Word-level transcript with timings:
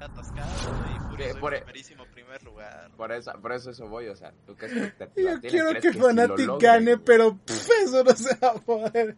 atascado 0.00 0.50
y 0.94 0.98
Fury 1.10 1.40
por, 1.40 1.54
primerísimo 1.54 2.04
primer 2.06 2.42
lugar. 2.42 2.90
Por 2.96 3.12
eso, 3.12 3.32
por 3.40 3.52
eso 3.52 3.70
eso 3.70 3.88
voy, 3.88 4.08
o 4.08 4.16
sea, 4.16 4.32
¿tú 4.46 4.56
qué 4.56 4.92
Yo 5.16 5.40
quiero 5.40 5.80
que, 5.80 5.92
Fanatic 5.92 6.50
gane, 6.60 6.98
pero 6.98 7.38
eso 7.82 8.04
no 8.04 8.14
se 8.14 8.34
va 8.36 8.50
a 8.50 8.54
poder. 8.54 9.16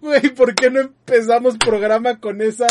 Güey, 0.00 0.34
¿por 0.34 0.54
qué 0.54 0.70
no 0.70 0.80
empezamos 0.80 1.56
programa 1.58 2.20
con 2.20 2.40
esa 2.42 2.66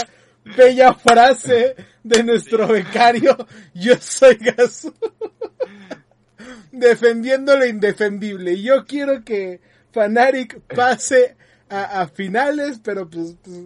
bella 0.55 0.93
frase 0.93 1.75
de 2.03 2.23
nuestro 2.23 2.67
becario? 2.67 3.35
Yo 3.73 3.95
soy 3.99 4.35
Gasu. 4.35 4.93
Defendiendo 6.71 7.57
lo 7.57 7.65
indefendible. 7.65 8.61
Yo 8.61 8.85
quiero 8.85 9.23
que 9.23 9.61
Fanatic 9.91 10.61
pase 10.73 11.35
a, 11.69 12.07
finales, 12.07 12.79
pero 12.83 13.09
pues, 13.09 13.35
pues 13.41 13.57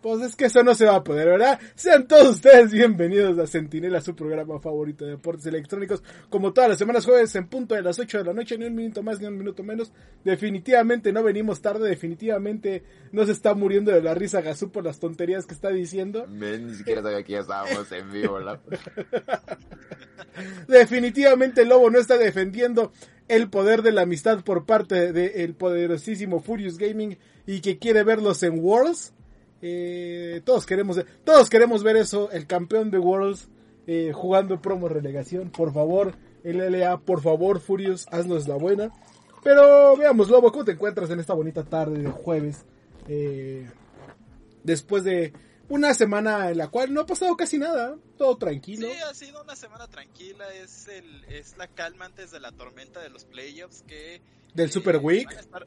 pues 0.00 0.22
es 0.22 0.36
que 0.36 0.46
eso 0.46 0.62
no 0.62 0.74
se 0.74 0.86
va 0.86 0.96
a 0.96 1.04
poder, 1.04 1.28
¿verdad? 1.28 1.58
Sean 1.74 2.06
todos 2.06 2.36
ustedes 2.36 2.72
bienvenidos 2.72 3.38
a 3.38 3.46
Sentinela, 3.46 4.00
su 4.00 4.14
programa 4.14 4.60
favorito 4.60 5.04
de 5.04 5.12
deportes 5.12 5.46
electrónicos. 5.46 6.02
Como 6.30 6.52
todas 6.52 6.70
las 6.70 6.78
semanas 6.78 7.04
jueves 7.04 7.34
en 7.34 7.48
punto 7.48 7.74
de 7.74 7.82
las 7.82 7.98
8 7.98 8.18
de 8.18 8.24
la 8.24 8.32
noche, 8.32 8.56
ni 8.56 8.66
un 8.66 8.74
minuto 8.74 9.02
más 9.02 9.20
ni 9.20 9.26
un 9.26 9.36
minuto 9.36 9.62
menos. 9.62 9.92
Definitivamente 10.24 11.12
no 11.12 11.22
venimos 11.22 11.60
tarde, 11.60 11.88
definitivamente 11.88 12.84
no 13.12 13.26
se 13.26 13.32
está 13.32 13.54
muriendo 13.54 13.90
de 13.90 14.02
la 14.02 14.14
risa 14.14 14.40
Gazú 14.40 14.70
por 14.70 14.84
las 14.84 15.00
tonterías 15.00 15.46
que 15.46 15.54
está 15.54 15.70
diciendo. 15.70 16.26
ni 16.28 16.74
siquiera 16.74 17.02
sabía 17.02 17.22
que 17.22 17.32
ya 17.32 17.40
estábamos 17.40 17.90
en 17.92 18.12
vivo, 18.12 18.34
¿verdad? 18.34 18.60
definitivamente 20.68 21.62
el 21.62 21.68
Lobo 21.68 21.90
no 21.90 21.98
está 21.98 22.16
defendiendo 22.16 22.92
el 23.26 23.50
poder 23.50 23.82
de 23.82 23.92
la 23.92 24.02
amistad 24.02 24.42
por 24.42 24.64
parte 24.64 25.12
del 25.12 25.54
poderosísimo 25.54 26.40
Furious 26.40 26.78
Gaming 26.78 27.18
y 27.46 27.60
que 27.60 27.78
quiere 27.78 28.04
verlos 28.04 28.42
en 28.42 28.60
Worlds 28.60 29.12
eh, 29.62 30.40
todos 30.44 30.66
queremos 30.66 31.00
todos 31.24 31.50
queremos 31.50 31.82
ver 31.82 31.96
eso, 31.96 32.30
el 32.30 32.46
campeón 32.46 32.90
de 32.90 32.98
Worlds 32.98 33.48
eh, 33.86 34.12
jugando 34.12 34.60
promo 34.60 34.88
relegación, 34.88 35.50
por 35.50 35.72
favor, 35.72 36.14
el 36.44 36.58
LA, 36.58 36.98
por 37.00 37.22
favor, 37.22 37.58
Furious, 37.58 38.06
haznos 38.10 38.46
la 38.46 38.56
buena. 38.56 38.92
Pero 39.42 39.96
veamos, 39.96 40.28
Lobo, 40.28 40.52
¿cómo 40.52 40.64
te 40.64 40.72
encuentras 40.72 41.08
en 41.08 41.20
esta 41.20 41.32
bonita 41.32 41.64
tarde 41.64 42.02
de 42.02 42.10
jueves? 42.10 42.66
Eh, 43.08 43.66
después 44.62 45.04
de 45.04 45.32
una 45.70 45.94
semana 45.94 46.50
en 46.50 46.58
la 46.58 46.68
cual 46.68 46.92
no 46.92 47.00
ha 47.00 47.06
pasado 47.06 47.36
casi 47.36 47.58
nada, 47.58 47.96
todo 48.16 48.36
tranquilo. 48.36 48.88
Sí, 48.88 48.98
ha 48.98 49.14
sido 49.14 49.42
una 49.42 49.56
semana 49.56 49.86
tranquila, 49.86 50.44
es, 50.54 50.88
el, 50.88 51.24
es 51.24 51.56
la 51.56 51.68
calma 51.68 52.04
antes 52.04 52.30
de 52.30 52.40
la 52.40 52.52
tormenta 52.52 53.00
de 53.00 53.08
los 53.08 53.24
playoffs 53.24 53.84
que... 53.86 54.20
Del 54.54 54.70
Super 54.70 54.96
Week 54.98 55.26
van 55.26 55.36
a 55.36 55.40
estar 55.40 55.66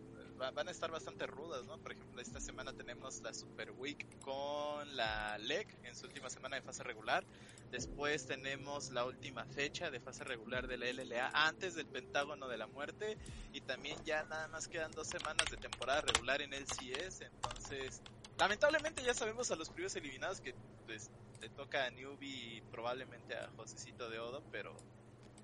bastante 0.91 1.27
rudas, 1.27 1.65
¿no? 1.65 1.77
Por 1.77 1.91
ejemplo, 1.91 2.21
esta 2.21 2.39
semana 2.39 2.73
tenemos 2.73 3.21
la 3.21 3.33
Super 3.33 3.71
Week 3.71 4.07
con 4.19 4.95
la 4.95 5.37
LEC 5.37 5.77
en 5.83 5.95
su 5.95 6.07
última 6.07 6.29
semana 6.29 6.55
de 6.55 6.61
fase 6.63 6.83
regular. 6.83 7.23
Después 7.69 8.25
tenemos 8.25 8.89
la 8.89 9.05
última 9.05 9.45
fecha 9.45 9.91
de 9.91 9.99
fase 9.99 10.23
regular 10.23 10.67
de 10.67 10.77
la 10.77 10.91
LLA 10.91 11.31
antes 11.33 11.75
del 11.75 11.85
Pentágono 11.85 12.47
de 12.47 12.57
la 12.57 12.67
Muerte. 12.67 13.17
Y 13.53 13.61
también 13.61 13.97
ya 14.03 14.23
nada 14.23 14.47
más 14.47 14.67
quedan 14.67 14.91
dos 14.91 15.07
semanas 15.07 15.45
de 15.51 15.57
temporada 15.57 16.01
regular 16.01 16.41
en 16.41 16.53
el 16.53 16.65
CS. 16.65 17.21
Entonces, 17.21 18.01
lamentablemente 18.39 19.03
ya 19.03 19.13
sabemos 19.13 19.51
a 19.51 19.55
los 19.55 19.69
primeros 19.69 19.95
eliminados 19.95 20.41
que 20.41 20.55
pues 20.85 21.11
te 21.39 21.49
toca 21.49 21.85
a 21.85 21.91
Newbie 21.91 22.57
y 22.57 22.61
probablemente 22.71 23.35
a 23.35 23.49
Josecito 23.55 24.09
de 24.09 24.19
Odo. 24.19 24.43
Pero, 24.51 24.75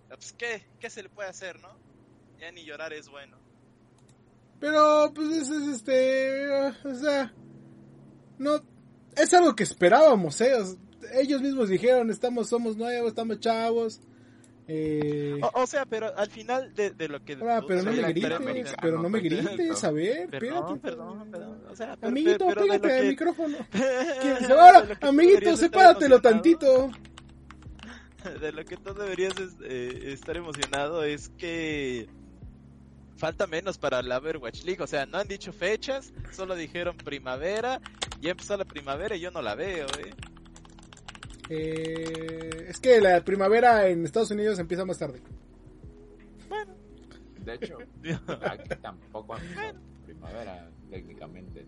pues, 0.10 0.34
¿qué, 0.34 0.68
¿qué 0.80 0.90
se 0.90 1.04
le 1.04 1.10
puede 1.10 1.30
hacer, 1.30 1.60
no? 1.62 1.78
Ya 2.40 2.52
ni 2.52 2.66
llorar 2.66 2.94
es 2.94 3.10
bueno. 3.10 3.47
Pero, 4.60 5.12
pues, 5.14 5.50
es, 5.50 5.50
este, 5.50 6.50
o 6.84 6.96
sea, 6.96 7.34
no, 8.40 8.62
es 9.16 9.34
algo 9.34 9.56
que 9.56 9.64
esperábamos, 9.64 10.42
¿eh? 10.42 10.54
ellos 11.14 11.42
mismos 11.42 11.70
dijeron, 11.70 12.10
estamos, 12.10 12.50
somos 12.50 12.78
nuevos, 12.78 13.10
estamos 13.10 13.40
chavos. 13.40 14.02
Eh... 14.68 15.40
O, 15.54 15.66
sea, 15.66 15.86
pero 15.86 16.16
al 16.18 16.30
final 16.30 16.74
de, 16.74 16.92
de 16.92 17.08
lo 17.08 17.24
que... 17.24 17.38
Ah, 17.42 17.62
pero 17.66 17.84
no 17.84 17.92
me 17.94 18.02
grites, 18.12 18.76
pero 18.82 19.02
no 19.02 19.10
me 19.10 19.20
grites, 19.22 19.84
a 19.84 19.92
ver, 19.92 20.30
perdón, 20.30 20.80
perdón, 20.80 21.32
perdón, 21.32 21.64
o 21.70 21.76
sea, 21.76 21.98
Amiguito, 22.02 22.48
pégate 22.48 23.00
al 23.00 23.08
micrófono. 23.08 23.58
Ahora, 24.50 24.98
amiguito, 25.02 25.56
sepáratelo 25.56 26.20
tantito. 26.22 26.92
De 28.42 28.52
lo 28.52 28.66
que 28.66 28.76
tú 28.76 28.94
deberías 28.94 29.34
eh, 29.64 30.12
estar 30.12 30.36
emocionado 30.36 31.04
es 31.04 31.30
que 31.30 32.10
falta 33.18 33.48
menos 33.48 33.78
para 33.78 34.02
la 34.02 34.18
Overwatch 34.18 34.64
League. 34.64 34.82
O 34.82 34.88
sea, 34.88 35.06
no 35.06 35.18
han 35.18 35.28
dicho 35.28 35.52
fechas, 35.52 36.14
solo 36.32 36.56
dijeron 36.56 36.96
primavera. 36.98 37.82
Ya 38.22 38.32
empezó 38.32 38.58
la 38.58 38.66
primavera 38.66 39.16
y 39.16 39.20
yo 39.20 39.32
no 39.32 39.42
la 39.42 39.56
veo, 39.56 39.86
eh. 40.00 40.14
eh 41.50 42.66
es 42.70 42.80
que 42.80 43.00
la 43.02 43.24
primavera 43.24 43.88
en 43.88 44.06
Estados 44.06 44.32
Unidos 44.32 44.58
empieza 44.60 44.86
más 44.86 44.98
tarde. 44.98 45.22
Bueno. 46.50 46.74
De 47.44 47.54
hecho, 47.56 47.78
aquí 48.42 48.70
tampoco 48.82 49.36
han 49.36 49.42
primavera, 50.06 50.70
técnicamente. 50.90 51.66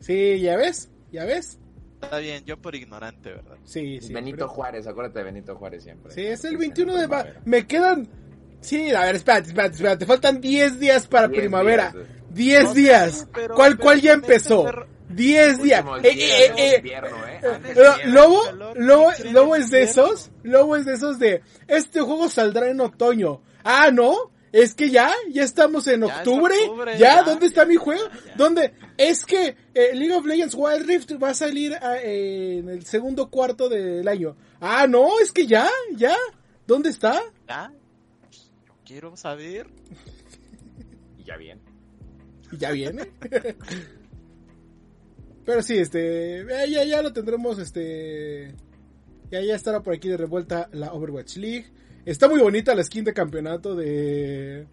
Sí, 0.00 0.40
ya 0.40 0.56
ves, 0.56 0.90
ya 1.10 1.24
ves. 1.24 1.58
Está 2.02 2.18
bien, 2.18 2.44
yo 2.44 2.58
por 2.60 2.74
ignorante, 2.74 3.30
¿verdad? 3.30 3.56
Sí, 3.64 3.98
sí. 4.02 4.12
Benito 4.12 4.46
Juárez, 4.46 4.86
acuérdate 4.86 5.20
de 5.20 5.24
Benito 5.24 5.56
Juárez 5.56 5.82
siempre. 5.82 6.12
Sí, 6.12 6.20
es 6.20 6.44
el 6.44 6.58
21 6.58 6.94
de... 6.94 7.34
Me 7.46 7.66
quedan 7.66 8.06
Sí, 8.64 8.90
a 8.92 9.02
ver, 9.02 9.16
espérate, 9.16 9.48
espérate, 9.48 9.74
espérate. 9.74 10.06
Faltan 10.06 10.40
10 10.40 10.80
días 10.80 11.06
para 11.06 11.28
primavera. 11.28 11.92
10 12.30 12.72
días. 12.72 13.28
¿Cuál, 13.54 13.76
cuál 13.76 14.00
ya 14.00 14.14
empezó? 14.14 14.64
10 15.10 15.62
días. 15.62 15.84
Lobo, 18.06 18.40
Lobo, 18.74 19.10
Lobo 19.32 19.56
es 19.56 19.70
de 19.70 19.82
esos. 19.82 20.30
Lobo 20.42 20.76
es 20.76 20.86
de 20.86 20.94
esos 20.94 21.18
de. 21.18 21.42
Este 21.68 22.00
juego 22.00 22.30
saldrá 22.30 22.70
en 22.70 22.80
otoño. 22.80 23.42
Ah, 23.62 23.90
no. 23.92 24.32
Es 24.50 24.74
que 24.74 24.88
ya, 24.88 25.12
ya 25.30 25.42
estamos 25.42 25.86
en 25.88 26.04
octubre. 26.04 26.54
Ya, 26.96 27.22
¿dónde 27.22 27.46
está 27.46 27.66
mi 27.66 27.76
juego? 27.76 28.04
¿Dónde? 28.36 28.72
Es 28.96 29.26
que 29.26 29.56
eh, 29.74 29.90
League 29.94 30.14
of 30.14 30.24
Legends 30.24 30.54
Wild 30.56 30.86
Rift 30.86 31.12
va 31.22 31.30
a 31.30 31.34
salir 31.34 31.74
ah, 31.74 31.98
en 32.00 32.70
el 32.70 32.86
segundo 32.86 33.28
cuarto 33.28 33.68
del 33.68 34.08
año. 34.08 34.36
Ah, 34.60 34.86
no, 34.86 35.20
es 35.20 35.32
que 35.32 35.46
ya, 35.46 35.68
ya. 35.96 36.16
¿Dónde 36.66 36.88
está? 36.88 37.20
¿Ya? 37.46 37.70
Quiero 38.94 39.16
saber. 39.16 39.66
y 41.18 41.24
ya 41.24 41.36
viene. 41.36 41.60
Y 42.52 42.58
ya 42.58 42.70
viene. 42.70 43.10
Pero 45.44 45.62
sí, 45.62 45.78
este, 45.78 46.42
eh, 46.42 46.70
ya, 46.70 46.84
ya 46.84 47.02
lo 47.02 47.12
tendremos, 47.12 47.58
este, 47.58 48.54
ya, 49.32 49.40
ya 49.40 49.56
estará 49.56 49.82
por 49.82 49.94
aquí 49.94 50.08
de 50.08 50.16
revuelta 50.16 50.68
la 50.72 50.92
Overwatch 50.92 51.38
League. 51.38 51.66
Está 52.06 52.28
muy 52.28 52.40
bonita 52.40 52.72
la 52.76 52.84
skin 52.84 53.02
de 53.02 53.12
campeonato 53.12 53.74
de, 53.74 54.68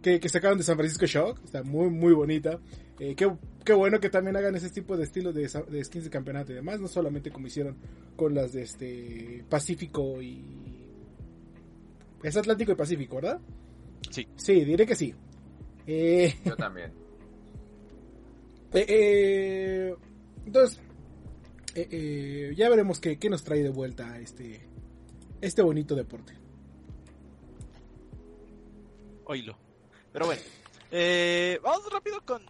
que, 0.00 0.20
que 0.20 0.28
sacaron 0.28 0.56
de 0.56 0.62
San 0.62 0.76
Francisco 0.76 1.06
Shock. 1.06 1.40
Está 1.44 1.64
muy, 1.64 1.90
muy 1.90 2.12
bonita. 2.12 2.60
Eh, 3.00 3.16
qué, 3.16 3.28
qué, 3.64 3.72
bueno 3.72 3.98
que 3.98 4.08
también 4.08 4.36
hagan 4.36 4.54
ese 4.54 4.70
tipo 4.70 4.96
de 4.96 5.02
estilos 5.02 5.34
de, 5.34 5.50
de, 5.68 5.84
skins 5.84 6.04
de 6.04 6.10
campeonato 6.10 6.52
y 6.52 6.54
demás. 6.54 6.78
No 6.78 6.86
solamente 6.86 7.32
como 7.32 7.48
hicieron 7.48 7.76
con 8.14 8.36
las 8.36 8.52
de 8.52 8.62
este 8.62 9.44
Pacífico 9.48 10.22
y 10.22 10.71
es 12.22 12.36
Atlántico 12.36 12.72
y 12.72 12.76
Pacífico, 12.76 13.16
¿verdad? 13.16 13.40
Sí. 14.10 14.26
Sí, 14.36 14.64
diré 14.64 14.86
que 14.86 14.94
sí. 14.94 15.14
Eh, 15.86 16.34
Yo 16.44 16.56
también. 16.56 16.92
Eh, 18.74 18.86
eh, 18.88 19.94
entonces, 20.46 20.80
ya 22.56 22.70
veremos 22.70 23.00
qué, 23.00 23.18
qué, 23.18 23.28
nos 23.28 23.44
trae 23.44 23.62
de 23.62 23.68
vuelta 23.68 24.18
este, 24.18 24.66
este 25.42 25.60
bonito 25.60 25.94
deporte. 25.94 26.32
Oílo. 29.24 29.58
Pero 30.10 30.24
bueno, 30.24 30.40
vamos 31.62 31.92
rápido 31.92 32.22
con, 32.24 32.42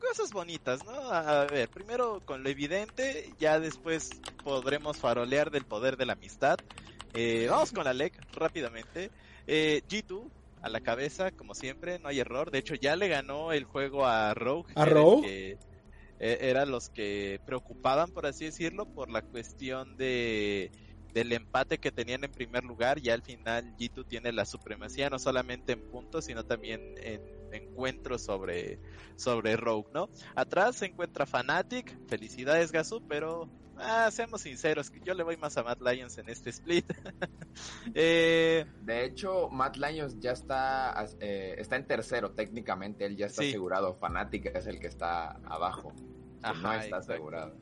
cosas 0.00 0.32
bonitas, 0.32 0.82
¿no? 0.86 0.92
A 0.92 1.44
ver, 1.44 1.68
primero 1.68 2.22
con 2.24 2.42
lo 2.42 2.48
evidente, 2.48 3.30
ya 3.38 3.60
después 3.60 4.08
podremos 4.42 4.96
farolear 4.96 5.50
del 5.50 5.66
poder 5.66 5.98
de 5.98 6.06
la 6.06 6.14
amistad. 6.14 6.58
Eh, 7.14 7.46
vamos 7.50 7.72
con 7.72 7.84
la 7.84 7.92
LEC 7.92 8.14
rápidamente. 8.32 9.10
Eh, 9.46 9.82
G2 9.88 10.30
a 10.62 10.68
la 10.68 10.80
cabeza, 10.80 11.30
como 11.30 11.54
siempre, 11.54 11.98
no 11.98 12.08
hay 12.08 12.20
error. 12.20 12.50
De 12.50 12.58
hecho, 12.58 12.74
ya 12.74 12.96
le 12.96 13.08
ganó 13.08 13.52
el 13.52 13.64
juego 13.64 14.06
a 14.06 14.34
Rogue. 14.34 14.72
¿A 14.76 14.84
Rogue? 14.84 15.26
Que, 15.26 15.58
eh, 16.20 16.38
eran 16.42 16.70
los 16.70 16.90
que 16.90 17.40
preocupaban, 17.46 18.10
por 18.10 18.26
así 18.26 18.44
decirlo, 18.44 18.86
por 18.86 19.10
la 19.10 19.22
cuestión 19.22 19.96
de 19.96 20.70
del 21.12 21.32
empate 21.32 21.78
que 21.78 21.90
tenían 21.90 22.22
en 22.22 22.30
primer 22.30 22.62
lugar. 22.64 23.00
Ya 23.00 23.14
al 23.14 23.22
final 23.22 23.76
G2 23.76 24.06
tiene 24.06 24.32
la 24.32 24.44
supremacía, 24.44 25.10
no 25.10 25.18
solamente 25.18 25.72
en 25.72 25.82
puntos, 25.90 26.26
sino 26.26 26.44
también 26.44 26.80
en 27.02 27.20
encuentros 27.52 28.22
sobre, 28.22 28.78
sobre 29.16 29.56
Rogue, 29.56 29.88
¿no? 29.92 30.08
Atrás 30.36 30.76
se 30.76 30.86
encuentra 30.86 31.26
Fnatic, 31.26 31.98
felicidades 32.06 32.70
Gasu, 32.70 33.02
pero 33.08 33.48
Ah, 33.82 34.10
seamos 34.10 34.42
sinceros, 34.42 34.92
yo 35.04 35.14
le 35.14 35.22
voy 35.22 35.36
más 35.36 35.56
a 35.56 35.62
Matt 35.62 35.80
Lyons 35.80 36.18
en 36.18 36.28
este 36.28 36.50
split. 36.50 36.84
Eh, 37.94 38.64
de 38.82 39.04
hecho, 39.04 39.48
Matt 39.50 39.76
Lyons 39.76 40.20
ya 40.20 40.32
está, 40.32 41.04
eh, 41.18 41.56
está 41.58 41.76
en 41.76 41.86
tercero 41.86 42.30
técnicamente, 42.30 43.04
él 43.04 43.16
ya 43.16 43.26
está 43.26 43.42
asegurado. 43.42 43.94
Fanatic 43.94 44.46
es 44.54 44.66
el 44.66 44.78
que 44.78 44.86
está 44.86 45.32
abajo. 45.44 45.92
no 46.62 46.72
está 46.72 46.98
asegurado. 46.98 47.56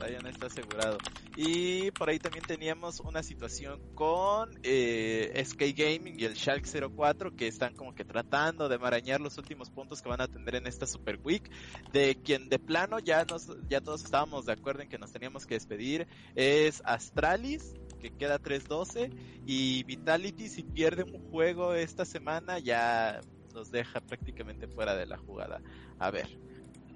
Todavía 0.00 0.20
no 0.20 0.30
está 0.30 0.46
asegurado. 0.46 0.96
Y 1.36 1.90
por 1.90 2.08
ahí 2.08 2.18
también 2.18 2.44
teníamos 2.46 3.00
una 3.00 3.22
situación 3.22 3.80
con 3.94 4.58
eh, 4.62 5.30
SK 5.44 5.76
Gaming 5.76 6.18
y 6.18 6.24
el 6.24 6.34
Shark 6.34 6.64
04 6.64 7.36
que 7.36 7.46
están 7.46 7.74
como 7.74 7.94
que 7.94 8.04
tratando 8.04 8.70
de 8.70 8.78
marañar 8.78 9.20
los 9.20 9.36
últimos 9.36 9.68
puntos 9.68 10.00
que 10.00 10.08
van 10.08 10.22
a 10.22 10.28
tener 10.28 10.54
en 10.54 10.66
esta 10.66 10.86
Super 10.86 11.20
Week. 11.22 11.50
De 11.92 12.16
quien 12.16 12.48
de 12.48 12.58
plano 12.58 12.98
ya 12.98 13.24
nos, 13.26 13.48
ya 13.68 13.82
todos 13.82 14.02
estábamos 14.02 14.46
de 14.46 14.52
acuerdo 14.52 14.82
en 14.82 14.88
que 14.88 14.98
nos 14.98 15.12
teníamos 15.12 15.46
que 15.46 15.54
despedir 15.54 16.08
es 16.34 16.82
Astralis 16.86 17.74
que 18.00 18.10
queda 18.10 18.40
3-12 18.40 19.12
y 19.44 19.84
Vitality 19.84 20.48
si 20.48 20.62
pierde 20.62 21.02
un 21.02 21.30
juego 21.30 21.74
esta 21.74 22.06
semana 22.06 22.58
ya 22.58 23.20
nos 23.52 23.70
deja 23.70 24.00
prácticamente 24.00 24.66
fuera 24.66 24.96
de 24.96 25.04
la 25.04 25.18
jugada. 25.18 25.60
A 25.98 26.10
ver, 26.10 26.38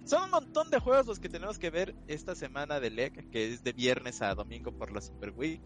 son 0.05 0.25
un 0.25 0.31
montón 0.31 0.71
de 0.71 0.79
juegos 0.79 1.07
los 1.07 1.19
que 1.19 1.29
tenemos 1.29 1.59
que 1.59 1.71
ver 1.71 1.95
esta 2.09 2.35
semana 2.35 2.81
de 2.81 2.91
LEC, 2.91 3.31
que 3.31 3.53
es 3.53 3.65
de 3.65 3.73
viernes 3.73 4.23
a 4.23 4.35
domingo 4.35 4.73
por 4.73 4.93
la 4.93 5.01
Super 5.01 5.31
Week. 5.31 5.63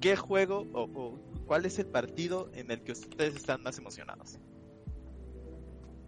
¿Qué 0.00 0.16
juego 0.16 0.66
o, 0.72 1.18
cuál 1.46 1.64
es 1.64 1.78
el 1.78 1.86
partido 1.86 2.50
en 2.54 2.70
el 2.70 2.82
que 2.82 2.92
ustedes 2.92 3.36
están 3.36 3.62
más 3.62 3.78
emocionados? 3.78 4.38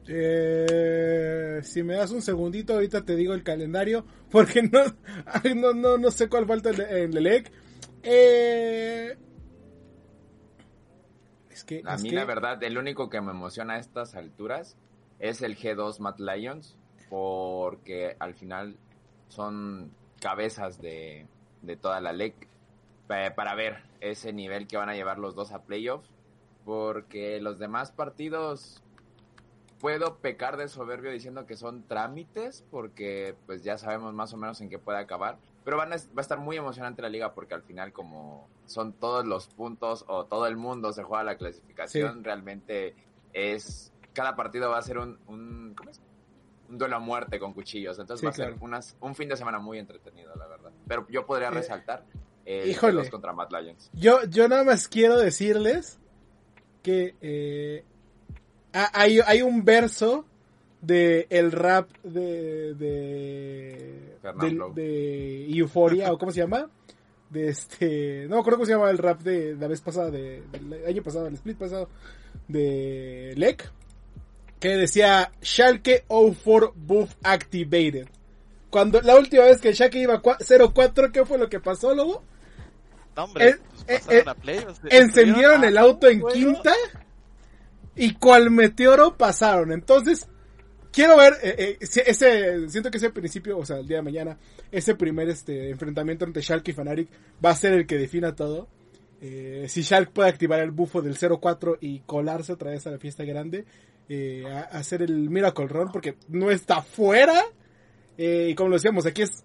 Eh, 0.08 1.60
si 1.62 1.82
me 1.82 1.94
das 1.94 2.10
un 2.10 2.22
segundito, 2.22 2.74
ahorita 2.74 3.04
te 3.04 3.16
digo 3.16 3.32
el 3.34 3.42
calendario, 3.42 4.04
porque 4.30 4.62
no, 4.62 4.84
no, 5.54 5.72
no, 5.72 5.98
no 5.98 6.10
sé 6.10 6.28
cuál 6.28 6.46
falta 6.46 6.70
en 6.70 7.16
el 7.16 7.22
LEC. 7.22 7.52
Eh, 8.02 9.16
es 11.50 11.64
que, 11.64 11.82
a 11.84 11.96
mí, 11.96 12.10
la 12.10 12.24
verdad, 12.24 12.62
el 12.62 12.76
único 12.76 13.08
que 13.08 13.20
me 13.20 13.30
emociona 13.30 13.74
a 13.74 13.78
estas 13.78 14.14
alturas 14.14 14.76
es 15.18 15.42
el 15.42 15.56
G2 15.56 15.98
Matt 16.00 16.20
Lions, 16.20 16.76
porque 17.08 18.16
al 18.18 18.34
final 18.34 18.76
son 19.28 19.90
cabezas 20.20 20.80
de, 20.80 21.26
toda 21.80 22.00
la 22.00 22.12
LEC 22.12 22.34
para 23.06 23.54
ver 23.54 23.82
ese 24.00 24.32
nivel 24.32 24.66
que 24.66 24.76
van 24.76 24.88
a 24.88 24.94
llevar 24.94 25.18
los 25.18 25.34
dos 25.34 25.52
a 25.52 25.62
playoffs, 25.62 26.10
porque 26.64 27.40
los 27.40 27.58
demás 27.58 27.92
partidos 27.92 28.82
puedo 29.80 30.16
pecar 30.16 30.56
de 30.56 30.68
soberbio 30.68 31.10
diciendo 31.10 31.46
que 31.46 31.56
son 31.56 31.82
trámites, 31.86 32.64
porque 32.70 33.36
pues 33.46 33.62
ya 33.62 33.78
sabemos 33.78 34.14
más 34.14 34.32
o 34.32 34.36
menos 34.36 34.60
en 34.60 34.68
qué 34.68 34.78
puede 34.78 34.98
acabar, 34.98 35.38
pero 35.64 35.76
van 35.76 35.90
va 35.90 35.94
a 35.94 36.20
estar 36.20 36.38
muy 36.38 36.56
emocionante 36.56 37.02
la 37.02 37.08
liga 37.08 37.34
porque 37.34 37.54
al 37.54 37.62
final 37.62 37.92
como 37.92 38.48
son 38.66 38.92
todos 38.92 39.26
los 39.26 39.48
puntos 39.48 40.04
o 40.08 40.24
todo 40.24 40.46
el 40.46 40.56
mundo 40.56 40.92
se 40.92 41.02
juega 41.02 41.24
la 41.24 41.36
clasificación, 41.36 42.24
realmente 42.24 42.94
es 43.32 43.92
cada 44.12 44.34
partido 44.34 44.70
va 44.70 44.78
a 44.78 44.82
ser 44.82 44.98
un, 44.98 45.18
un, 45.26 45.74
un 46.68 46.78
duelo 46.78 46.96
a 46.96 46.98
muerte 46.98 47.38
con 47.38 47.52
cuchillos, 47.52 47.98
entonces 47.98 48.24
va 48.24 48.30
a 48.30 48.32
ser 48.32 48.54
un 49.00 49.14
fin 49.14 49.28
de 49.28 49.36
semana 49.36 49.58
muy 49.58 49.78
entretenido, 49.78 50.34
la 50.36 50.46
verdad. 50.46 50.70
Pero 50.86 51.06
yo 51.08 51.26
podría 51.26 51.48
eh, 51.48 51.52
resaltar 51.52 52.04
el 52.44 52.70
híjole, 52.70 53.08
contra 53.10 53.32
Matt 53.32 53.52
Lions. 53.52 53.90
Yo, 53.92 54.24
yo 54.24 54.48
nada 54.48 54.64
más 54.64 54.88
quiero 54.88 55.18
decirles 55.18 55.98
que 56.82 57.16
eh, 57.20 57.84
hay, 58.72 59.20
hay 59.20 59.42
un 59.42 59.64
verso 59.64 60.24
de 60.80 61.26
el 61.30 61.52
rap 61.52 61.90
de 62.02 62.74
de, 62.74 64.16
de, 64.74 65.46
Euphoria 65.50 66.12
o 66.12 66.18
cómo 66.18 66.30
se 66.30 66.40
llama 66.40 66.70
de 67.30 67.48
este 67.48 68.26
no 68.28 68.42
creo 68.44 68.56
cómo 68.56 68.66
se 68.66 68.72
llama 68.72 68.90
el 68.90 68.98
rap 68.98 69.20
de 69.22 69.56
la 69.56 69.66
vez 69.66 69.80
pasada 69.80 70.10
de, 70.10 70.42
del 70.52 70.86
año 70.86 71.02
pasado 71.02 71.26
el 71.26 71.34
split 71.34 71.58
pasado 71.58 71.88
de 72.46 73.32
Lek 73.36 73.72
que 74.68 74.76
decía 74.76 75.32
Schalke 75.42 76.04
04 76.08 76.74
buff 76.76 77.14
activated 77.22 78.08
cuando 78.70 79.00
la 79.00 79.16
última 79.16 79.44
vez 79.44 79.60
que 79.60 79.74
Schalke 79.74 79.98
iba 79.98 80.22
0-4 80.22 81.12
¿qué 81.12 81.24
fue 81.24 81.38
lo 81.38 81.48
que 81.48 81.60
pasó 81.60 81.94
luego? 81.94 82.22
hombre, 83.16 83.56
pues 83.86 84.04
eh, 84.10 84.24
eh, 84.46 84.66
encendieron 84.90 85.64
el 85.64 85.78
auto 85.78 86.08
en 86.08 86.22
quinta 86.22 86.74
y 87.94 88.14
cual 88.14 88.50
meteoro 88.50 89.16
pasaron 89.16 89.72
entonces 89.72 90.28
quiero 90.96 91.18
ver 91.18 91.34
eh, 91.42 91.54
eh, 91.58 91.76
ese 91.80 92.68
siento 92.70 92.90
que 92.90 92.96
ese 92.96 93.10
principio, 93.10 93.58
o 93.58 93.64
sea, 93.66 93.76
el 93.78 93.86
día 93.86 93.98
de 93.98 94.02
mañana, 94.02 94.38
ese 94.72 94.94
primer 94.94 95.28
este 95.28 95.68
enfrentamiento 95.68 96.24
entre 96.24 96.40
Shulk 96.40 96.66
y 96.68 96.72
Fanatic 96.72 97.08
va 97.44 97.50
a 97.50 97.54
ser 97.54 97.74
el 97.74 97.86
que 97.86 97.98
defina 97.98 98.34
todo. 98.34 98.66
Eh, 99.20 99.66
si 99.68 99.82
Shulk 99.82 100.10
puede 100.10 100.30
activar 100.30 100.60
el 100.60 100.70
bufo 100.70 101.02
del 101.02 101.16
0-4 101.16 101.76
y 101.80 102.00
colarse 102.00 102.52
otra 102.54 102.70
vez 102.70 102.86
a 102.86 102.90
la 102.90 102.98
fiesta 102.98 103.24
grande, 103.24 103.66
a, 104.08 104.60
hacer 104.72 105.02
el 105.02 105.30
Miracle 105.30 105.66
Run, 105.66 105.90
porque 105.92 106.16
no 106.28 106.50
está 106.50 106.82
fuera. 106.82 107.42
y 108.16 108.54
como 108.54 108.70
lo 108.70 108.76
decíamos, 108.76 109.06
aquí 109.06 109.22
es 109.22 109.44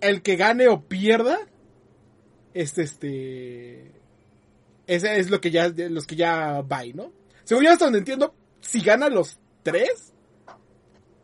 el 0.00 0.22
que 0.22 0.36
gane 0.36 0.68
o 0.68 0.82
pierda. 0.82 1.38
Este, 2.54 2.82
este. 2.82 3.92
Ese 4.86 5.18
es 5.18 5.30
lo 5.30 5.40
que 5.40 5.50
ya, 5.50 5.68
los 5.68 6.06
que 6.06 6.16
ya 6.16 6.62
va, 6.62 6.84
¿no? 6.94 7.12
Según 7.44 7.64
yo 7.64 7.72
hasta 7.72 7.86
donde 7.86 7.98
entiendo, 7.98 8.34
si 8.60 8.80
gana 8.80 9.08
los 9.08 9.38
tres, 9.62 10.14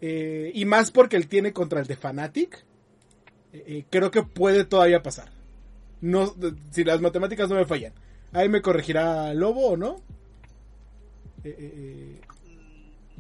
eh, 0.01 0.51
y 0.53 0.65
más 0.65 0.91
porque 0.91 1.17
él 1.17 1.29
tiene 1.29 1.53
contra 1.53 1.81
el 1.81 1.87
de 1.87 1.97
Fanatic, 1.97 2.65
eh, 3.53 3.65
eh, 3.67 3.85
creo 3.89 4.11
que 4.11 4.23
puede 4.23 4.65
todavía 4.65 5.03
pasar. 5.03 5.31
No, 6.01 6.35
si 6.71 6.83
las 6.83 7.01
matemáticas 7.01 7.49
no 7.49 7.55
me 7.55 7.65
fallan. 7.65 7.93
Ahí 8.33 8.49
me 8.49 8.63
corregirá 8.63 9.33
Lobo 9.35 9.69
o 9.69 9.77
no. 9.77 10.03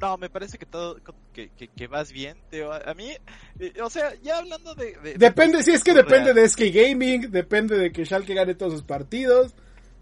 No, 0.00 0.16
me 0.18 0.30
parece 0.30 0.58
que 0.58 0.66
todo, 0.66 0.98
que, 1.32 1.50
que, 1.50 1.86
vas 1.86 2.12
bien, 2.12 2.36
A 2.84 2.94
mí, 2.94 3.10
o 3.82 3.90
sea, 3.90 4.14
ya 4.22 4.38
hablando 4.38 4.74
de... 4.74 5.16
depende, 5.16 5.62
si 5.62 5.72
es 5.72 5.84
que 5.84 5.94
depende 5.94 6.34
de 6.34 6.48
SK 6.48 6.60
Gaming, 6.72 7.30
depende 7.30 7.78
de 7.78 7.92
que 7.92 8.04
Schalke 8.04 8.34
gane 8.34 8.54
todos 8.54 8.72
sus 8.72 8.82
partidos, 8.82 9.54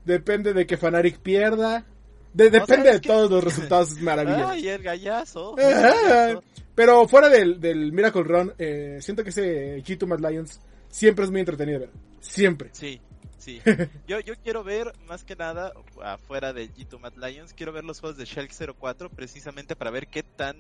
depende 0.05 0.53
de 0.53 0.67
que 0.67 0.77
Fanatic 0.77 1.19
pierda 1.19 1.87
depende 2.33 2.93
de 2.93 3.01
todos 3.01 3.31
los 3.31 3.45
resultados 3.45 4.01
maravillosos. 4.01 4.51
Ay, 4.51 4.69
el 4.69 4.83
gallazo. 4.83 5.57
Pero 6.75 7.07
fuera 7.09 7.29
del, 7.29 7.61
del 7.61 7.93
Miracle 7.93 8.23
Run, 8.23 8.55
eh, 8.59 8.99
siento 9.01 9.23
que 9.23 9.31
ese 9.31 9.83
G2 9.83 10.07
Mad 10.07 10.21
Lions 10.21 10.61
siempre 10.89 11.25
es 11.25 11.31
muy 11.31 11.41
entretenido 11.41 11.81
ver. 11.81 11.91
Siempre. 12.21 12.71
Sí, 12.73 13.01
sí. 13.41 13.61
yo, 14.07 14.21
yo 14.21 14.35
quiero 14.37 14.63
ver, 14.63 14.93
más 15.07 15.25
que 15.25 15.37
nada, 15.37 15.73
afuera 16.03 16.53
del 16.53 16.73
G2 16.73 17.01
Mad 17.01 17.15
Lions, 17.17 17.55
quiero 17.55 17.73
ver 17.73 17.85
los 17.85 18.01
juegos 18.01 18.17
de 18.17 18.25
Shulk 18.25 18.53
04 18.79 19.11
precisamente 19.11 19.75
para 19.75 19.91
ver 19.91 20.07
qué 20.09 20.23
tan 20.23 20.57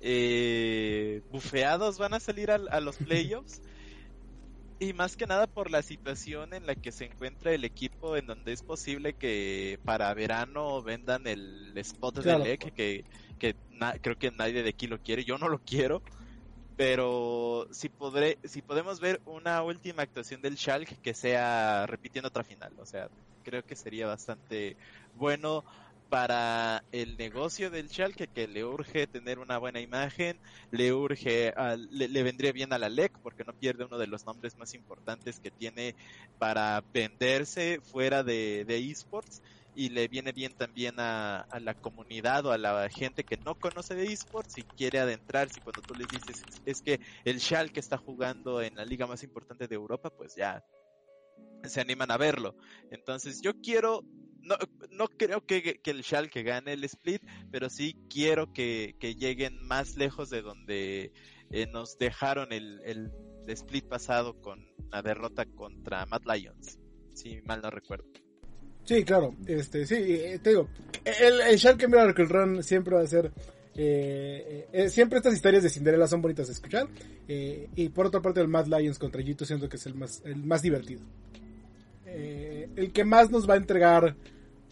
eh, 0.00 1.22
bufeados 1.30 1.98
van 1.98 2.14
a 2.14 2.20
salir 2.20 2.50
a 2.50 2.80
los 2.80 2.96
playoffs. 2.96 3.62
Y 4.82 4.94
más 4.94 5.14
que 5.14 5.26
nada 5.26 5.46
por 5.46 5.70
la 5.70 5.82
situación 5.82 6.54
en 6.54 6.64
la 6.64 6.74
que 6.74 6.90
se 6.90 7.04
encuentra 7.04 7.52
el 7.52 7.64
equipo, 7.64 8.16
en 8.16 8.26
donde 8.26 8.54
es 8.54 8.62
posible 8.62 9.12
que 9.12 9.78
para 9.84 10.12
verano 10.14 10.82
vendan 10.82 11.26
el 11.26 11.76
spot 11.76 12.20
de 12.20 12.38
LEC, 12.38 12.72
que, 12.72 13.04
que 13.38 13.56
creo 14.00 14.16
que 14.16 14.30
nadie 14.30 14.62
de 14.62 14.70
aquí 14.70 14.86
lo 14.86 14.98
quiere, 14.98 15.22
yo 15.22 15.36
no 15.36 15.50
lo 15.50 15.58
quiero. 15.58 16.02
Pero 16.76 17.68
si, 17.70 17.88
podré, 17.88 18.38
si 18.44 18.62
podemos 18.62 19.00
ver 19.00 19.20
una 19.26 19.62
última 19.62 20.02
actuación 20.02 20.40
del 20.40 20.56
Schalke 20.56 20.96
que 21.02 21.14
sea 21.14 21.86
repitiendo 21.86 22.28
otra 22.28 22.44
final, 22.44 22.72
o 22.78 22.86
sea, 22.86 23.08
creo 23.42 23.62
que 23.62 23.76
sería 23.76 24.06
bastante 24.06 24.76
bueno 25.14 25.64
para 26.10 26.82
el 26.90 27.16
negocio 27.16 27.70
del 27.70 27.88
Schalke 27.88 28.26
que 28.26 28.48
le 28.48 28.64
urge 28.64 29.06
tener 29.06 29.38
una 29.38 29.58
buena 29.58 29.80
imagen, 29.80 30.36
le 30.72 30.92
urge, 30.92 31.54
le, 31.90 32.22
vendría 32.24 32.50
bien 32.52 32.72
a 32.72 32.78
la 32.78 32.88
LEC 32.88 33.16
porque 33.22 33.44
no 33.44 33.52
pierde 33.52 33.84
uno 33.84 33.96
de 33.96 34.08
los 34.08 34.26
nombres 34.26 34.58
más 34.58 34.74
importantes 34.74 35.38
que 35.38 35.52
tiene 35.52 35.94
para 36.36 36.82
venderse 36.92 37.80
fuera 37.80 38.24
de, 38.24 38.66
esports 38.90 39.40
y 39.80 39.88
le 39.88 40.08
viene 40.08 40.32
bien 40.32 40.52
también 40.52 40.96
a, 40.98 41.48
la 41.58 41.72
comunidad 41.72 42.44
o 42.44 42.52
a 42.52 42.58
la 42.58 42.86
gente 42.90 43.24
que 43.24 43.38
no 43.38 43.54
conoce 43.54 43.94
de 43.94 44.12
esports 44.12 44.58
y 44.58 44.62
quiere 44.62 44.98
adentrarse 44.98 45.58
y 45.58 45.62
cuando 45.62 45.80
tú 45.80 45.94
les 45.94 46.06
dices 46.06 46.44
es 46.66 46.82
que 46.82 47.00
el 47.24 47.40
Schalke 47.40 47.80
está 47.80 47.96
jugando 47.96 48.60
en 48.60 48.74
la 48.74 48.84
liga 48.84 49.06
más 49.06 49.22
importante 49.22 49.68
de 49.68 49.74
Europa, 49.76 50.10
pues 50.10 50.36
ya 50.36 50.62
se 51.64 51.80
animan 51.80 52.10
a 52.10 52.18
verlo. 52.18 52.54
Entonces 52.90 53.40
yo 53.40 53.58
quiero 53.62 54.04
no, 54.42 54.56
no 54.90 55.08
creo 55.08 55.46
que, 55.46 55.80
el 55.82 56.04
Schalke 56.04 56.42
gane 56.42 56.74
el 56.74 56.84
split, 56.84 57.22
pero 57.50 57.70
sí 57.70 57.96
quiero 58.10 58.52
que, 58.52 58.94
lleguen 59.00 59.66
más 59.66 59.96
lejos 59.96 60.28
de 60.28 60.42
donde 60.42 61.10
eh, 61.52 61.66
nos 61.72 61.96
dejaron 61.96 62.52
el, 62.52 62.82
el, 62.84 63.10
split 63.46 63.88
pasado 63.88 64.38
con 64.42 64.62
la 64.90 65.00
derrota 65.00 65.46
contra 65.46 66.04
Mad 66.04 66.22
Lions, 66.26 66.78
si 67.14 67.40
mal 67.42 67.62
no 67.62 67.70
recuerdo. 67.70 68.04
Sí, 68.84 69.04
claro, 69.04 69.34
este, 69.46 69.86
sí, 69.86 69.94
eh, 69.96 70.40
te 70.42 70.50
digo, 70.50 70.68
el, 71.04 71.40
el 71.42 71.58
Schalke 71.58 71.86
Miracle 71.86 72.24
Run 72.24 72.62
siempre 72.62 72.96
va 72.96 73.02
a 73.02 73.06
ser 73.06 73.30
eh, 73.76 74.88
siempre 74.90 75.18
estas 75.18 75.34
historias 75.34 75.62
de 75.62 75.70
Cinderella 75.70 76.06
son 76.06 76.20
bonitas 76.20 76.48
de 76.48 76.52
escuchar. 76.52 76.88
y 77.28 77.88
por 77.90 78.06
otra 78.06 78.20
parte, 78.20 78.40
el 78.40 78.48
Mad 78.48 78.66
Lions 78.66 78.98
contra 78.98 79.22
Jito 79.22 79.44
siento 79.44 79.68
que 79.68 79.76
es 79.76 79.86
el 79.86 79.94
más, 79.94 80.22
el 80.24 80.44
más 80.44 80.62
divertido. 80.62 81.02
Eh, 82.12 82.68
el 82.74 82.92
que 82.92 83.04
más 83.04 83.30
nos 83.30 83.48
va 83.48 83.54
a 83.54 83.58
entregar 83.58 84.16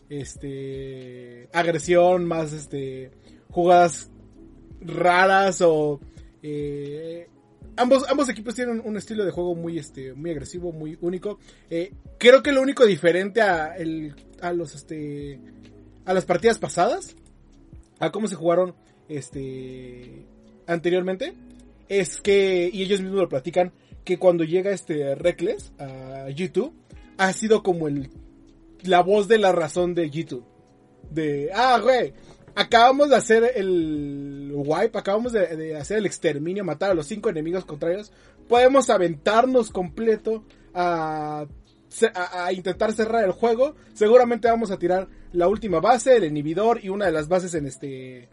este 0.09 1.49
agresión, 1.53 2.25
más 2.25 2.53
este 2.53 3.13
jugadas 3.49 4.11
raras 4.81 5.61
o 5.63 6.01
eh, 6.43 7.29
ambos, 7.79 8.05
ambos 8.09 8.29
equipos 8.29 8.55
tienen 8.55 8.83
un 8.85 8.97
estilo 8.97 9.25
de 9.25 9.31
juego 9.31 9.55
muy, 9.55 9.79
este, 9.79 10.13
muy 10.13 10.31
agresivo, 10.31 10.73
muy 10.73 10.99
único. 11.01 11.39
Eh, 11.71 11.93
creo 12.19 12.43
que 12.43 12.53
lo 12.53 12.61
único 12.61 12.85
diferente 12.85 13.41
a, 13.41 13.77
el, 13.77 14.15
a 14.41 14.53
los, 14.53 14.75
este, 14.75 15.41
a 16.05 16.13
las 16.13 16.25
partidas 16.25 16.59
pasadas, 16.59 17.17
a 17.99 18.11
cómo 18.11 18.29
se 18.29 18.35
jugaron, 18.35 18.75
este, 19.09 20.27
anteriormente, 20.67 21.35
es 21.89 22.21
que, 22.21 22.69
y 22.73 22.83
ellos 22.83 23.01
mismos 23.01 23.21
lo 23.21 23.29
platican, 23.29 23.73
que 24.05 24.19
cuando 24.19 24.45
llega 24.45 24.71
este 24.71 25.15
Reckless 25.15 25.73
a 25.79 26.29
G2, 26.29 26.73
ha 27.17 27.33
sido 27.33 27.63
como 27.63 27.89
el, 27.89 28.11
la 28.83 29.03
voz 29.03 29.29
de 29.29 29.39
la 29.39 29.53
razón 29.53 29.95
de 29.95 30.11
G2. 30.11 30.43
De, 31.11 31.51
ah, 31.55 31.79
güey, 31.83 32.13
acabamos 32.59 33.09
de 33.09 33.17
hacer 33.17 33.53
el 33.55 34.51
wipe, 34.53 34.99
acabamos 34.99 35.33
de, 35.33 35.77
hacer 35.77 35.99
el 35.99 36.07
exterminio, 36.07 36.65
matar 36.65 36.91
a 36.91 36.95
los 36.95 37.07
cinco 37.07 37.31
enemigos 37.31 37.65
contrarios. 37.65 38.13
Podemos 38.49 38.91
aventarnos 38.91 39.71
completo 39.71 40.45
a, 40.75 41.47
intentar 42.53 42.93
cerrar 42.93 43.25
el 43.25 43.31
juego. 43.31 43.77
Seguramente 43.95 44.49
vamos 44.49 44.73
a 44.73 44.79
tirar 44.79 45.09
la 45.33 45.47
última 45.47 45.79
base, 45.81 46.17
el 46.17 46.25
inhibidor 46.25 46.85
y 46.85 46.89
una 46.89 47.07
de 47.07 47.13
las 47.13 47.29
bases 47.29 47.55
en 47.55 47.67
este 47.67 48.29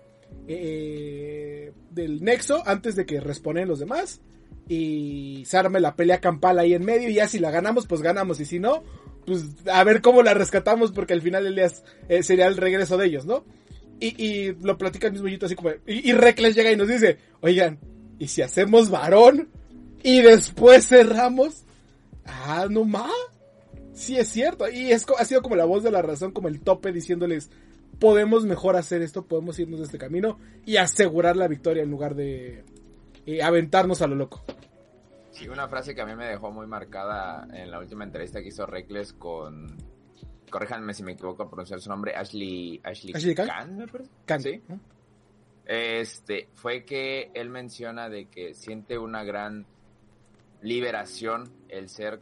eh, 0.48 1.72
del 1.92 2.24
nexo 2.24 2.64
antes 2.66 2.96
de 2.96 3.06
que 3.06 3.20
responden 3.20 3.68
los 3.68 3.80
demás. 3.80 4.22
Y 4.68 5.44
se 5.46 5.58
arme 5.58 5.80
la 5.80 5.96
pelea 5.96 6.20
campal 6.20 6.58
ahí 6.58 6.74
en 6.74 6.84
medio. 6.84 7.10
Y 7.10 7.16
ya 7.16 7.28
si 7.28 7.38
la 7.38 7.52
ganamos, 7.52 7.86
pues 7.86 8.02
ganamos. 8.02 8.40
Y 8.40 8.46
si 8.46 8.58
no, 8.58 8.82
pues 9.28 9.44
a 9.72 9.84
ver 9.84 10.02
cómo 10.02 10.24
la 10.24 10.34
rescatamos. 10.34 10.92
Porque 10.92 11.14
al 11.14 11.22
final 11.22 11.46
el 11.46 11.56
día 11.56 11.72
eh, 12.10 12.24
sería 12.24 12.48
el 12.48 12.58
regreso 12.58 12.98
de 12.98 13.06
ellos, 13.06 13.28
¿no? 13.28 13.44
Y, 14.00 14.24
y 14.24 14.54
lo 14.62 14.78
platica 14.78 15.08
el 15.08 15.14
mismo 15.14 15.28
Yito 15.28 15.46
así 15.46 15.56
como... 15.56 15.72
Y, 15.88 16.10
y 16.10 16.14
Reckless 16.14 16.56
llega 16.56 16.72
y 16.72 16.76
nos 16.76 16.88
dice, 16.88 17.18
oigan, 17.42 17.80
¿y 18.20 18.28
si 18.28 18.42
hacemos 18.42 18.90
varón? 18.90 19.50
Y 20.04 20.22
después 20.22 20.88
cerramos. 20.88 21.64
Ah, 22.26 22.68
no 22.70 22.84
más. 22.86 23.12
Sí 23.94 24.18
es 24.18 24.30
cierto. 24.30 24.70
Y 24.70 24.92
es, 24.92 25.06
ha 25.18 25.26
sido 25.26 25.42
como 25.42 25.56
la 25.56 25.66
voz 25.66 25.84
de 25.84 25.92
la 25.92 26.02
razón, 26.02 26.32
como 26.32 26.48
el 26.48 26.60
tope 26.62 26.92
diciéndoles, 26.92 27.50
podemos 28.00 28.46
mejor 28.46 28.76
hacer 28.76 29.02
esto, 29.02 29.26
podemos 29.26 29.58
irnos 29.60 29.80
de 29.80 29.86
este 29.86 29.98
camino 29.98 30.38
y 30.66 30.78
asegurar 30.78 31.38
la 31.38 31.48
victoria 31.48 31.84
en 31.84 31.92
lugar 31.92 32.16
de 32.16 32.64
eh, 33.26 33.42
aventarnos 33.42 34.02
a 34.02 34.08
lo 34.08 34.16
loco. 34.16 34.44
Sí, 35.32 35.48
una 35.48 35.68
frase 35.68 35.94
que 35.96 36.02
a 36.02 36.06
mí 36.06 36.16
me 36.16 36.28
dejó 36.28 36.52
muy 36.52 36.68
marcada 36.68 37.48
en 37.54 37.72
la 37.72 37.80
última 37.80 38.04
entrevista 38.04 38.42
que 38.42 38.50
hizo 38.50 38.66
Reckless 38.66 39.14
con 39.14 39.76
corríjanme 40.56 40.94
si 40.94 41.04
me 41.04 41.12
equivoco 41.12 41.44
a 41.44 41.50
pronunciar 41.50 41.82
su 41.82 41.90
nombre, 41.90 42.16
Ashley, 42.16 42.80
Ashley, 42.82 43.14
Ashley 43.14 43.36
Khan, 43.36 43.76
me 43.76 43.88
parece. 43.88 44.10
Sí. 44.40 44.62
Este, 45.66 46.48
fue 46.54 46.86
que 46.86 47.30
él 47.34 47.50
menciona 47.50 48.08
de 48.08 48.28
que 48.28 48.54
siente 48.54 48.98
una 48.98 49.26
gran 49.26 49.66
liberación 50.62 51.52
el 51.68 51.90
ser 51.90 52.22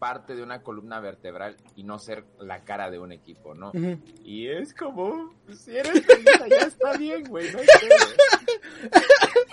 parte 0.00 0.34
de 0.34 0.42
una 0.42 0.60
columna 0.60 0.98
vertebral 0.98 1.56
y 1.76 1.84
no 1.84 2.00
ser 2.00 2.24
la 2.40 2.64
cara 2.64 2.90
de 2.90 2.98
un 2.98 3.12
equipo, 3.12 3.54
¿no? 3.54 3.70
Y 4.24 4.48
es 4.48 4.74
como, 4.74 5.32
si 5.54 5.76
eres 5.76 6.04
feliz, 6.04 6.26
ya 6.50 6.66
está 6.66 6.96
bien, 6.96 7.22
güey, 7.28 7.48
no 7.52 7.60
hay 7.60 7.66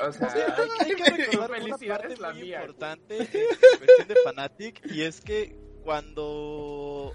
O 0.08 0.12
sea, 0.12 0.56
hay, 0.80 0.96
que 0.96 1.04
recordar 1.04 1.62
una 1.62 1.78
parte 1.78 2.18
la 2.18 2.34
muy 2.34 2.42
mía. 2.42 2.62
importante 2.62 3.18
en 3.18 3.28
cuestión 3.28 4.08
de 4.08 4.16
Fanatic 4.24 4.82
y 4.92 5.04
es 5.04 5.22
que 5.22 5.56
cuando 5.84 7.14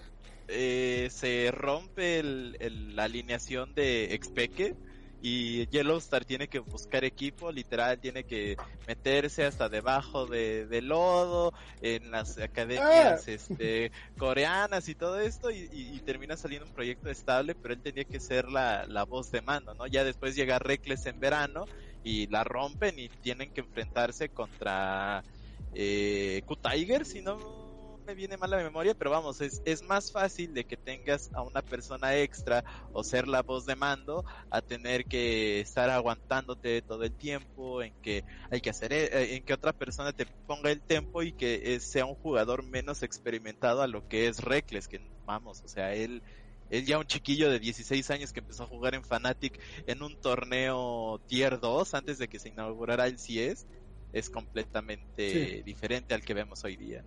eh, 0.55 1.09
se 1.11 1.51
rompe 1.51 2.23
la 2.23 3.05
alineación 3.05 3.75
de 3.75 4.15
Expeque 4.15 4.77
y 5.21 5.67
Yellowstar 5.69 6.25
tiene 6.27 6.49
que 6.49 6.59
buscar 6.59 7.03
equipo, 7.03 7.51
literal 7.51 7.99
tiene 7.99 8.25
que 8.25 8.57
meterse 8.87 9.45
hasta 9.45 9.71
debajo 9.71 10.27
de, 10.27 10.81
lodo 10.83 11.55
en 11.81 12.11
las 12.11 12.39
academias 12.39 13.27
ah. 13.27 13.31
este, 13.31 13.91
coreanas 14.19 14.87
y 14.91 14.95
todo 14.95 15.19
esto 15.19 15.51
y, 15.51 15.99
termina 16.05 16.37
saliendo 16.37 16.67
un 16.67 16.75
proyecto 16.75 17.09
estable, 17.09 17.55
pero 17.55 17.73
él 17.73 17.81
tenía 17.81 18.05
que 18.05 18.21
ser 18.21 18.51
la, 18.51 19.05
voz 19.09 19.33
de 19.33 19.41
mando, 19.41 19.75
¿no? 19.75 19.87
Ya 19.87 20.05
después 20.05 20.37
llega 20.37 20.59
Reckless 20.59 21.07
en 21.07 21.19
verano 21.19 21.65
y 22.05 22.27
la 22.27 22.45
rompen 22.45 22.99
y 22.99 23.09
tienen 23.09 23.51
que 23.51 23.63
enfrentarse 23.63 24.29
contra 24.29 25.25
eh, 25.73 26.43
Q-Tiger, 26.45 27.07
si 27.07 27.23
no 27.23 27.64
me 28.05 28.15
viene 28.15 28.37
mal 28.37 28.51
la 28.51 28.59
memoria, 28.59 28.95
pero 28.95 29.11
vamos, 29.11 29.41
es, 29.41 29.63
es 29.65 29.83
más 29.83 30.13
fácil 30.13 30.55
de 30.55 30.65
que 30.65 30.77
tengas 30.77 31.31
a 31.33 31.43
una 31.43 31.63
persona 31.63 32.17
extra 32.17 32.65
o 32.93 33.03
ser 33.03 33.29
la 33.29 33.43
voz 33.43 33.67
de 33.67 33.77
mando 33.77 34.25
a 34.51 34.61
tener 34.63 35.05
que 35.07 35.61
estar 35.61 35.91
aguantándote 35.91 36.83
todo 36.83 37.05
el 37.05 37.13
tiempo, 37.13 37.83
en 37.83 37.95
que 38.03 38.25
hay 38.51 38.61
que 38.61 38.71
hacer, 38.71 38.93
eh, 38.93 39.37
en 39.37 39.45
que 39.45 39.55
otra 39.55 39.73
persona 39.73 40.13
te 40.13 40.27
ponga 40.47 40.71
el 40.71 40.81
tiempo 40.81 41.23
y 41.23 41.33
que 41.33 41.81
sea 41.81 42.07
un 42.07 42.15
jugador 42.15 42.63
menos 42.63 43.03
experimentado 43.03 43.83
a 43.83 43.87
lo 43.87 44.07
que 44.09 44.29
es 44.29 44.41
Reckless, 44.41 44.89
que 44.89 45.01
vamos, 45.25 45.63
o 45.65 45.69
sea, 45.69 45.95
él 45.95 46.23
es 46.71 46.87
ya 46.87 46.99
un 46.99 47.07
chiquillo 47.07 47.51
de 47.51 47.61
16 47.61 48.11
años 48.11 48.33
que 48.33 48.41
empezó 48.41 48.65
a 48.65 48.67
jugar 48.67 48.95
en 48.95 49.05
Fnatic 49.05 49.61
en 49.87 50.03
un 50.03 50.17
torneo 50.21 51.21
Tier 51.27 51.61
2 51.61 51.95
antes 51.95 52.19
de 52.19 52.29
que 52.29 52.39
se 52.39 52.49
inaugurara 52.49 53.07
el 53.07 53.17
CS. 53.17 53.67
Es 54.13 54.31
completamente 54.31 55.63
diferente 55.65 56.15
al 56.15 56.23
que 56.23 56.35
vemos 56.35 56.65
hoy 56.65 56.77
día. 56.77 57.05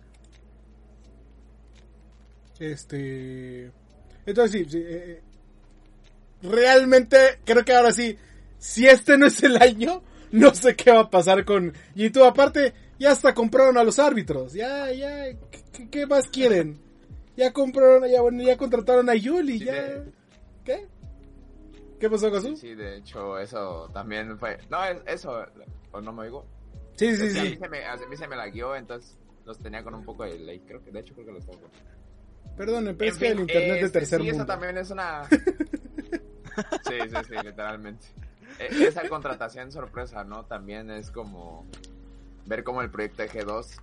Este. 2.58 3.70
Entonces 4.26 4.66
sí, 4.70 4.78
eh, 4.78 5.22
realmente 6.42 7.40
creo 7.44 7.64
que 7.64 7.74
ahora 7.74 7.92
sí, 7.92 8.16
si 8.58 8.86
este 8.86 9.16
no 9.16 9.26
es 9.26 9.42
el 9.42 9.56
año, 9.60 10.02
no 10.32 10.54
sé 10.54 10.76
qué 10.76 10.90
va 10.90 11.00
a 11.00 11.10
pasar 11.10 11.44
con 11.44 11.72
YouTube. 11.94 12.24
Aparte, 12.24 12.74
ya 12.98 13.12
hasta 13.12 13.34
compraron 13.34 13.78
a 13.78 13.84
los 13.84 13.98
árbitros. 13.98 14.52
Ya, 14.52 14.92
ya, 14.92 15.26
¿qué, 15.90 16.06
más 16.06 16.28
quieren? 16.28 16.80
Ya 17.36 17.52
compraron, 17.52 18.08
ya, 18.08 18.20
bueno, 18.20 18.42
ya 18.42 18.56
contrataron 18.56 19.08
a 19.08 19.14
Yuli, 19.14 19.60
ya. 19.60 20.04
¿Qué? 20.64 20.86
¿Qué 21.98 22.08
pasó, 22.08 22.30
con 22.30 22.42
Sí, 22.42 22.56
sí, 22.56 22.74
de 22.74 22.98
hecho, 22.98 23.38
eso 23.38 23.88
también 23.92 24.38
fue. 24.38 24.58
No, 24.70 24.78
eso, 25.06 25.44
¿o 25.92 26.00
no 26.00 26.12
me 26.12 26.24
digo? 26.24 26.44
Sí, 26.94 27.16
sí, 27.16 27.30
sí. 27.30 27.38
A 27.38 27.42
mí, 27.42 27.56
se 27.56 27.68
me, 27.68 27.84
a 27.84 27.96
mí 27.96 28.16
se 28.16 28.28
me 28.28 28.36
la 28.36 28.48
guió, 28.48 28.76
entonces 28.76 29.16
los 29.44 29.58
tenía 29.58 29.82
con 29.82 29.94
un 29.94 30.04
poco 30.04 30.24
de 30.24 30.38
ley. 30.38 30.60
Creo 30.60 30.82
que, 30.82 30.90
de 30.92 31.00
hecho, 31.00 31.14
creo 31.14 31.26
que 31.26 31.32
los 31.32 31.46
tengo. 31.46 31.68
Perdón, 32.56 32.94
pero 32.98 33.10
es 33.10 33.18
que 33.18 33.28
el 33.28 33.40
internet 33.40 33.82
de 33.82 33.90
tercer 33.90 34.20
sí, 34.20 34.26
mundo. 34.26 34.38
eso 34.38 34.46
también 34.46 34.78
es 34.78 34.90
una... 34.90 35.24
sí, 35.28 35.38
sí, 37.08 37.16
sí, 37.28 37.34
literalmente. 37.44 38.06
E, 38.58 38.84
esa 38.86 39.08
contratación 39.08 39.70
sorpresa, 39.70 40.24
¿no? 40.24 40.44
También 40.44 40.90
es 40.90 41.10
como 41.10 41.66
ver 42.46 42.64
cómo 42.64 42.82
el 42.82 42.90
proyecto 42.90 43.22
de 43.22 43.30
G2 43.30 43.80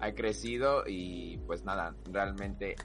ha 0.00 0.12
crecido 0.12 0.84
y 0.86 1.38
pues 1.46 1.64
nada, 1.64 1.94
realmente 2.10 2.76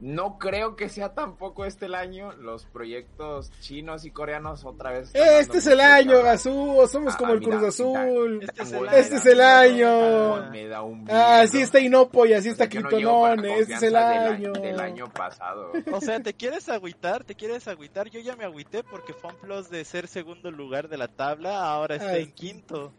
no 0.00 0.38
creo 0.38 0.76
que 0.76 0.88
sea 0.88 1.14
tampoco 1.14 1.64
este 1.64 1.86
el 1.86 1.94
año. 1.94 2.32
Los 2.32 2.66
proyectos 2.66 3.50
chinos 3.60 4.04
y 4.04 4.10
coreanos 4.10 4.64
otra 4.64 4.90
vez. 4.92 5.10
Este 5.14 5.58
es 5.58 5.66
el 5.66 5.80
año, 5.80 6.22
Gazú. 6.22 6.86
Somos 6.90 7.14
ah, 7.14 7.16
como 7.18 7.32
el 7.32 7.40
Cruz 7.40 7.62
Azul. 7.62 8.42
Este, 8.42 8.62
es 9.16 9.26
el, 9.26 9.40
año. 9.40 10.34
ah, 11.08 11.40
así 11.40 11.62
está 11.62 11.80
Inopo 11.80 12.26
y 12.26 12.34
así 12.34 12.48
está 12.48 12.68
Critonón. 12.68 13.44
este 13.44 13.74
es 13.74 13.82
el 13.82 13.96
año. 13.96 14.52
Del, 14.52 14.80
año 14.80 15.06
pasado. 15.12 15.72
O 15.92 16.00
sea, 16.00 16.20
¿te 16.20 16.34
quieres 16.34 16.68
agüitar? 16.68 17.24
¿Te 17.24 17.34
quieres 17.34 17.66
agüitar? 17.68 18.08
Yo 18.10 18.20
ya 18.20 18.36
me 18.36 18.44
agüité 18.44 18.82
porque 18.82 19.14
FunPlus 19.14 19.70
de 19.70 19.84
ser 19.84 20.08
segundo 20.08 20.50
lugar 20.50 20.88
de 20.88 20.98
la 20.98 21.08
tabla 21.08 21.70
ahora 21.70 21.96
está 21.96 22.18
en 22.18 22.32
quinto. 22.32 22.92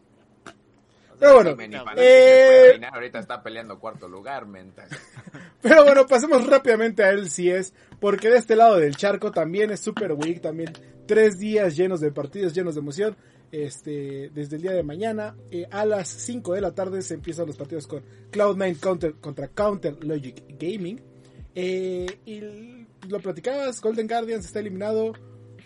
Pero 1.19 1.33
bueno, 1.35 1.57
eh, 1.97 2.79
ahorita 2.91 3.19
está 3.19 3.41
peleando 3.41 3.79
cuarto 3.79 4.07
lugar, 4.07 4.45
mental. 4.45 4.87
Pero 5.61 5.83
bueno, 5.83 6.05
pasemos 6.05 6.45
rápidamente 6.45 7.03
a 7.03 7.09
él 7.09 7.29
si 7.29 7.49
es, 7.49 7.73
porque 7.99 8.29
de 8.29 8.37
este 8.37 8.55
lado 8.55 8.77
del 8.77 8.95
charco 8.95 9.31
también 9.31 9.71
es 9.71 9.79
Super 9.79 10.13
Week, 10.13 10.41
también 10.41 10.73
tres 11.07 11.39
días 11.39 11.75
llenos 11.75 12.01
de 12.01 12.11
partidos, 12.11 12.53
llenos 12.53 12.75
de 12.75 12.81
emoción. 12.81 13.17
Este, 13.51 14.29
desde 14.33 14.57
el 14.57 14.61
día 14.61 14.73
de 14.73 14.83
mañana 14.83 15.33
eh, 15.51 15.65
a 15.71 15.85
las 15.85 16.09
5 16.09 16.53
de 16.53 16.59
la 16.59 16.75
tarde 16.75 17.01
se 17.01 17.13
empiezan 17.13 17.47
los 17.47 17.55
partidos 17.55 17.87
con 17.87 18.03
Cloud9 18.29 18.77
Counter 18.77 19.13
contra 19.15 19.47
Counter 19.47 20.03
Logic 20.03 20.43
Gaming. 20.59 21.01
Eh, 21.55 22.19
y 22.25 22.41
lo 23.07 23.19
platicabas, 23.19 23.81
Golden 23.81 24.07
Guardians 24.07 24.45
está 24.45 24.59
eliminado. 24.59 25.13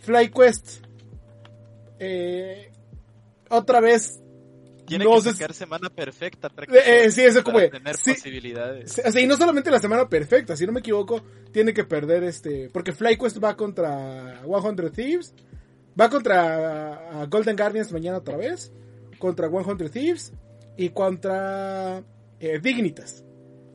FlyQuest 0.01 0.85
eh, 2.03 2.71
otra 3.49 3.79
vez 3.79 4.19
tiene 4.97 5.05
que 5.05 5.21
sacar 5.21 5.53
semana 5.53 5.89
perfecta 5.89 6.51
eh, 6.67 7.05
eh, 7.05 7.11
sí, 7.11 7.21
eso 7.21 7.43
como 7.43 7.59
tener 7.59 7.95
posibilidades. 7.95 9.01
y 9.15 9.25
no 9.25 9.37
solamente 9.37 9.71
la 9.71 9.79
semana 9.79 10.07
perfecta, 10.09 10.55
si 10.55 10.65
no 10.65 10.71
me 10.71 10.81
equivoco, 10.81 11.21
tiene 11.51 11.73
que 11.73 11.83
perder 11.83 12.23
este, 12.23 12.69
porque 12.71 12.91
FlyQuest 12.91 13.43
va 13.43 13.55
contra 13.55 14.41
100 14.43 14.91
Thieves, 14.91 15.33
va 15.99 16.09
contra 16.09 17.25
Golden 17.29 17.55
Guardians 17.55 17.91
mañana 17.91 18.17
otra 18.17 18.37
vez, 18.37 18.71
contra 19.17 19.49
100 19.49 19.89
Thieves 19.89 20.33
y 20.77 20.89
contra 20.89 22.03
eh, 22.39 22.59
Dignitas. 22.61 23.23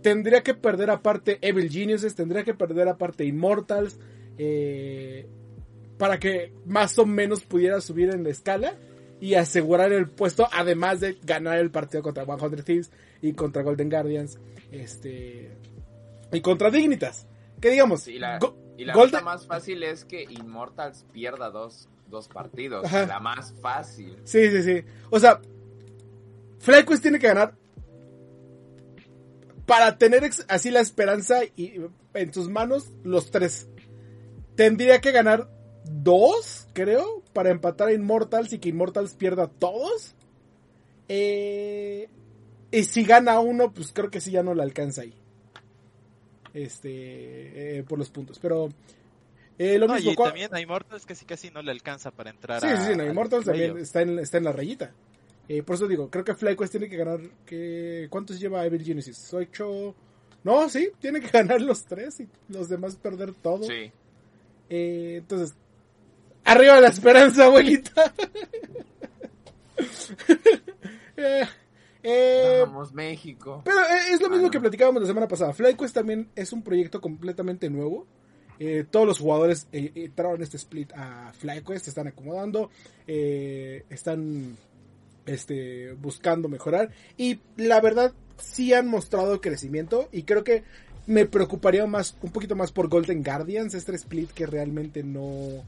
Tendría 0.03 0.43
que 0.43 0.55
perder 0.55 0.91
aparte 0.91 1.39
Evil 1.41 1.71
Geniuses, 1.71 2.15
tendría 2.15 2.45
que 2.45 2.55
perder 2.55 2.89
aparte 2.89 3.25
Immortals, 3.25 3.99
para 5.99 6.19
que 6.19 6.53
más 6.67 6.99
o 6.99 7.07
menos 7.07 7.43
pudiera 7.43 7.81
subir 7.81 8.11
en 8.11 8.23
la 8.23 8.29
escala 8.29 8.75
y 9.21 9.35
asegurar 9.35 9.93
el 9.93 10.09
puesto, 10.11 10.49
además 10.53 11.01
de 11.01 11.17
ganar 11.23 11.59
el 11.59 11.71
partido 11.71 12.03
contra 12.03 12.25
100 12.25 12.63
Thieves 12.65 12.91
y 13.23 13.33
contra 13.33 13.63
Golden 13.63 13.89
Guardians, 13.91 14.39
este 14.71 15.57
y 16.33 16.41
contra 16.41 16.71
Dignitas. 16.71 17.27
Que 17.61 17.71
digamos, 17.71 18.07
y 18.09 18.19
la, 18.19 18.39
Go- 18.39 18.57
y 18.77 18.85
la 18.85 18.93
Golden- 18.95 19.13
cosa 19.21 19.25
más 19.25 19.47
fácil 19.47 19.83
es 19.83 20.05
que 20.05 20.23
Immortals 20.25 21.07
pierda 21.13 21.51
dos, 21.51 21.89
dos 22.09 22.29
partidos. 22.29 22.85
Ajá. 22.85 23.07
La 23.07 23.21
más 23.21 23.55
fácil. 23.63 24.17
Sí, 24.25 24.51
sí, 24.51 24.63
sí. 24.63 24.85
O 25.11 25.19
sea, 25.19 25.41
FlyQuest 26.59 27.03
tiene 27.03 27.19
que 27.19 27.29
ganar 27.29 27.55
para 29.65 29.99
tener 29.99 30.29
así 30.49 30.71
la 30.71 30.81
esperanza 30.81 31.41
y 31.57 31.81
en 32.15 32.33
sus 32.35 32.49
manos 32.49 32.93
los 33.03 33.31
tres. 33.31 33.69
Tendría 34.55 35.01
que 35.01 35.13
ganar 35.13 35.49
dos, 35.91 36.67
creo, 36.73 37.23
para 37.33 37.51
empatar 37.51 37.89
a 37.89 37.93
Immortals 37.93 38.53
y 38.53 38.59
que 38.59 38.69
Immortals 38.71 39.15
pierda 39.15 39.49
todos. 39.49 40.15
Eh, 41.09 42.09
y 42.71 42.85
si 42.85 43.05
gana 43.05 43.39
uno, 43.41 43.73
pues 43.73 43.93
creo 43.93 44.11
que 44.11 44.21
sí 44.21 44.31
ya 44.31 44.43
no 44.43 44.55
le 44.55 44.63
alcanza 44.63 45.03
ahí. 45.03 45.15
Este, 46.55 47.79
eh, 47.79 47.83
por 47.85 47.99
los 47.99 48.11
puntos. 48.11 48.39
Pero 48.39 48.69
eh, 49.59 49.79
lo 49.79 49.87
No, 49.89 49.95
mismo. 49.95 50.13
y 50.13 50.17
también 50.17 50.55
a 50.55 50.61
Immortals 50.61 51.05
casi 51.07 51.25
casi 51.25 51.51
no 51.51 51.63
le 51.63 51.71
alcanza 51.71 52.11
para 52.11 52.31
entrar 52.31 52.61
Sí, 52.61 52.67
a. 52.69 52.77
sí, 52.79 52.93
sí, 52.95 53.01
al 53.01 53.09
Immortals 53.09 53.45
también 53.45 53.77
está 53.79 54.03
en, 54.03 54.19
está 54.19 54.39
en 54.39 54.45
la 54.45 54.53
rayita. 54.53 54.93
Eh, 55.49 55.63
por 55.63 55.77
eso 55.77 55.87
digo, 55.87 56.11
creo 56.11 56.25
que 56.25 56.35
FlyQuest 56.35 56.73
tiene 56.73 56.89
que 56.89 56.97
ganar. 56.97 57.21
Que, 57.45 58.09
¿Cuántos 58.11 58.41
lleva 58.41 58.65
Evil 58.65 58.83
Genesis? 58.85 59.33
¿Ocho? 59.33 59.95
No, 60.43 60.69
sí, 60.69 60.89
tiene 61.01 61.21
que 61.21 61.29
ganar 61.33 61.61
los 61.61 61.85
tres 61.85 62.21
y 62.21 62.29
los 62.49 62.69
demás 62.69 62.97
perder 62.97 63.33
todo. 63.35 63.65
Sí. 63.65 63.93
Eh, 64.69 65.17
entonces, 65.19 65.55
arriba 66.47 66.81
la 66.81 66.89
esperanza, 66.89 67.45
abuelita. 67.47 68.13
Eh, 71.19 71.45
eh, 72.03 72.59
Vamos, 72.61 72.93
México. 72.93 73.63
pero 73.65 73.79
eh, 73.81 74.13
es 74.13 74.21
lo 74.21 74.29
mismo 74.29 74.49
Ah, 74.49 74.51
que 74.51 74.61
platicábamos 74.61 75.01
la 75.03 75.09
semana 75.09 75.27
pasada. 75.29 75.55
FlyQuest 75.55 75.95
también 75.95 76.29
es 76.37 76.53
un 76.53 76.63
proyecto 76.63 77.01
completamente 77.01 77.71
nuevo. 77.71 78.07
Eh, 78.59 78.85
todos 78.91 79.07
los 79.07 79.19
jugadores 79.19 79.67
entraron 79.73 80.37
en 80.37 80.43
este 80.43 80.59
split 80.59 80.93
a 80.95 81.33
FlyQuest, 81.39 81.85
se 81.85 81.91
están 81.91 82.07
acomodando, 82.07 82.71
están 83.07 84.57
este, 85.27 85.93
buscando 85.95 86.49
mejorar 86.49 86.91
y 87.17 87.41
la 87.57 87.81
verdad 87.81 88.13
sí 88.39 88.73
han 88.75 88.89
mostrado 88.89 89.41
crecimiento 89.41 90.09
y 90.13 90.23
creo 90.25 90.45
que 90.45 90.65
me 91.07 91.27
preocuparía 91.27 91.87
más 91.87 92.17
un 92.23 92.31
poquito 92.31 92.57
más 92.57 92.73
por 92.73 92.89
Golden 92.89 93.23
Guardians, 93.23 93.75
este 93.75 93.95
split 93.97 94.31
que 94.33 94.47
realmente 94.47 95.03
no... 95.03 95.65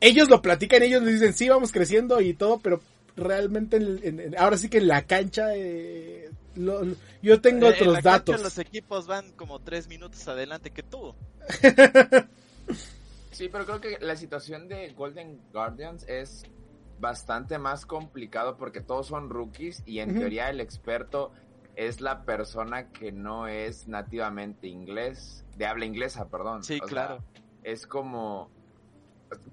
Ellos 0.00 0.28
lo 0.28 0.42
platican, 0.42 0.82
ellos 0.82 1.02
les 1.02 1.20
dicen 1.20 1.34
sí 1.34 1.48
vamos 1.48 1.72
creciendo 1.72 2.20
y 2.20 2.34
todo, 2.34 2.58
pero 2.60 2.80
realmente 3.16 3.76
en- 3.78 4.00
en- 4.02 4.20
en- 4.20 4.38
ahora 4.38 4.56
sí 4.58 4.68
que 4.68 4.78
en 4.78 4.88
la 4.88 5.02
cancha 5.06 5.54
eh, 5.54 6.30
lo- 6.54 6.84
lo- 6.84 6.96
yo 7.22 7.40
tengo 7.40 7.66
Eh, 7.66 7.68
en 7.70 7.74
otros 7.74 7.88
la 7.94 8.02
cancha 8.02 8.10
datos. 8.18 8.42
Los 8.42 8.58
equipos 8.58 9.06
van 9.06 9.32
como 9.32 9.58
tres 9.60 9.88
minutos 9.88 10.26
adelante 10.28 10.70
que 10.70 10.82
tú. 10.82 11.14
Sí, 13.30 13.50
pero 13.50 13.66
creo 13.66 13.80
que 13.82 13.98
la 14.00 14.16
situación 14.16 14.66
de 14.66 14.92
Golden 14.94 15.38
Guardians 15.52 16.04
es 16.08 16.44
bastante 16.98 17.58
más 17.58 17.84
complicado 17.84 18.56
porque 18.56 18.80
todos 18.80 19.08
son 19.08 19.28
rookies 19.28 19.82
y 19.84 19.98
en 19.98 20.18
teoría 20.18 20.48
el 20.48 20.60
experto 20.60 21.32
es 21.74 22.00
la 22.00 22.22
persona 22.24 22.88
que 22.90 23.12
no 23.12 23.46
es 23.46 23.88
nativamente 23.88 24.68
inglés, 24.68 25.44
de 25.58 25.66
habla 25.66 25.84
inglesa, 25.84 26.28
perdón. 26.30 26.64
Sí, 26.64 26.76
O 26.76 26.78
sea, 26.78 26.86
claro. 26.88 27.24
es 27.62 27.86
como, 27.86 28.50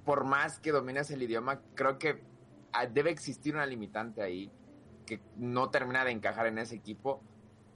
por 0.06 0.24
más 0.26 0.60
que 0.60 0.72
domines 0.72 1.10
el 1.12 1.22
idioma, 1.24 1.62
creo 1.76 1.98
que 1.98 2.22
ah, 2.74 2.86
debe 2.86 3.10
existir 3.12 3.54
una 3.56 3.66
limitante 3.66 4.22
ahí 4.22 4.52
que 5.06 5.20
no 5.38 5.70
termina 5.70 6.06
de 6.06 6.12
encajar 6.12 6.48
en 6.48 6.58
ese 6.60 6.76
equipo 6.76 7.22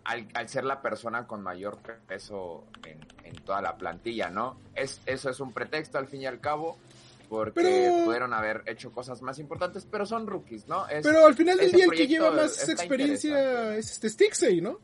al, 0.06 0.28
al 0.34 0.48
ser 0.48 0.64
la 0.64 0.82
persona 0.82 1.28
con 1.28 1.42
mayor 1.44 1.78
peso 2.08 2.66
en, 2.86 3.00
en 3.26 3.36
toda 3.44 3.62
la 3.62 3.78
plantilla, 3.78 4.30
¿no? 4.30 4.60
Es, 4.74 5.02
eso 5.06 5.30
es 5.30 5.40
un 5.40 5.52
pretexto 5.52 5.98
al 5.98 6.08
fin 6.08 6.22
y 6.22 6.26
al 6.26 6.40
cabo, 6.40 6.78
porque 7.28 7.52
Pero- 7.62 8.06
pudieron 8.06 8.34
haber 8.34 8.64
hecho 8.68 8.92
cosas 8.94 9.22
más 9.22 9.38
importantes, 9.40 9.86
pero 9.90 10.06
son 10.06 10.26
rookies, 10.28 10.68
¿no? 10.68 10.88
Es- 10.88 11.04
Pero 11.06 11.26
al 11.26 11.36
final 11.36 11.58
del 11.58 11.72
día 11.74 11.86
el 11.86 11.92
que 11.92 12.08
lleva 12.08 12.32
más 12.32 12.70
experiencia 12.70 13.76
es 13.76 13.92
este 13.92 14.10
Stixey, 14.10 14.62
¿no? 14.62 14.80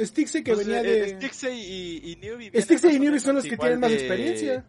Stixey 0.00 0.42
que 0.42 0.54
Pues, 0.54 0.66
venía 0.66 0.80
eh, 0.82 0.84
de... 0.84 1.08
Stixey 1.20 1.56
y, 1.56 2.18
y 2.52 2.60
Stixey 2.62 2.94
y 2.94 2.96
o 2.96 3.00
Newbie 3.00 3.20
son 3.20 3.36
los 3.36 3.44
que 3.44 3.56
tienen 3.56 3.78
más 3.78 3.90
de- 3.90 3.96
experiencia. 3.96 4.64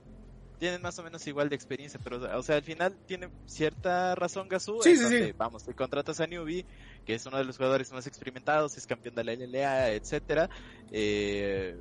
Tienen 0.66 0.82
más 0.82 0.98
o 0.98 1.04
menos 1.04 1.28
igual 1.28 1.48
de 1.48 1.56
experiencia, 1.56 2.00
pero 2.04 2.18
o 2.18 2.42
sea, 2.42 2.56
al 2.56 2.64
final 2.64 2.98
tiene 3.06 3.30
cierta 3.46 4.16
razón 4.16 4.48
Gazú. 4.50 4.80
Sí, 4.82 4.98
sí. 4.98 5.32
Vamos, 5.38 5.62
si 5.62 5.76
contratas 5.76 6.20
a 6.20 6.26
Newbie, 6.26 6.66
que 7.06 7.14
es 7.14 7.24
uno 7.28 7.38
de 7.38 7.44
los 7.44 7.58
jugadores 7.58 7.92
más 7.92 8.08
experimentados, 8.08 8.76
es 8.76 8.88
campeón 8.88 9.14
de 9.14 9.24
la 9.24 9.34
LLA, 9.34 9.92
etcétera, 9.92 10.50
eh, 10.92 11.78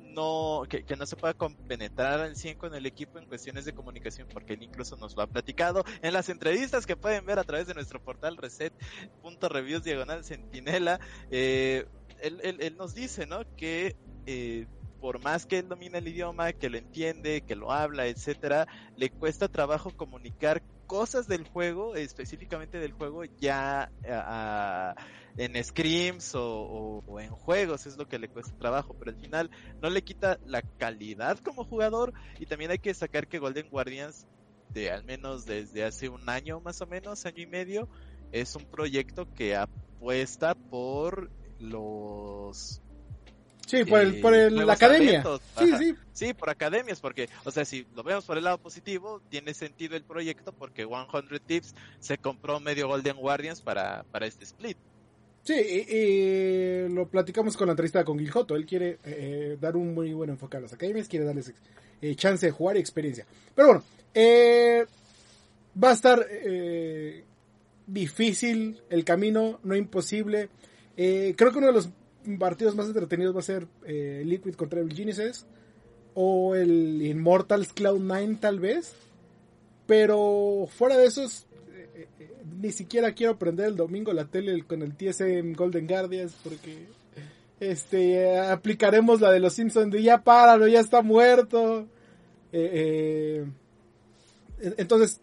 no, 0.00 0.62
que, 0.66 0.82
que 0.84 0.96
no 0.96 1.04
se 1.04 1.14
pueda 1.16 1.34
compenetrar 1.34 2.20
al 2.20 2.36
100 2.36 2.56
con 2.56 2.74
el 2.74 2.86
equipo 2.86 3.18
en 3.18 3.26
cuestiones 3.26 3.66
de 3.66 3.74
comunicación, 3.74 4.28
porque 4.32 4.54
él 4.54 4.62
incluso 4.62 4.96
nos 4.96 5.14
lo 5.14 5.20
ha 5.20 5.26
platicado 5.26 5.84
en 6.00 6.14
las 6.14 6.30
entrevistas 6.30 6.86
que 6.86 6.96
pueden 6.96 7.26
ver 7.26 7.38
a 7.38 7.44
través 7.44 7.66
de 7.66 7.74
nuestro 7.74 8.02
portal 8.02 8.38
reset.reviews 8.38 9.84
diagonal 9.84 10.24
centinela. 10.24 11.00
Eh, 11.30 11.84
él, 12.22 12.40
él, 12.42 12.56
él 12.60 12.78
nos 12.78 12.94
dice, 12.94 13.26
¿no? 13.26 13.40
Que 13.58 13.94
eh, 14.24 14.66
por 15.06 15.22
más 15.22 15.46
que 15.46 15.58
él 15.60 15.68
domine 15.68 15.98
el 15.98 16.08
idioma, 16.08 16.52
que 16.52 16.68
lo 16.68 16.78
entiende, 16.78 17.40
que 17.46 17.54
lo 17.54 17.70
habla, 17.70 18.08
etcétera, 18.08 18.66
le 18.96 19.08
cuesta 19.08 19.46
trabajo 19.46 19.92
comunicar 19.92 20.64
cosas 20.84 21.28
del 21.28 21.44
juego, 21.46 21.94
específicamente 21.94 22.80
del 22.80 22.90
juego, 22.90 23.22
ya 23.40 23.88
a- 24.04 24.96
en 25.36 25.62
scrims 25.62 26.34
o, 26.34 27.02
o- 27.06 27.20
en 27.20 27.30
juegos, 27.30 27.86
es 27.86 27.96
lo 27.96 28.06
que 28.06 28.18
le 28.18 28.26
cuesta 28.28 28.52
trabajo, 28.58 28.96
pero 28.98 29.12
al 29.12 29.16
final 29.20 29.48
no 29.80 29.90
le 29.90 30.02
quita 30.02 30.38
la 30.42 30.60
calidad 30.76 31.38
como 31.38 31.62
jugador 31.64 32.12
y 32.40 32.46
también 32.46 32.72
hay 32.72 32.78
que 32.78 32.90
destacar 32.90 33.28
que 33.28 33.38
Golden 33.38 33.68
Guardians, 33.68 34.26
de 34.70 34.90
al 34.90 35.04
menos 35.04 35.44
desde 35.46 35.84
hace 35.84 36.08
un 36.08 36.28
año 36.28 36.60
más 36.60 36.80
o 36.80 36.86
menos, 36.88 37.26
año 37.26 37.42
y 37.44 37.46
medio, 37.46 37.88
es 38.32 38.56
un 38.56 38.66
proyecto 38.66 39.24
que 39.36 39.54
apuesta 39.54 40.56
por 40.68 41.30
los 41.60 42.82
Sí, 43.66 43.84
por, 43.84 44.00
el, 44.00 44.14
eh, 44.14 44.20
por 44.22 44.32
el- 44.34 44.54
la 44.66 44.72
academia. 44.72 45.22
Sí, 45.58 45.64
Ajá. 45.70 45.78
sí. 45.78 45.94
Sí, 46.12 46.32
por 46.32 46.48
academias, 46.48 47.00
porque, 47.00 47.28
o 47.44 47.50
sea, 47.50 47.64
si 47.66 47.86
lo 47.94 48.02
vemos 48.02 48.24
por 48.24 48.38
el 48.38 48.44
lado 48.44 48.56
positivo, 48.58 49.20
tiene 49.28 49.52
sentido 49.52 49.96
el 49.96 50.04
proyecto 50.04 50.52
porque 50.52 50.86
100 50.86 51.40
Tips 51.44 51.74
se 51.98 52.16
compró 52.16 52.58
medio 52.60 52.88
Golden 52.88 53.16
Guardians 53.16 53.60
para, 53.60 54.04
para 54.12 54.26
este 54.26 54.44
split. 54.44 54.78
Sí, 55.42 55.54
y, 55.54 55.94
y 55.96 56.88
lo 56.88 57.06
platicamos 57.08 57.56
con 57.56 57.66
la 57.66 57.72
entrevista 57.72 58.04
con 58.04 58.18
Giljoto. 58.18 58.56
Él 58.56 58.64
quiere 58.66 58.98
eh, 59.04 59.56
dar 59.60 59.76
un 59.76 59.94
muy 59.94 60.12
buen 60.12 60.30
enfoque 60.30 60.56
a 60.56 60.60
las 60.60 60.72
academias, 60.72 61.06
quiere 61.08 61.24
darles 61.26 61.52
eh, 62.00 62.14
chance 62.16 62.46
de 62.46 62.52
jugar 62.52 62.76
y 62.76 62.80
experiencia. 62.80 63.26
Pero 63.54 63.68
bueno, 63.68 63.84
eh, 64.14 64.86
va 65.82 65.90
a 65.90 65.92
estar 65.92 66.26
eh, 66.30 67.24
difícil 67.86 68.80
el 68.90 69.04
camino, 69.04 69.60
no 69.62 69.76
imposible. 69.76 70.48
Eh, 70.96 71.34
creo 71.36 71.52
que 71.52 71.58
uno 71.58 71.68
de 71.68 71.72
los 71.74 71.90
partidos 72.38 72.74
más 72.74 72.86
entretenidos 72.86 73.34
va 73.34 73.40
a 73.40 73.42
ser 73.42 73.66
eh, 73.86 74.22
Liquid 74.24 74.54
contra 74.54 74.80
el 74.80 74.92
Genesis 74.92 75.46
o 76.14 76.54
el 76.54 77.00
Immortals 77.02 77.74
Cloud9 77.74 78.40
tal 78.40 78.60
vez. 78.60 78.94
Pero 79.86 80.66
fuera 80.76 80.96
de 80.96 81.06
esos, 81.06 81.46
eh, 81.72 82.08
eh, 82.18 82.28
ni 82.60 82.72
siquiera 82.72 83.12
quiero 83.12 83.38
prender 83.38 83.66
el 83.66 83.76
domingo 83.76 84.12
la 84.12 84.24
tele 84.24 84.62
con 84.64 84.82
el 84.82 84.96
TSM 84.96 85.52
Golden 85.54 85.86
Guardians 85.86 86.34
porque 86.42 86.86
este 87.60 88.38
aplicaremos 88.38 89.20
la 89.20 89.30
de 89.30 89.40
los 89.40 89.52
Simpsons 89.54 89.92
de 89.92 90.02
ya 90.02 90.22
páralo, 90.22 90.66
ya 90.68 90.80
está 90.80 91.02
muerto. 91.02 91.86
Entonces, 94.58 95.20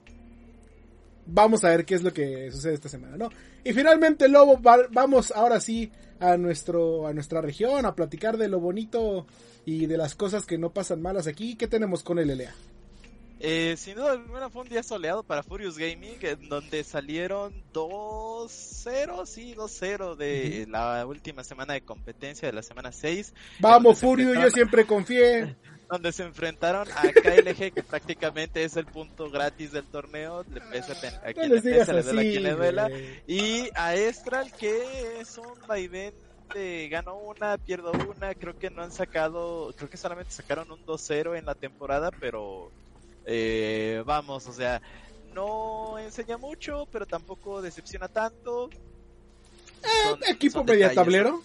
vamos 1.25 1.63
a 1.63 1.69
ver 1.69 1.85
qué 1.85 1.95
es 1.95 2.03
lo 2.03 2.13
que 2.13 2.51
sucede 2.51 2.73
esta 2.75 2.89
semana, 2.89 3.17
¿no? 3.17 3.29
Y 3.63 3.73
finalmente, 3.73 4.27
Lobo, 4.27 4.61
va- 4.61 4.87
vamos 4.91 5.31
ahora 5.31 5.59
sí 5.59 5.91
a 6.31 6.38
nuestro 6.38 7.07
a 7.07 7.13
nuestra 7.13 7.41
región 7.41 7.86
a 7.86 7.95
platicar 7.95 8.38
de 8.38 8.47
lo 8.47 8.59
bonito 8.59 9.25
y 9.65 9.86
de 9.86 9.97
las 9.97 10.15
cosas 10.15 10.45
que 10.45 10.57
no 10.57 10.71
pasan 10.71 11.01
malas 11.01 11.27
aquí. 11.27 11.55
¿Qué 11.55 11.67
tenemos 11.67 12.03
con 12.03 12.19
el 12.19 12.29
LLA? 12.29 12.53
Eh, 13.45 13.75
sin 13.77 13.95
duda 13.95 14.13
alguna 14.13 14.49
fue 14.49 14.62
un 14.62 14.69
día 14.69 14.83
soleado 14.83 15.21
para 15.23 15.43
Furious 15.43 15.77
Gaming, 15.77 16.15
en 16.21 16.47
donde 16.47 16.81
salieron 16.86 17.53
2-0, 17.73 19.25
sí, 19.25 19.53
2-0 19.53 20.15
de 20.15 20.65
la 20.69 21.05
última 21.05 21.43
semana 21.43 21.73
de 21.73 21.81
competencia 21.81 22.47
de 22.47 22.53
la 22.53 22.63
semana 22.63 22.91
6, 22.93 23.33
Vamos, 23.59 23.99
Furio, 23.99 24.27
yo 24.27 24.31
enfrentaron- 24.39 24.53
siempre 24.53 24.86
confié. 24.86 25.55
donde 25.89 26.12
se 26.12 26.24
enfrentaron 26.24 26.88
a 26.91 27.02
KLG, 27.12 27.74
que 27.74 27.84
prácticamente 27.84 28.63
es 28.63 28.76
el 28.78 28.86
punto 28.86 29.30
gratis 29.30 29.72
del 29.72 29.86
torneo, 29.86 30.43
le 30.52 30.62
pesa 30.62 30.93
a 30.93 31.28
No 31.28 31.34
quien 31.34 31.50
le 31.52 31.62
pesa, 31.62 31.93
le 31.93 32.04
duela 32.04 32.22
a 32.22 32.22
así. 32.22 32.32
quien 32.32 32.43
le 32.43 32.52
duela, 32.54 32.89
güey. 32.89 33.24
y 33.28 33.69
a 33.76 33.96
Estral, 33.96 34.52
que 34.54 35.19
es 35.19 35.38
un 35.38 35.67
vaivén 35.67 36.13
de 36.54 36.88
gano 36.89 37.15
una, 37.15 37.58
pierdo 37.58 37.91
una, 37.91 38.36
creo 38.36 38.58
que 38.58 38.69
no 38.69 38.84
han 38.84 38.91
sacado, 38.91 39.74
creo 39.76 39.89
que 39.89 39.98
solamente 39.98 40.32
sacaron 40.32 40.72
un 40.72 40.86
2-0 40.86 41.38
en 41.38 41.46
la 41.46 41.56
temporada, 41.56 42.12
pero 42.19 42.72
eh, 43.26 44.04
vamos, 44.06 44.48
o 44.48 44.54
sea, 44.54 44.82
no 45.34 45.98
enseña 46.00 46.38
mucho, 46.38 46.88
pero 46.91 47.06
tampoco 47.06 47.62
decepciona 47.62 48.08
tanto. 48.08 48.69
Eh, 49.84 50.32
equipo 50.32 50.63
media 50.63 50.93
tablero. 50.93 51.41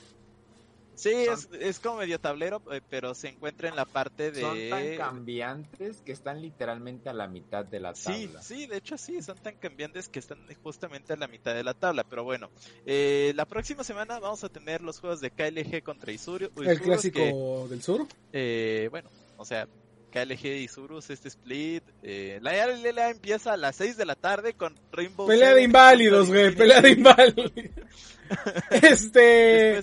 Sí, 0.98 1.10
es, 1.10 1.48
es, 1.60 1.78
como 1.78 1.98
medio 1.98 2.18
tablero, 2.18 2.60
eh, 2.72 2.80
pero 2.90 3.14
se 3.14 3.28
encuentra 3.28 3.68
en 3.68 3.76
la 3.76 3.84
parte 3.84 4.32
de... 4.32 4.40
Son 4.40 4.58
tan 4.68 4.96
cambiantes 4.96 6.00
que 6.04 6.10
están 6.10 6.42
literalmente 6.42 7.08
a 7.08 7.12
la 7.12 7.28
mitad 7.28 7.64
de 7.64 7.78
la 7.78 7.92
tabla. 7.92 8.42
Sí, 8.42 8.56
sí, 8.56 8.66
de 8.66 8.78
hecho 8.78 8.98
sí, 8.98 9.22
son 9.22 9.38
tan 9.38 9.54
cambiantes 9.56 10.08
que 10.08 10.18
están 10.18 10.38
justamente 10.62 11.12
a 11.12 11.16
la 11.16 11.28
mitad 11.28 11.54
de 11.54 11.62
la 11.62 11.74
tabla. 11.74 12.02
Pero 12.02 12.24
bueno, 12.24 12.50
eh, 12.84 13.32
la 13.36 13.44
próxima 13.44 13.84
semana 13.84 14.18
vamos 14.18 14.42
a 14.42 14.48
tener 14.48 14.80
los 14.80 14.98
juegos 14.98 15.20
de 15.20 15.30
KLG 15.30 15.84
contra 15.84 16.10
Isuru. 16.10 16.50
¿El 16.56 16.80
clásico 16.80 17.68
del 17.70 17.80
sur? 17.80 18.06
Eh, 18.32 18.88
bueno, 18.90 19.08
o 19.36 19.44
sea, 19.44 19.68
KLG 20.10 20.46
y 20.46 20.64
Isurus, 20.64 21.10
este 21.10 21.28
split. 21.28 21.84
Eh, 22.02 22.38
la 22.42 22.66
LLA 22.66 23.10
empieza 23.10 23.52
a 23.52 23.56
las 23.56 23.76
6 23.76 23.96
de 23.96 24.04
la 24.04 24.16
tarde 24.16 24.54
con 24.54 24.74
Rainbow. 24.90 25.28
Pelea 25.28 25.54
de 25.54 25.62
inválidos, 25.62 26.28
güey, 26.28 26.54
pelea 26.54 26.80
de 26.80 26.90
inválidos. 26.90 27.52
este... 28.70 29.78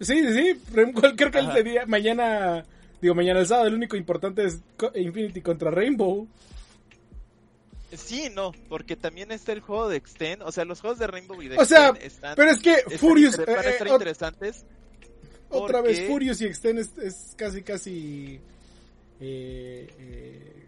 sí, 0.00 0.32
sí. 0.32 0.60
Creo 0.72 1.30
que 1.30 1.38
el 1.38 1.64
día, 1.64 1.86
mañana, 1.86 2.64
digo, 3.00 3.14
mañana 3.14 3.40
el 3.40 3.46
sábado, 3.46 3.68
el 3.68 3.74
único 3.74 3.96
importante 3.96 4.44
es 4.44 4.60
Infinity 4.94 5.40
contra 5.40 5.70
Rainbow. 5.70 6.28
Sí, 7.92 8.28
no, 8.34 8.52
porque 8.68 8.96
también 8.96 9.30
está 9.30 9.52
el 9.52 9.60
juego 9.60 9.88
de 9.88 9.96
Extend, 9.96 10.42
o 10.42 10.50
sea, 10.50 10.64
los 10.64 10.80
juegos 10.80 10.98
de 10.98 11.06
Rainbow 11.06 11.40
y 11.40 11.48
de 11.48 11.56
O 11.56 11.64
sea, 11.64 11.94
pero 12.34 12.50
es 12.50 12.58
que 12.58 12.74
Furious... 12.98 13.36
Van 13.38 13.58
a 13.58 13.62
eh, 13.62 13.78
interesantes. 13.88 14.64
Otra 15.48 15.80
vez, 15.80 16.06
Furious 16.06 16.40
y 16.40 16.46
Extend 16.46 16.80
es, 16.80 17.34
casi, 17.36 17.62
casi... 17.62 18.40
Eh, 19.20 19.88
eh, 19.98 20.66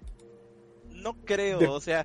no 0.93 1.15
creo, 1.25 1.73
o 1.73 1.81
sea, 1.81 2.05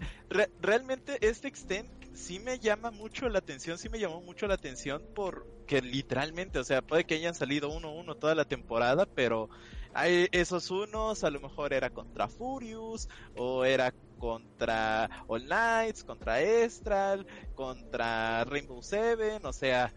realmente 0.62 1.18
este 1.22 1.48
Extend 1.48 1.88
sí 2.14 2.40
me 2.40 2.60
llama 2.60 2.92
mucho 2.92 3.30
la 3.30 3.40
atención, 3.40 3.78
sí 3.78 3.90
me 3.90 4.00
llamó 4.00 4.22
mucho 4.22 4.48
la 4.48 4.56
atención 4.56 5.04
porque 5.16 5.82
literalmente, 5.82 6.60
o 6.60 6.64
sea, 6.64 6.82
puede 6.82 7.06
que 7.06 7.16
hayan 7.16 7.36
salido 7.36 7.70
uno 7.70 7.94
uno 7.94 8.16
toda 8.16 8.36
la 8.36 8.46
temporada, 8.46 9.06
pero 9.06 9.50
hay 9.94 10.28
esos 10.32 10.72
unos 10.72 11.24
a 11.24 11.30
lo 11.30 11.40
mejor 11.40 11.74
era 11.74 11.90
contra 11.90 12.28
Furious 12.28 13.10
o 13.36 13.66
era 13.66 13.94
contra 14.18 15.10
All 15.28 15.46
Knights, 15.46 16.04
contra 16.04 16.42
Estral, 16.42 17.26
contra 17.56 18.44
Rainbow 18.46 18.82
Seven, 18.82 19.46
o 19.46 19.54
sea, 19.54 19.94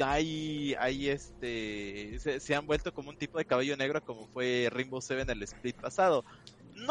hay, 0.00 0.74
hay 0.78 1.08
este, 1.08 2.18
se, 2.18 2.54
han 2.54 2.66
vuelto 2.66 2.92
como 2.92 3.10
un 3.10 3.16
tipo 3.16 3.38
de 3.38 3.44
caballo 3.44 3.76
negro 3.76 4.02
como 4.02 4.26
fue 4.28 4.68
Rainbow 4.70 5.00
Seven 5.00 5.30
el 5.30 5.42
split 5.44 5.76
pasado 5.76 6.24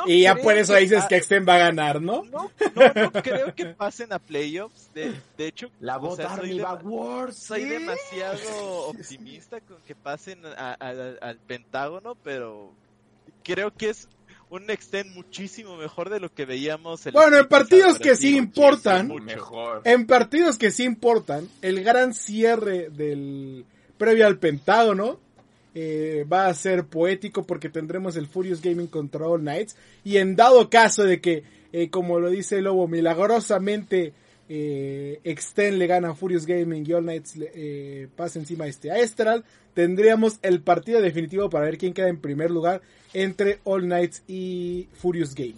y 0.05 0.21
ya 0.21 0.35
por 0.35 0.57
eso 0.57 0.75
dices 0.75 1.05
que 1.05 1.15
Extend 1.17 1.47
va 1.47 1.55
a 1.55 1.59
ganar, 1.59 2.01
¿no? 2.01 2.23
No, 2.25 2.51
no, 2.95 3.11
creo 3.11 3.53
que 3.53 3.65
pasen 3.67 4.13
a 4.13 4.19
playoffs. 4.19 4.89
De, 4.93 5.13
de 5.37 5.47
hecho, 5.47 5.69
la 5.79 5.97
voz 5.97 6.17
soy, 6.17 6.61
soy 7.33 7.63
demasiado 7.65 8.87
optimista 8.87 9.61
con 9.61 9.77
que 9.85 9.95
pasen 9.95 10.39
al 10.45 11.37
Pentágono, 11.47 12.15
pero 12.15 12.71
creo 13.43 13.71
que 13.71 13.89
es 13.89 14.07
un 14.49 14.69
extend 14.69 15.15
muchísimo 15.15 15.77
mejor 15.77 16.09
de 16.09 16.19
lo 16.19 16.31
que 16.33 16.45
veíamos. 16.45 17.05
El 17.05 17.13
bueno, 17.13 17.37
en 17.37 17.47
partidos 17.47 17.97
que 17.97 18.15
sí 18.15 18.37
importan, 18.37 19.07
mejor. 19.23 19.81
en 19.83 20.05
partidos 20.05 20.57
que 20.57 20.71
sí 20.71 20.83
importan, 20.83 21.49
el 21.61 21.83
gran 21.83 22.13
cierre 22.13 22.89
del 22.89 23.65
previo 23.97 24.27
al 24.27 24.37
Pentágono 24.37 25.19
eh, 25.75 26.25
va 26.31 26.47
a 26.47 26.53
ser 26.53 26.85
poético 26.85 27.43
porque 27.43 27.69
tendremos 27.69 28.15
el 28.15 28.27
Furious 28.27 28.61
Gaming 28.61 28.87
contra 28.87 29.27
All 29.27 29.41
Knights. 29.41 29.75
Y 30.03 30.17
en 30.17 30.35
dado 30.35 30.69
caso 30.69 31.03
de 31.03 31.19
que, 31.19 31.43
eh, 31.71 31.89
como 31.89 32.19
lo 32.19 32.29
dice 32.29 32.57
el 32.57 32.65
Lobo, 32.65 32.87
milagrosamente 32.87 34.13
eh, 34.49 35.19
Extend 35.23 35.77
le 35.77 35.87
gana 35.87 36.09
a 36.09 36.15
Furious 36.15 36.45
Gaming 36.45 36.85
y 36.87 36.93
All 36.93 37.03
Knights 37.03 37.35
eh, 37.39 38.07
pasa 38.15 38.39
encima 38.39 38.67
este 38.67 38.91
a 38.91 38.99
Estral, 38.99 39.43
tendríamos 39.73 40.37
el 40.41 40.61
partido 40.61 41.01
definitivo 41.01 41.49
para 41.49 41.65
ver 41.65 41.77
quién 41.77 41.93
queda 41.93 42.09
en 42.09 42.19
primer 42.19 42.51
lugar 42.51 42.81
entre 43.13 43.59
All 43.63 43.83
Knights 43.83 44.23
y 44.27 44.89
Furious 44.93 45.33
Gaming. 45.33 45.55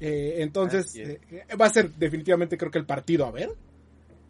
entonces, 0.00 0.94
va 1.60 1.66
a 1.66 1.70
ser 1.70 1.90
definitivamente 1.90 2.56
creo 2.56 2.70
que 2.70 2.78
el 2.78 2.86
partido 2.86 3.26
a 3.26 3.30
ver, 3.32 3.50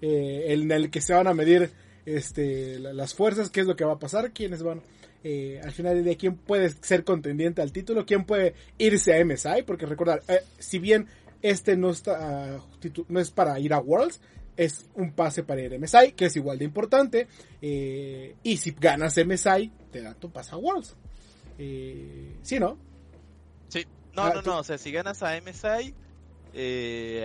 en 0.01 0.73
el 0.73 0.91
que 0.91 1.01
se 1.01 1.13
van 1.13 1.29
a 1.29 1.35
medir 1.35 1.71
este, 2.17 2.79
las 2.79 3.15
fuerzas, 3.15 3.51
qué 3.51 3.61
es 3.61 3.67
lo 3.67 3.77
que 3.77 3.85
va 3.85 3.95
a 3.95 3.99
pasar, 3.99 4.33
quiénes 4.33 4.63
van 4.63 4.83
eh, 5.23 5.61
al 5.63 5.73
final 5.73 5.95
del 5.95 6.05
día, 6.05 6.17
quién 6.17 6.37
puede 6.37 6.71
ser 6.71 7.05
contendiente 7.05 7.61
al 7.61 7.73
título, 7.73 8.07
quién 8.07 8.25
puede 8.25 8.55
irse 8.79 9.15
a 9.15 9.25
MSI, 9.25 9.63
porque 9.67 9.85
recordar, 9.85 10.23
eh, 10.29 10.41
si 10.59 10.79
bien 10.79 11.09
este 11.43 11.77
no 11.77 11.91
está 11.91 12.59
no 13.09 13.21
es 13.21 13.31
para 13.31 13.59
ir 13.61 13.75
a 13.75 13.81
Worlds, 13.81 14.21
es 14.57 14.87
un 14.95 15.13
pase 15.13 15.43
para 15.43 15.61
ir 15.61 15.75
a 15.75 15.79
MSI, 15.79 16.13
que 16.13 16.27
es 16.27 16.37
igual 16.37 16.59
de 16.59 16.65
importante, 16.65 17.29
eh, 17.61 18.35
y 18.43 18.57
si 18.57 18.71
ganas 18.73 19.17
MSI, 19.19 19.71
te 19.91 20.01
da 20.01 20.15
tu 20.15 20.31
pase 20.31 20.55
a 20.55 20.59
Worlds. 20.59 20.97
¿Sí, 22.43 22.59
no? 22.59 22.79
Sí, 23.69 23.85
no, 24.15 24.23
ah, 24.23 24.33
no, 24.35 24.43
no, 24.43 24.59
o 24.61 24.65
sea, 24.65 24.79
si 24.79 24.91
ganas 24.91 25.23
a 25.23 25.39
MSI, 25.39 25.95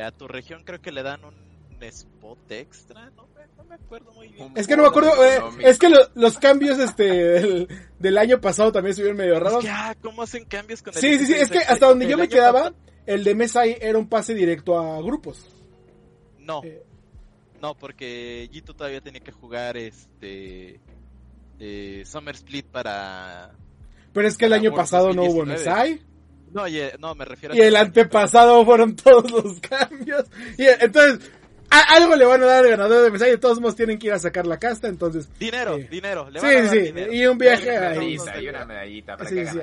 a 0.01 0.11
tu 0.11 0.27
región 0.27 0.63
creo 0.65 0.81
que 0.81 0.91
le 0.91 1.03
dan 1.03 1.23
un 1.23 1.33
spot 1.81 2.51
extra, 2.51 3.09
¿no? 3.11 3.25
Me 3.65 3.75
acuerdo 3.75 4.11
muy 4.13 4.27
bien. 4.29 4.51
Es 4.55 4.67
que 4.67 4.75
no 4.75 4.83
me 4.83 4.89
acuerdo, 4.89 5.11
eh, 5.23 5.39
es 5.59 5.79
que 5.79 5.89
los 6.13 6.37
cambios 6.37 6.79
este 6.79 7.67
del, 7.99 8.17
año 8.17 8.39
pasado 8.41 8.71
también 8.71 8.91
estuvieron 8.91 9.17
medio 9.17 9.39
raros. 9.39 9.63
Es 9.63 9.65
que, 9.65 9.75
ah, 9.75 9.95
¿cómo 10.01 10.23
hacen 10.23 10.45
cambios 10.45 10.81
con 10.81 10.93
el 10.93 10.99
Sí, 10.99 11.17
sí, 11.19 11.25
sí, 11.27 11.33
es 11.33 11.49
que 11.49 11.59
hasta 11.59 11.87
donde 11.87 12.07
yo 12.07 12.17
me 12.17 12.29
quedaba, 12.29 12.73
el 13.05 13.23
de 13.23 13.35
Mesai 13.35 13.77
era 13.81 13.97
un 13.97 14.07
pase 14.07 14.33
directo 14.33 14.79
a 14.79 15.01
grupos. 15.01 15.45
No. 16.39 16.63
Eh. 16.63 16.83
No, 17.61 17.75
porque 17.75 18.49
Gito 18.51 18.73
todavía 18.73 19.01
tenía 19.01 19.21
que 19.21 19.31
jugar 19.31 19.77
este 19.77 20.79
eh, 21.59 22.03
Summer 22.05 22.35
Split 22.35 22.67
para 22.67 23.51
Pero 24.13 24.27
es 24.27 24.37
que 24.37 24.45
el 24.45 24.53
año 24.53 24.73
pasado 24.73 25.13
no 25.13 25.23
hubo 25.23 25.45
Mesai. 25.45 26.01
No, 26.51 26.63
no, 26.99 27.15
me 27.15 27.25
refiero 27.25 27.53
a... 27.53 27.57
Y 27.57 27.61
el 27.61 27.75
antepasado 27.75 28.63
fueron 28.63 28.95
todos 28.95 29.29
los 29.29 29.59
cambios. 29.59 30.25
Y 30.57 30.63
entonces, 30.65 31.31
algo 31.81 32.15
le 32.15 32.25
van 32.25 32.43
a 32.43 32.45
dar 32.45 32.63
al 32.63 32.71
ganador 32.71 33.03
de 33.03 33.11
mensaje, 33.11 33.37
todos 33.37 33.59
modos 33.59 33.75
tienen 33.75 33.97
que 33.97 34.07
ir 34.07 34.13
a 34.13 34.19
sacar 34.19 34.45
la 34.45 34.59
casta, 34.59 34.87
entonces. 34.87 35.29
Dinero, 35.39 35.77
eh, 35.77 35.87
dinero, 35.89 36.29
le 36.29 36.39
van 36.39 36.49
sí, 36.49 36.55
a 36.55 36.61
dar 36.61 36.71
sí, 36.71 36.79
dinero. 36.79 37.13
y 37.13 37.25
un 37.25 37.37
viaje 37.37 37.77
a 37.77 37.95
y 38.03 38.47
una 38.47 38.65
medallita 38.65 39.17
para 39.17 39.29
sí, 39.29 39.35
que 39.35 39.47
sí, 39.47 39.59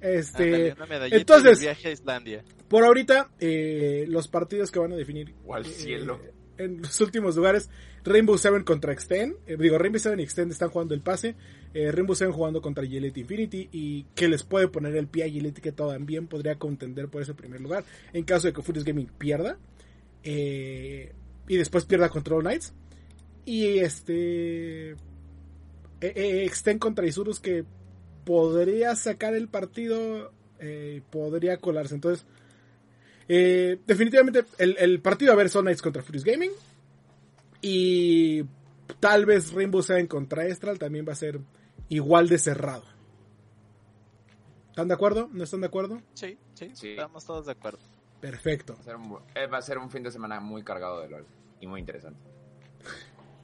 este, 0.00 0.74
entonces, 1.12 1.60
viaje 1.60 1.88
a 1.88 1.92
Islandia. 1.92 2.44
Por 2.68 2.84
ahorita, 2.84 3.30
eh, 3.40 4.04
los 4.08 4.28
partidos 4.28 4.70
que 4.70 4.78
van 4.78 4.92
a 4.92 4.96
definir 4.96 5.34
al 5.50 5.64
cielo. 5.64 6.20
Eh, 6.22 6.34
en 6.58 6.82
los 6.82 7.00
últimos 7.00 7.36
lugares, 7.36 7.70
Rainbow 8.04 8.36
Seven 8.38 8.62
contra 8.64 8.92
Extend. 8.92 9.36
Eh, 9.46 9.56
digo, 9.58 9.78
Rainbow 9.78 9.98
Seven 9.98 10.20
y 10.20 10.22
Extend 10.22 10.52
están 10.52 10.70
jugando 10.70 10.94
el 10.94 11.00
pase. 11.00 11.34
Eh, 11.72 11.90
Rainbow 11.90 12.14
Seven 12.14 12.32
jugando 12.32 12.60
contra 12.60 12.84
Gillette 12.84 13.18
Infinity. 13.18 13.68
Y 13.72 14.04
que 14.14 14.28
les 14.28 14.42
puede 14.44 14.68
poner 14.68 14.94
el 14.96 15.08
pie 15.08 15.24
a 15.24 15.28
Gillette 15.28 15.60
que 15.60 15.72
también 15.72 16.26
podría 16.26 16.56
contender 16.56 17.08
por 17.08 17.22
ese 17.22 17.34
primer 17.34 17.60
lugar. 17.60 17.84
En 18.12 18.24
caso 18.24 18.46
de 18.46 18.52
que 18.52 18.62
Furious 18.62 18.84
Gaming 18.84 19.08
pierda. 19.18 19.58
Eh, 20.22 21.12
y 21.48 21.56
después 21.56 21.84
pierda 21.84 22.08
Control 22.08 22.42
Knights. 22.42 22.72
Y 23.44 23.78
este. 23.78 24.90
Eh, 24.90 24.96
eh, 26.00 26.44
Extend 26.44 26.80
contra 26.80 27.06
Isurus 27.06 27.40
que 27.40 27.64
podría 28.24 28.94
sacar 28.96 29.34
el 29.34 29.48
partido. 29.48 30.32
Eh, 30.58 31.02
podría 31.10 31.58
colarse. 31.58 31.94
Entonces. 31.94 32.26
definitivamente 33.26 34.44
el, 34.58 35.00
partido 35.00 35.32
a 35.32 35.36
ver 35.36 35.48
son 35.48 35.64
Knights 35.64 35.82
contra 35.82 36.02
Furious 36.02 36.24
Gaming. 36.24 36.52
Y 37.60 38.44
tal 39.00 39.24
vez 39.24 39.52
Rainbow 39.52 39.82
Seven 39.82 40.06
contra 40.06 40.46
Estral 40.46 40.78
también 40.78 41.06
va 41.08 41.12
a 41.12 41.16
ser 41.16 41.40
igual 41.88 42.28
de 42.28 42.38
cerrado. 42.38 42.84
¿Están 44.68 44.88
de 44.88 44.94
acuerdo? 44.94 45.30
¿No 45.32 45.44
están 45.44 45.60
de 45.60 45.68
acuerdo? 45.68 46.02
Sí, 46.14 46.36
sí, 46.54 46.70
sí. 46.74 46.90
estamos 46.90 47.24
todos 47.24 47.46
de 47.46 47.52
acuerdo. 47.52 47.78
Perfecto. 48.24 48.78
Eh, 49.34 49.46
va 49.48 49.58
a, 49.58 49.60
ser 49.60 49.76
un, 49.76 49.90
fin 49.90 50.02
de 50.02 50.10
semana 50.10 50.40
muy 50.40 50.62
cargado 50.62 51.02
de 51.02 51.10
LOL 51.10 51.26
y 51.60 51.66
muy 51.66 51.80
interesante. 51.80 52.18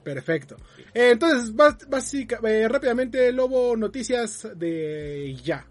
Perfecto. 0.03 0.57
Eh, 0.91 1.11
entonces, 1.11 1.55
básicamente, 1.55 2.63
eh, 2.63 2.67
rápidamente, 2.67 3.31
Lobo, 3.31 3.77
noticias 3.77 4.49
de 4.55 5.35
ya. 5.43 5.67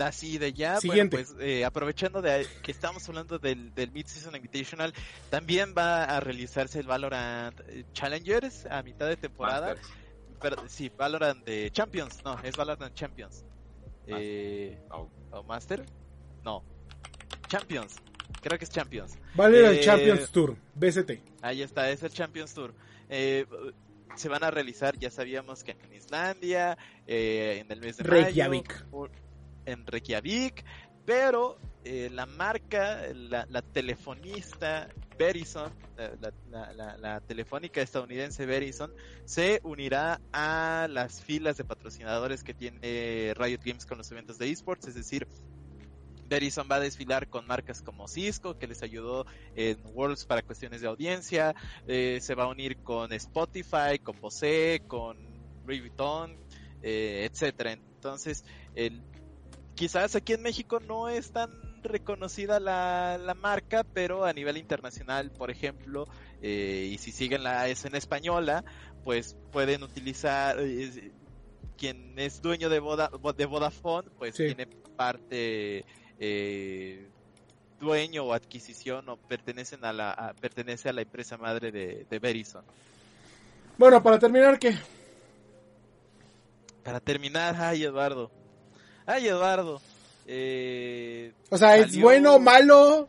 Así 0.00 0.38
de 0.38 0.52
ya, 0.52 0.80
Siguiente. 0.80 1.24
pues 1.24 1.64
aprovechando 1.64 2.20
de 2.20 2.48
que 2.64 2.72
estamos 2.72 3.08
hablando 3.08 3.38
del, 3.38 3.72
del 3.76 3.92
Mid-Season 3.92 4.34
Invitational, 4.34 4.92
también 5.28 5.72
va 5.78 6.02
a 6.02 6.18
realizarse 6.18 6.80
el 6.80 6.88
Valorant 6.88 7.60
Challengers 7.92 8.66
a 8.66 8.82
mitad 8.82 9.06
de 9.06 9.18
temporada. 9.18 9.76
Pero, 10.42 10.68
sí, 10.68 10.88
Valorant 10.88 11.44
de 11.44 11.70
Champions, 11.70 12.24
no, 12.24 12.40
es 12.42 12.56
Valorant 12.56 12.92
Champions. 12.92 13.44
¿O 15.30 15.44
Master? 15.44 15.86
No, 16.42 16.64
Champions. 17.50 17.96
Creo 18.40 18.56
que 18.58 18.64
es 18.64 18.70
Champions. 18.70 19.18
Vale, 19.34 19.58
el 19.58 19.78
eh, 19.78 19.80
Champions 19.80 20.30
Tour, 20.30 20.56
BST. 20.74 21.10
Ahí 21.42 21.62
está, 21.62 21.90
es 21.90 22.02
el 22.04 22.10
Champions 22.10 22.54
Tour. 22.54 22.72
Eh, 23.08 23.44
se 24.14 24.28
van 24.28 24.44
a 24.44 24.50
realizar, 24.52 24.96
ya 24.98 25.10
sabíamos 25.10 25.64
que 25.64 25.72
en 25.72 25.92
Islandia, 25.92 26.78
eh, 27.06 27.62
en 27.64 27.72
el 27.72 27.80
mes 27.80 27.96
de 27.96 28.04
Reykjavik. 28.04 28.86
en 29.66 29.86
Reykjavik, 29.86 30.64
pero 31.04 31.58
eh, 31.84 32.08
la 32.12 32.26
marca, 32.26 33.02
la, 33.12 33.46
la 33.50 33.62
telefonista 33.62 34.88
Verizon, 35.18 35.72
la, 36.20 37.20
telefónica 37.26 37.82
estadounidense 37.82 38.46
Verizon, 38.46 38.92
se 39.24 39.60
unirá 39.64 40.20
a 40.32 40.86
las 40.88 41.22
filas 41.22 41.56
de 41.56 41.64
patrocinadores 41.64 42.44
que 42.44 42.54
tiene 42.54 43.34
Riot 43.36 43.60
Games 43.64 43.86
con 43.86 43.98
los 43.98 44.10
eventos 44.12 44.38
de 44.38 44.50
esports, 44.50 44.86
es 44.86 44.94
decir, 44.94 45.26
Verizon 46.30 46.68
va 46.70 46.76
a 46.76 46.80
desfilar 46.80 47.28
con 47.28 47.46
marcas 47.46 47.82
como 47.82 48.08
Cisco, 48.08 48.56
que 48.56 48.66
les 48.66 48.82
ayudó 48.82 49.26
en 49.54 49.78
Worlds 49.92 50.24
para 50.24 50.42
cuestiones 50.42 50.80
de 50.80 50.86
audiencia, 50.86 51.54
eh, 51.86 52.18
se 52.22 52.34
va 52.34 52.44
a 52.44 52.46
unir 52.46 52.78
con 52.78 53.12
Spotify, 53.12 53.98
con 54.02 54.18
Bose, 54.20 54.82
con 54.86 55.18
Louis 55.66 55.80
Vuitton, 55.80 56.38
eh, 56.82 57.28
etcétera. 57.30 57.72
Entonces, 57.72 58.44
el, 58.74 59.02
quizás 59.74 60.14
aquí 60.14 60.32
en 60.34 60.42
México 60.42 60.78
no 60.80 61.08
es 61.08 61.32
tan 61.32 61.50
reconocida 61.82 62.60
la, 62.60 63.18
la 63.18 63.34
marca, 63.34 63.84
pero 63.84 64.24
a 64.24 64.32
nivel 64.32 64.56
internacional, 64.56 65.32
por 65.32 65.50
ejemplo, 65.50 66.06
eh, 66.42 66.90
y 66.92 66.98
si 66.98 67.10
siguen 67.10 67.42
la 67.42 67.68
escena 67.68 67.98
española, 67.98 68.64
pues 69.02 69.36
pueden 69.50 69.82
utilizar, 69.82 70.58
quien 71.76 72.18
es 72.18 72.42
dueño 72.42 72.68
de, 72.68 72.80
de 73.36 73.46
Vodafone, 73.46 74.10
pues 74.18 74.34
tiene 74.34 74.66
parte 74.96 75.86
eh, 76.20 77.08
dueño 77.80 78.24
o 78.24 78.32
adquisición 78.32 79.08
o 79.08 79.16
pertenecen 79.16 79.84
a 79.84 79.92
la 79.92 80.34
pertenece 80.40 80.90
a 80.90 80.92
la 80.92 81.02
empresa 81.02 81.36
madre 81.36 81.72
de, 81.72 82.06
de 82.08 82.18
Verizon. 82.18 82.62
Bueno, 83.78 84.02
para 84.02 84.18
terminar, 84.18 84.58
¿qué? 84.58 84.76
Para 86.84 87.00
terminar, 87.00 87.56
ay 87.58 87.84
Eduardo, 87.84 88.30
ay 89.06 89.26
Eduardo, 89.26 89.80
eh, 90.26 91.32
o 91.48 91.56
sea, 91.56 91.76
¿es 91.78 91.98
bueno, 91.98 92.38
malo? 92.38 93.08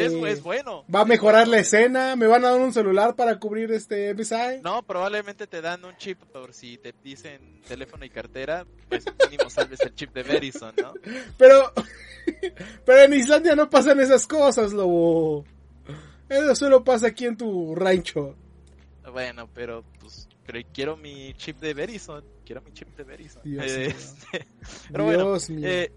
Es, 0.00 0.12
eh, 0.12 0.40
bueno. 0.42 0.84
¿Va 0.92 1.00
a 1.00 1.04
mejorar 1.04 1.46
la 1.48 1.58
escena? 1.58 2.16
¿Me 2.16 2.26
van 2.26 2.44
a 2.44 2.50
dar 2.50 2.60
un 2.60 2.72
celular 2.72 3.14
para 3.14 3.38
cubrir 3.38 3.70
este 3.72 4.14
MSI? 4.14 4.62
No, 4.62 4.82
probablemente 4.82 5.46
te 5.46 5.60
dan 5.60 5.84
un 5.84 5.96
chip 5.96 6.18
por 6.32 6.54
si 6.54 6.78
te 6.78 6.94
dicen 7.04 7.60
teléfono 7.68 8.04
y 8.04 8.10
cartera, 8.10 8.66
pues 8.88 9.04
mínimo 9.28 9.50
salves 9.50 9.80
el 9.80 9.94
chip 9.94 10.14
de 10.14 10.22
Verizon, 10.22 10.74
¿no? 10.80 10.94
Pero, 11.36 11.72
pero 12.86 13.02
en 13.02 13.14
Islandia 13.14 13.54
no 13.54 13.68
pasan 13.68 14.00
esas 14.00 14.26
cosas, 14.26 14.72
lobo. 14.72 15.44
Eso 16.28 16.54
solo 16.54 16.82
pasa 16.82 17.08
aquí 17.08 17.26
en 17.26 17.36
tu 17.36 17.74
rancho. 17.74 18.36
Bueno, 19.12 19.48
pero 19.52 19.84
pues, 20.00 20.28
pero 20.46 20.60
quiero 20.72 20.96
mi 20.96 21.34
chip 21.34 21.60
de 21.60 21.74
Verizon. 21.74 22.24
Quiero 22.46 22.62
mi 22.62 22.72
chip 22.72 22.96
de 22.96 23.04
Verizon. 23.04 23.42
Dios 23.44 23.64
este, 23.66 24.46
pero 24.90 25.04
bueno, 25.04 25.36
eh, 25.62 25.92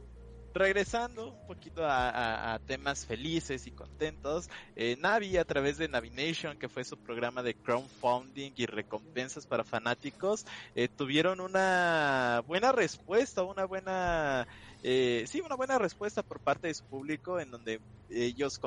regresando 0.55 1.33
un 1.33 1.47
poquito 1.47 1.81
a, 1.85 2.59
temas 2.65 3.05
felices 3.05 3.67
y 3.67 3.71
contentos, 3.71 4.49
eh, 4.75 4.95
Navi 4.99 5.37
a 5.37 5.43
través 5.43 5.77
de 5.77 5.89
Navination, 5.89 6.57
que 6.57 6.69
fue 6.69 6.85
su 6.85 6.97
programa 6.97 7.43
de 7.43 7.53
crowdfunding 7.53 8.53
y 8.55 8.65
recompensas 8.65 9.45
para 9.45 9.65
fanáticos, 9.65 10.45
eh, 10.73 10.87
tuvieron 10.87 11.41
una 11.41 12.41
buena 12.47 12.71
respuesta, 12.71 13.43
una 13.43 13.65
buena, 13.65 14.47
eh, 14.81 15.25
sí, 15.27 15.41
una 15.41 15.55
buena 15.55 15.77
respuesta 15.77 16.23
por 16.23 16.39
parte 16.39 16.67
de 16.67 16.73
su 16.73 16.85
público, 16.85 17.39
en 17.39 17.51
donde 17.51 17.81
ellos, 18.09 18.59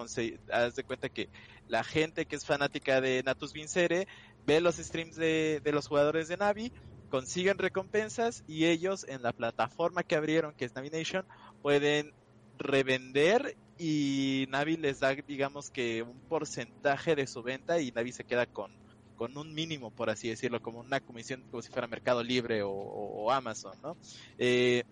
haz 0.52 0.74
de 0.74 0.84
cuenta 0.84 1.08
que 1.08 1.30
la 1.68 1.84
gente 1.84 2.26
que 2.26 2.36
es 2.36 2.44
fanática 2.44 3.00
de 3.00 3.22
Natus 3.24 3.54
Vincere 3.54 4.06
ve 4.44 4.60
los 4.60 4.76
streams 4.76 5.16
de, 5.16 5.60
de 5.64 5.72
los 5.72 5.88
jugadores 5.88 6.28
de 6.28 6.36
Navi, 6.36 6.70
consiguen 7.08 7.58
recompensas 7.58 8.44
y 8.46 8.66
ellos 8.66 9.06
en 9.08 9.22
la 9.22 9.32
plataforma 9.32 10.02
que 10.02 10.16
abrieron, 10.16 10.54
que 10.54 10.64
es 10.64 10.74
Navination, 10.74 11.26
pueden 11.62 12.12
revender 12.58 13.56
y 13.78 14.46
Navi 14.50 14.76
les 14.76 15.00
da, 15.00 15.14
digamos 15.14 15.70
que 15.70 16.02
un 16.02 16.18
porcentaje 16.28 17.14
de 17.14 17.26
su 17.26 17.42
venta 17.42 17.80
y 17.80 17.92
Navi 17.92 18.12
se 18.12 18.24
queda 18.24 18.46
con, 18.46 18.72
con 19.16 19.36
un 19.36 19.54
mínimo, 19.54 19.90
por 19.90 20.10
así 20.10 20.28
decirlo, 20.28 20.60
como 20.60 20.80
una 20.80 21.00
comisión, 21.00 21.42
como 21.50 21.62
si 21.62 21.70
fuera 21.70 21.86
Mercado 21.86 22.22
Libre 22.22 22.62
o, 22.64 23.30
Amazon, 23.30 23.76
¿no? 23.82 23.96
Eh, 24.38 24.84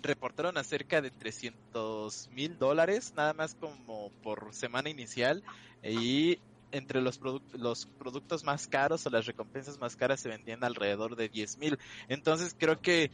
reportaron 0.00 0.56
acerca 0.58 1.00
de 1.00 1.10
300 1.10 2.28
mil 2.30 2.58
dólares, 2.58 3.14
nada 3.16 3.32
más 3.32 3.54
como 3.54 4.10
por 4.22 4.54
semana 4.54 4.90
inicial, 4.90 5.42
y 5.82 6.38
entre 6.70 7.00
los, 7.00 7.20
los 7.52 7.86
productos 7.98 8.44
más 8.44 8.68
caros 8.68 9.06
o 9.06 9.10
las 9.10 9.26
recompensas 9.26 9.78
más 9.78 9.96
caras 9.96 10.20
se 10.20 10.28
vendían 10.28 10.62
alrededor 10.62 11.16
de 11.16 11.28
10 11.28 11.58
mil. 11.58 11.78
Entonces 12.08 12.54
creo 12.56 12.80
que 12.80 13.10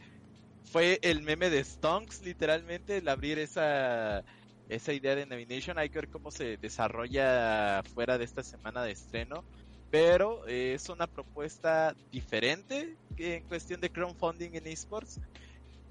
fue 0.65 0.99
el 1.01 1.21
meme 1.21 1.49
de 1.49 1.63
Stonks, 1.63 2.21
literalmente, 2.21 2.97
el 2.97 3.07
abrir 3.07 3.39
esa, 3.39 4.23
esa 4.67 4.93
idea 4.93 5.15
de 5.15 5.25
Navigation. 5.25 5.77
Hay 5.77 5.89
que 5.89 5.99
ver 5.99 6.09
cómo 6.09 6.31
se 6.31 6.57
desarrolla 6.57 7.81
fuera 7.93 8.17
de 8.17 8.25
esta 8.25 8.43
semana 8.43 8.83
de 8.83 8.91
estreno. 8.91 9.43
Pero 9.89 10.45
es 10.47 10.89
una 10.89 11.07
propuesta 11.07 11.95
diferente 12.11 12.97
en 13.17 13.47
cuestión 13.47 13.79
de 13.79 13.89
crowdfunding 13.89 14.55
en 14.55 14.67
esports. 14.67 15.21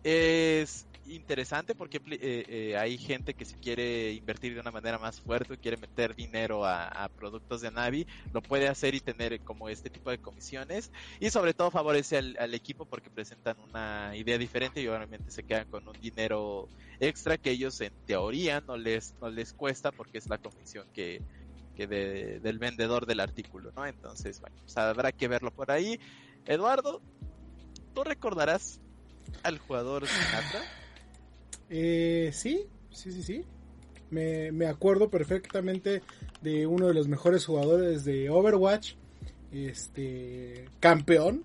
Es 0.04 0.86
interesante 1.06 1.74
porque 1.74 1.96
eh, 1.96 2.44
eh, 2.48 2.76
hay 2.76 2.98
gente 2.98 3.32
que 3.32 3.46
si 3.46 3.54
quiere 3.54 4.12
invertir 4.12 4.52
de 4.52 4.60
una 4.60 4.70
manera 4.70 4.98
más 4.98 5.18
fuerte, 5.18 5.56
quiere 5.56 5.78
meter 5.78 6.14
dinero 6.14 6.66
a, 6.66 7.08
productos 7.16 7.62
de 7.62 7.70
Navi, 7.70 8.06
lo 8.32 8.42
puede 8.42 8.68
hacer 8.68 8.94
y 8.94 9.00
tener 9.00 9.40
como 9.40 9.70
este 9.70 9.88
tipo 9.88 10.10
de 10.10 10.18
comisiones 10.18 10.92
y 11.20 11.30
sobre 11.30 11.54
todo 11.54 11.70
favorece 11.70 12.18
al, 12.18 12.54
equipo 12.54 12.84
porque 12.84 13.10
presentan 13.10 13.58
una 13.60 14.12
idea 14.14 14.36
diferente 14.36 14.82
y 14.82 14.88
obviamente 14.88 15.30
se 15.30 15.42
quedan 15.42 15.68
con 15.70 15.88
un 15.88 15.98
dinero 16.00 16.68
extra 17.00 17.38
que 17.38 17.50
ellos 17.50 17.80
en 17.80 17.92
teoría 18.04 18.60
no 18.60 18.76
les 18.76 19.14
no 19.20 19.30
les 19.30 19.52
cuesta 19.54 19.90
porque 19.90 20.18
es 20.18 20.28
la 20.28 20.38
comisión 20.38 20.86
que, 20.92 21.22
que 21.74 21.86
del 21.86 22.58
vendedor 22.58 23.06
del 23.06 23.20
artículo, 23.20 23.72
¿no? 23.74 23.86
Entonces, 23.86 24.38
bueno, 24.40 24.56
pues 24.60 24.76
habrá 24.76 25.12
que 25.12 25.28
verlo 25.28 25.50
por 25.50 25.70
ahí. 25.70 25.98
Eduardo, 26.44 27.00
¿tú 27.94 28.04
recordarás 28.04 28.80
al 29.42 29.58
jugador 29.58 30.06
Sinatra? 30.06 30.62
Eh, 31.70 32.30
sí, 32.32 32.66
sí, 32.90 33.12
sí, 33.12 33.22
sí. 33.22 33.44
Me, 34.10 34.52
me, 34.52 34.66
acuerdo 34.66 35.08
perfectamente 35.08 36.02
de 36.40 36.66
uno 36.66 36.86
de 36.88 36.94
los 36.94 37.08
mejores 37.08 37.44
jugadores 37.44 38.04
de 38.04 38.30
Overwatch. 38.30 38.94
Este. 39.52 40.66
Campeón 40.80 41.44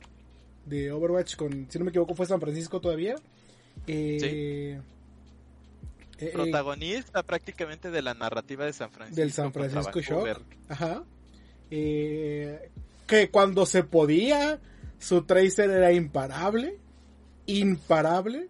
de 0.66 0.92
Overwatch 0.92 1.36
con. 1.36 1.68
Si 1.70 1.80
no 1.80 1.86
me 1.86 1.90
equivoco, 1.90 2.16
fue 2.16 2.26
San 2.26 2.40
Francisco 2.40 2.80
todavía. 2.80 3.16
Eh, 3.88 4.80
eh, 6.18 6.32
Protagonista 6.34 7.24
prácticamente 7.24 7.92
de 7.92 8.02
la 8.02 8.14
narrativa 8.14 8.66
de 8.66 8.74
San 8.74 8.92
Francisco. 8.92 9.22
Del 9.22 9.32
San 9.32 9.54
Francisco 9.54 10.02
Shock. 10.02 10.42
Ajá. 10.68 11.04
que 11.70 13.30
cuando 13.32 13.66
se 13.66 13.84
podía, 13.84 14.60
su 15.00 15.24
tracer 15.24 15.70
era 15.70 15.92
imparable. 15.92 16.78
Imparable. 17.58 18.50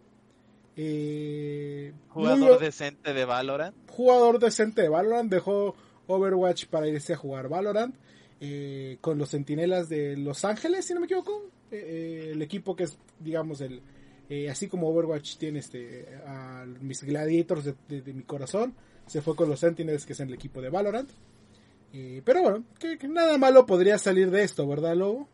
Eh, 0.81 1.93
jugador 2.07 2.59
decente 2.59 3.13
de 3.13 3.25
Valorant. 3.25 3.75
Jugador 3.89 4.39
decente 4.39 4.81
de 4.81 4.89
Valorant. 4.89 5.29
Dejó 5.29 5.75
Overwatch 6.07 6.67
para 6.67 6.87
irse 6.87 7.13
a 7.13 7.17
jugar 7.17 7.49
Valorant. 7.49 7.95
Eh, 8.39 8.97
con 9.01 9.17
los 9.17 9.31
Centinelas 9.31 9.89
de 9.89 10.15
Los 10.15 10.45
Ángeles, 10.45 10.85
si 10.85 10.93
no 10.93 11.01
me 11.01 11.05
equivoco. 11.05 11.49
Eh, 11.71 12.29
el 12.31 12.41
equipo 12.41 12.75
que 12.75 12.85
es, 12.85 12.97
digamos, 13.19 13.61
el 13.61 13.81
así 14.49 14.67
como 14.67 14.87
Overwatch 14.89 15.37
tiene 15.37 15.57
este 15.57 16.07
a 16.27 16.63
mis 16.81 17.03
gladiators 17.03 17.65
de, 17.65 18.13
mi 18.13 18.23
corazón. 18.23 18.75
Se 19.07 19.21
fue 19.21 19.35
con 19.35 19.49
los 19.49 19.59
Sentinels, 19.59 20.05
que 20.05 20.13
es 20.13 20.19
el 20.19 20.33
equipo 20.33 20.61
de 20.61 20.69
Valorant. 20.69 21.09
pero 22.23 22.41
bueno, 22.41 22.63
que, 22.79 23.07
nada 23.07 23.37
malo 23.37 23.65
podría 23.65 23.97
salir 23.97 24.29
de 24.29 24.43
esto, 24.43 24.67
¿verdad, 24.67 24.95
Lobo? 24.95 25.27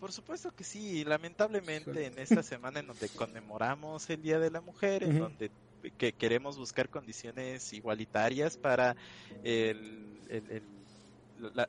Por 0.00 0.12
supuesto 0.12 0.50
que 0.50 0.64
sí, 0.64 1.04
lamentablemente 1.04 2.06
en 2.06 2.18
esta 2.18 2.42
semana 2.42 2.80
en 2.80 2.86
donde 2.86 3.08
conmemoramos 3.10 4.08
el 4.08 4.22
Día 4.22 4.38
de 4.38 4.50
la 4.50 4.62
Mujer, 4.62 5.02
en 5.02 5.18
donde 5.18 5.50
que 5.98 6.12
queremos 6.12 6.56
buscar 6.56 6.88
condiciones 6.88 7.72
igualitarias 7.72 8.56
para 8.56 8.96
el, 9.44 10.18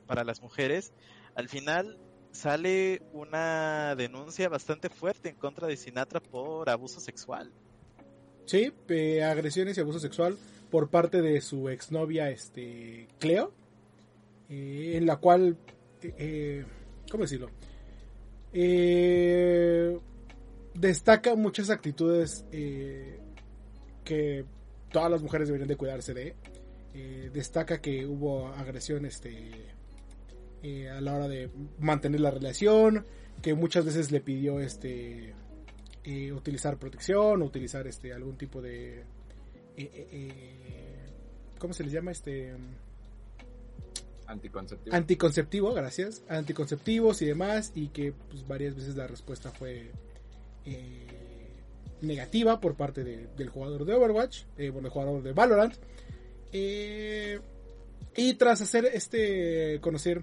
para 0.06 0.24
las 0.24 0.40
mujeres, 0.40 0.92
al 1.34 1.48
final 1.48 1.98
sale 2.30 3.02
una 3.12 3.94
denuncia 3.96 4.48
bastante 4.48 4.88
fuerte 4.88 5.28
en 5.28 5.36
contra 5.36 5.68
de 5.68 5.76
Sinatra 5.76 6.20
por 6.20 6.70
abuso 6.70 7.00
sexual. 7.00 7.52
Sí, 8.46 8.72
agresiones 9.22 9.76
y 9.76 9.80
abuso 9.80 10.00
sexual 10.00 10.38
por 10.70 10.88
parte 10.88 11.20
de 11.20 11.40
su 11.42 11.68
exnovia, 11.68 12.30
este, 12.30 13.08
Cleo, 13.18 13.52
eh, 14.48 14.92
en 14.96 15.06
la 15.06 15.16
cual, 15.16 15.58
eh, 16.02 16.14
eh, 16.16 16.64
¿cómo 17.10 17.24
decirlo? 17.24 17.50
Eh, 18.52 19.98
destaca 20.74 21.34
muchas 21.34 21.70
actitudes 21.70 22.44
eh, 22.52 23.18
que 24.04 24.44
todas 24.90 25.10
las 25.10 25.22
mujeres 25.22 25.48
deberían 25.48 25.68
de 25.68 25.76
cuidarse 25.76 26.14
de. 26.14 26.34
Eh, 26.94 27.30
destaca 27.32 27.80
que 27.80 28.06
hubo 28.06 28.48
agresión 28.48 29.06
este, 29.06 29.50
eh, 30.62 30.90
a 30.90 31.00
la 31.00 31.14
hora 31.14 31.28
de 31.28 31.50
mantener 31.78 32.20
la 32.20 32.30
relación, 32.30 33.06
que 33.40 33.54
muchas 33.54 33.84
veces 33.84 34.12
le 34.12 34.20
pidió 34.20 34.60
este, 34.60 35.34
utilizar 36.34 36.76
protección, 36.78 37.42
utilizar 37.42 37.86
este, 37.86 38.12
algún 38.12 38.36
tipo 38.36 38.60
de, 38.60 39.04
¿cómo 41.58 41.72
se 41.72 41.84
les 41.84 41.92
llama? 41.92 42.10
Este 42.10 42.52
anticonceptivo. 44.26 44.96
Anticonceptivo, 44.96 45.74
gracias. 45.74 46.22
Anticonceptivos 46.28 47.22
y 47.22 47.26
demás 47.26 47.72
y 47.74 47.88
que 47.88 48.12
pues, 48.12 48.46
varias 48.46 48.74
veces 48.74 48.96
la 48.96 49.06
respuesta 49.06 49.50
fue 49.50 49.90
negativa 52.00 52.60
por 52.60 52.76
parte 52.76 53.02
del 53.04 53.48
jugador 53.48 53.84
de 53.84 53.94
Overwatch, 53.94 54.44
bueno, 54.56 54.88
el 54.88 54.90
jugador 54.90 55.22
de 55.22 55.32
Valorant. 55.32 55.74
y 56.52 58.34
tras 58.34 58.60
hacer 58.60 58.86
este 58.86 59.80
conocer 59.80 60.22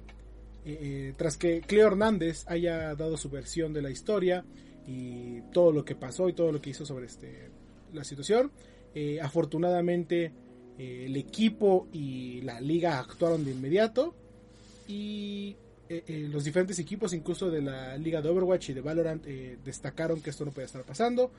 eh, 0.66 1.14
tras 1.18 1.38
que 1.38 1.62
Cleo 1.62 1.88
Hernández 1.88 2.44
haya 2.48 2.94
dado 2.96 3.18
su 3.18 3.30
versión 3.30 3.74
de 3.74 3.82
la 3.82 3.90
historia 3.90 4.44
y 4.86 5.42
todo 5.54 5.72
lo 5.72 5.86
que 5.86 5.96
pasó 5.96 6.28
y 6.28 6.34
todo 6.34 6.52
lo 6.52 6.62
que 6.62 6.72
hizo 6.72 6.86
sobre 6.86 7.06
este, 7.06 7.50
la 7.94 8.04
situación, 8.04 8.52
eh, 8.94 9.20
afortunadamente 9.22 10.34
eh, 10.80 11.04
el 11.06 11.16
equipo 11.18 11.88
y 11.94 12.42
la 12.42 12.60
liga 12.60 13.00
actuaron 13.00 13.46
de 13.46 13.52
inmediato 13.52 14.16
y 14.88 15.56
los 16.08 16.44
diferentes 16.44 16.78
equipos, 16.78 17.14
incluso 17.14 17.50
de 17.50 17.64
la 17.64 17.98
liga 17.98 18.22
de 18.22 18.30
Overwatch 18.30 18.70
y 18.70 18.74
de 18.74 18.82
Valorant, 18.82 19.26
destacaron 19.26 20.22
que 20.22 20.30
esto 20.30 20.46
no 20.46 20.52
podía 20.52 20.68
estar 20.68 20.84
pasando. 20.84 21.32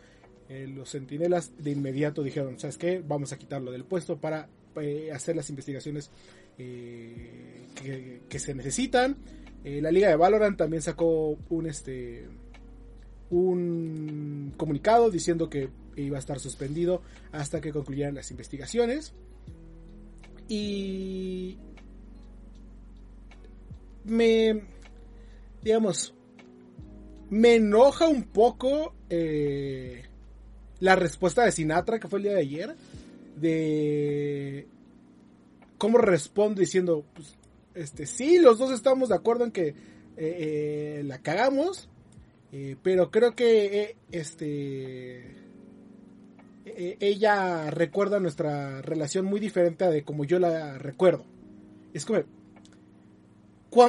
los 0.49 0.89
sentinelas 0.89 1.53
de 1.57 1.71
inmediato 1.71 2.21
dijeron, 2.25 2.59
¿sabes 2.59 2.77
qué? 2.77 3.01
Vamos 3.07 3.33
a 3.33 3.39
quitarlo 3.39 3.71
del 3.71 3.85
puesto 3.85 4.17
para 4.19 4.49
hacer 5.13 5.37
las 5.37 5.51
investigaciones 5.51 6.11
eh, 6.59 8.21
que, 8.29 8.39
se 8.39 8.55
necesitan. 8.55 9.17
Eh, 9.65 9.81
la 9.81 9.91
liga 9.91 10.09
de 10.09 10.17
Valorant 10.17 10.59
también 10.59 10.83
sacó 10.83 11.39
un 11.49 11.67
este 11.67 12.27
un 13.31 14.53
comunicado 14.57 15.11
diciendo 15.11 15.49
que 15.49 15.71
iba 15.97 16.17
a 16.17 16.21
estar 16.21 16.39
suspendido 16.39 17.01
hasta 17.33 17.63
que 17.63 17.73
concluyeran 17.73 18.15
las 18.15 18.31
investigaciones. 18.31 19.15
Y 20.51 21.57
me 24.05 24.63
digamos 25.63 26.13
me 27.31 27.55
enoja 27.55 28.09
un 28.09 28.25
poco 28.25 28.95
eh, 29.09 30.03
la 30.81 30.97
respuesta 30.97 31.45
de 31.45 31.53
Sinatra 31.53 31.99
que 32.01 32.09
fue 32.09 32.19
el 32.19 32.25
día 32.25 32.33
de 32.33 32.41
ayer 32.41 32.77
de 33.37 34.67
cómo 35.79 35.97
responde 35.97 36.61
diciendo, 36.61 37.05
pues, 37.15 37.37
este, 37.75 38.07
sí, 38.07 38.39
los 38.39 38.59
dos 38.59 38.71
estamos 38.71 39.09
de 39.09 39.15
acuerdo 39.15 39.45
en 39.45 39.51
que 39.51 39.69
eh, 39.69 39.75
eh, 40.17 41.03
la 41.07 41.19
cagamos, 41.19 41.89
eh, 42.53 42.77
pero 42.83 43.11
creo 43.11 43.35
que 43.35 43.97
este 44.13 45.25
ella 46.65 47.71
recuerda 47.71 48.21
nuestra 48.21 48.83
relación 48.83 49.25
muy 49.25 49.41
diferente 49.41 49.85
a 49.85 49.91
de 49.91 50.03
como 50.05 50.25
yo 50.25 50.39
la 50.39 50.79
recuerdo. 50.79 51.25
Es 51.95 52.05
como 52.05 52.21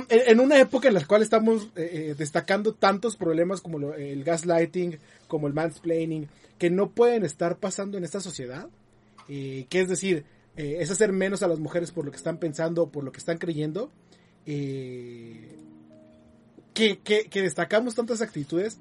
en 0.09 0.39
una 0.39 0.59
época 0.59 0.87
en 0.87 0.93
la 0.93 1.05
cual 1.05 1.21
estamos 1.21 1.73
destacando 1.73 2.73
tantos 2.73 3.17
problemas 3.17 3.61
como 3.61 3.93
el 3.93 4.23
gaslighting, 4.23 4.99
como 5.27 5.47
el 5.47 5.53
mansplaining, 5.53 6.27
que 6.57 6.69
no 6.69 6.91
pueden 6.91 7.25
estar 7.25 7.57
pasando 7.57 7.97
en 7.97 8.03
esta 8.03 8.21
sociedad, 8.21 8.69
que 9.27 9.67
es 9.71 9.89
decir, 9.89 10.25
eh, 10.57 10.77
es 10.79 10.91
hacer 10.91 11.13
menos 11.13 11.43
a 11.43 11.47
las 11.47 11.59
mujeres 11.59 11.91
por 11.91 12.05
lo 12.05 12.11
que 12.11 12.17
están 12.17 12.37
pensando, 12.37 12.89
por 12.89 13.03
lo 13.03 13.11
que 13.11 13.19
están 13.19 13.37
creyendo, 13.37 13.89
eh, 14.45 15.57
que, 16.73 16.99
que, 16.99 17.41
destacamos 17.41 17.95
tantas 17.95 18.21
actitudes, 18.21 18.79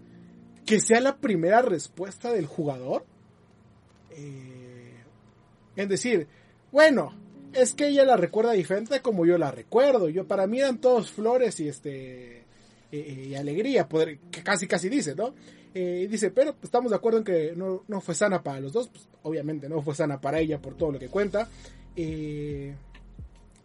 que 0.66 0.80
sea 0.80 1.00
la 1.00 1.18
primera 1.18 1.62
respuesta 1.62 2.32
del 2.32 2.46
jugador, 2.46 3.04
eh, 4.10 4.94
en 5.76 5.88
decir, 5.88 6.26
bueno, 6.72 7.14
es 7.52 7.74
que 7.74 7.88
ella 7.88 8.04
la 8.04 8.16
recuerda 8.16 8.52
diferente 8.52 9.00
como 9.00 9.26
yo 9.26 9.38
la 9.38 9.50
recuerdo, 9.50 10.08
yo 10.08 10.26
para 10.26 10.46
mí 10.46 10.60
eran 10.60 10.80
todos 10.80 11.10
flores 11.10 11.58
y 11.60 11.68
este 11.68 12.44
y 12.92 13.36
alegría, 13.36 13.86
que 14.32 14.42
casi 14.42 14.66
casi 14.66 14.88
dice, 14.88 15.14
¿no? 15.14 15.32
Eh, 15.72 16.08
dice, 16.10 16.30
pero 16.30 16.56
estamos 16.62 16.90
de 16.90 16.96
acuerdo 16.96 17.18
en 17.18 17.24
que 17.24 17.54
no, 17.54 18.00
fue 18.00 18.14
sana 18.14 18.42
para 18.42 18.60
los 18.60 18.72
dos. 18.72 18.88
Pues, 18.88 19.08
obviamente 19.22 19.68
no 19.68 19.82
fue 19.82 19.94
sana 19.94 20.20
para 20.20 20.40
ella 20.40 20.60
por 20.60 20.76
todo 20.76 20.92
lo 20.92 20.98
que 20.98 21.08
cuenta. 21.08 21.48
Eh, 21.96 22.74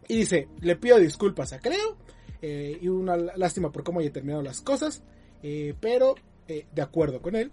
y 0.08 0.16
dice, 0.16 0.48
le 0.60 0.76
pido 0.76 0.98
disculpas 0.98 1.52
a 1.52 1.58
Cleo. 1.58 1.96
Eh, 2.42 2.78
y 2.80 2.88
una 2.88 3.16
lástima 3.16 3.72
por 3.72 3.82
cómo 3.82 4.00
haya 4.00 4.12
terminado 4.12 4.42
las 4.42 4.60
cosas. 4.60 5.02
pero 5.80 6.14
de 6.46 6.82
acuerdo 6.82 7.20
con 7.20 7.34
él. 7.34 7.50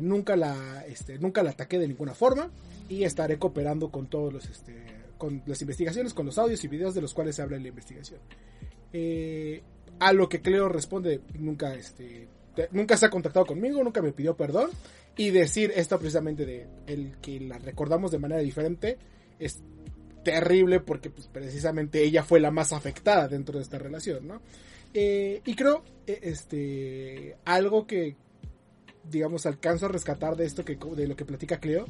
Nunca, 0.00 0.36
la, 0.36 0.84
este, 0.86 1.18
nunca 1.18 1.42
la 1.42 1.50
ataqué 1.50 1.78
de 1.78 1.88
ninguna 1.88 2.14
forma. 2.14 2.50
Y 2.88 3.04
estaré 3.04 3.38
cooperando 3.38 3.90
con 3.90 4.08
todos 4.08 4.32
los... 4.32 4.48
Este, 4.48 5.02
con 5.18 5.40
las 5.46 5.60
investigaciones, 5.60 6.14
con 6.14 6.26
los 6.26 6.36
audios 6.36 6.64
y 6.64 6.68
videos 6.68 6.94
de 6.94 7.00
los 7.00 7.14
cuales 7.14 7.36
se 7.36 7.42
habla 7.42 7.56
en 7.56 7.62
la 7.62 7.68
investigación. 7.68 8.20
a 10.00 10.12
lo 10.12 10.28
que 10.28 10.40
Cleo 10.40 10.68
responde, 10.68 11.20
nunca 11.38 11.74
este, 11.74 12.26
nunca 12.70 12.96
se 12.96 13.06
ha 13.06 13.10
contactado 13.10 13.46
conmigo, 13.46 13.82
nunca 13.82 14.02
me 14.02 14.12
pidió 14.12 14.36
perdón. 14.36 14.70
Y 15.16 15.30
decir 15.30 15.72
esto 15.76 15.98
precisamente 15.98 16.46
de 16.46 16.66
el 16.86 17.18
que 17.20 17.38
la 17.38 17.58
recordamos 17.58 18.10
de 18.10 18.18
manera 18.18 18.40
diferente 18.40 18.96
es 19.38 19.62
terrible 20.24 20.80
porque 20.80 21.10
pues, 21.10 21.26
precisamente 21.26 22.02
ella 22.02 22.22
fue 22.22 22.40
la 22.40 22.50
más 22.50 22.72
afectada 22.72 23.28
dentro 23.28 23.58
de 23.58 23.62
esta 23.62 23.78
relación, 23.78 24.26
¿no? 24.26 24.40
Eh, 24.94 25.42
y 25.44 25.54
creo, 25.54 25.82
eh, 26.06 26.20
este, 26.22 27.36
algo 27.44 27.86
que, 27.86 28.16
digamos, 29.10 29.46
alcanzo 29.46 29.86
a 29.86 29.88
rescatar 29.88 30.36
de 30.36 30.44
esto 30.44 30.64
que, 30.64 30.76
de 30.76 31.06
lo 31.06 31.16
que 31.16 31.24
platica 31.24 31.60
Cleo, 31.60 31.86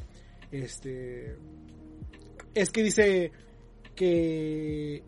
este, 0.51 1.35
es 2.53 2.69
que 2.69 2.83
dice 2.83 3.31
que 3.95 5.03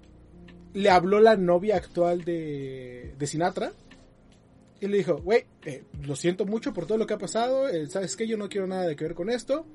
le 0.74 0.90
habló 0.90 1.20
la 1.20 1.36
novia 1.36 1.78
actual 1.78 2.24
de, 2.24 3.16
de 3.18 3.28
Sinatra, 3.28 3.74
y 4.82 4.88
le 4.88 4.98
dijo, 4.98 5.18
güey, 5.18 5.46
lo 6.04 6.16
siento 6.16 6.46
mucho 6.46 6.74
por 6.74 6.86
todo 6.86 6.98
lo 6.98 7.08
que 7.08 7.14
ha 7.14 7.18
pasado, 7.18 7.70
eh, 7.70 7.88
sabes 7.88 8.16
que 8.16 8.28
yo 8.28 8.38
no 8.38 8.50
quiero 8.50 8.68
nada 8.68 8.86
de 8.86 8.96
que 8.96 9.06
ver 9.06 9.16
con 9.16 9.30
esto, 9.30 9.66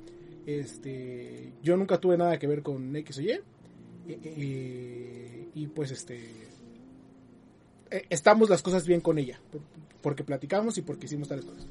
este, 0.46 1.52
yo 1.62 1.76
nunca 1.76 1.98
tuve 1.98 2.16
nada 2.16 2.38
que 2.38 2.46
ver 2.46 2.62
con 2.62 2.94
X 2.96 3.18
o 3.18 3.22
Y, 3.22 3.40
y 5.54 5.66
pues 5.68 5.90
este, 5.90 6.20
eh, 7.90 8.04
estamos 8.08 8.48
las 8.48 8.62
cosas 8.62 8.86
bien 8.86 9.00
con 9.00 9.18
ella, 9.18 9.40
porque 10.02 10.22
platicamos 10.22 10.78
y 10.78 10.82
porque 10.82 11.06
hicimos 11.06 11.28
tales 11.28 11.44
cosas. 11.44 11.66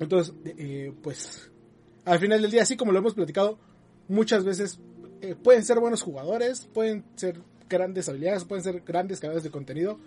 Entonces, 0.00 0.34
pues, 1.02 1.50
al 2.04 2.18
final 2.18 2.42
del 2.42 2.50
día, 2.50 2.62
así 2.62 2.76
como 2.76 2.90
lo 2.90 2.98
hemos 2.98 3.14
platicado, 3.14 3.58
muchas 4.08 4.44
veces 4.44 4.80
pueden 5.42 5.64
ser 5.64 5.78
buenos 5.78 6.02
jugadores, 6.02 6.66
pueden 6.72 7.04
ser 7.14 7.40
grandes 7.68 8.08
habilidades, 8.08 8.44
pueden 8.44 8.64
ser 8.64 8.80
grandes 8.80 9.20
creadores 9.20 9.44
de 9.44 9.50
contenido, 9.50 9.98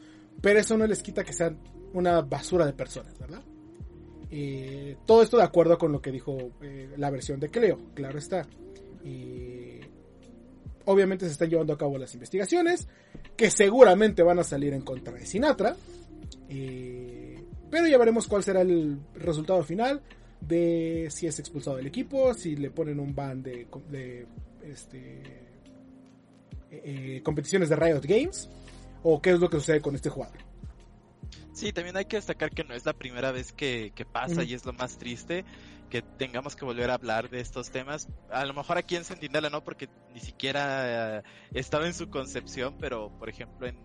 pero 0.41 0.59
eso 0.59 0.77
no 0.77 0.85
les 0.85 1.01
quita 1.01 1.23
que 1.23 1.33
sean 1.33 1.57
una 1.93 2.21
basura 2.21 2.65
de 2.65 2.73
personas, 2.73 3.17
¿verdad? 3.17 3.41
Eh, 4.29 4.97
todo 5.05 5.21
esto 5.21 5.37
de 5.37 5.43
acuerdo 5.43 5.77
con 5.77 5.91
lo 5.91 6.01
que 6.01 6.11
dijo 6.11 6.37
eh, 6.61 6.89
la 6.97 7.11
versión 7.11 7.39
de 7.39 7.49
Cleo, 7.49 7.77
claro 7.93 8.17
está. 8.17 8.47
obviamente 10.85 11.25
se 11.25 11.31
están 11.31 11.49
llevando 11.49 11.73
a 11.73 11.77
cabo 11.77 11.97
las 11.97 12.13
investigaciones, 12.13 12.87
que 13.37 13.51
seguramente 13.51 14.23
van 14.23 14.39
a 14.39 14.43
salir 14.43 14.73
en 14.73 14.81
contra 14.81 15.13
de 15.13 15.25
Sinatra. 15.25 15.75
Eh, 16.49 17.02
pero 17.73 17.87
ya 17.87 17.97
veremos 17.97 18.27
cuál 18.27 18.43
será 18.43 18.61
el 18.61 18.99
resultado 19.15 19.63
final 19.63 19.99
de 20.39 21.07
si 21.09 21.25
es 21.25 21.39
expulsado 21.39 21.77
del 21.77 21.87
equipo, 21.87 22.35
si 22.35 22.55
le 22.55 22.69
ponen 22.69 22.99
un 22.99 23.15
ban 23.15 23.41
de, 23.41 23.65
de 23.89 24.27
este, 24.61 25.23
competiciones 27.23 27.69
de 27.69 27.75
Riot 27.75 28.01
Games 28.03 28.47
o 29.01 29.19
qué 29.19 29.31
es 29.31 29.39
lo 29.39 29.49
que 29.49 29.57
sucede 29.57 29.81
con 29.81 29.95
este 29.95 30.11
jugador. 30.11 30.37
Sí, 31.51 31.73
también 31.73 31.97
hay 31.97 32.05
que 32.05 32.17
destacar 32.17 32.51
que 32.51 32.63
no 32.63 32.75
es 32.75 32.85
la 32.85 32.93
primera 32.93 33.31
vez 33.31 33.51
que, 33.51 33.91
pasa 34.11 34.43
y 34.43 34.53
es 34.53 34.63
lo 34.67 34.73
más 34.73 34.99
triste 34.99 35.43
que 35.89 36.03
tengamos 36.03 36.55
que 36.55 36.65
volver 36.65 36.91
a 36.91 36.93
hablar 36.93 37.31
de 37.31 37.39
estos 37.39 37.71
temas. 37.71 38.07
A 38.29 38.45
lo 38.45 38.53
mejor 38.53 38.77
aquí 38.77 38.97
en 38.97 39.03
Sentinela 39.03 39.49
no, 39.49 39.63
porque 39.63 39.89
ni 40.13 40.19
siquiera 40.19 41.17
eh, 41.17 41.23
estaba 41.55 41.87
en 41.87 41.95
su 41.95 42.11
concepción, 42.11 42.75
pero 42.79 43.09
por 43.17 43.29
ejemplo 43.29 43.65
en 43.65 43.77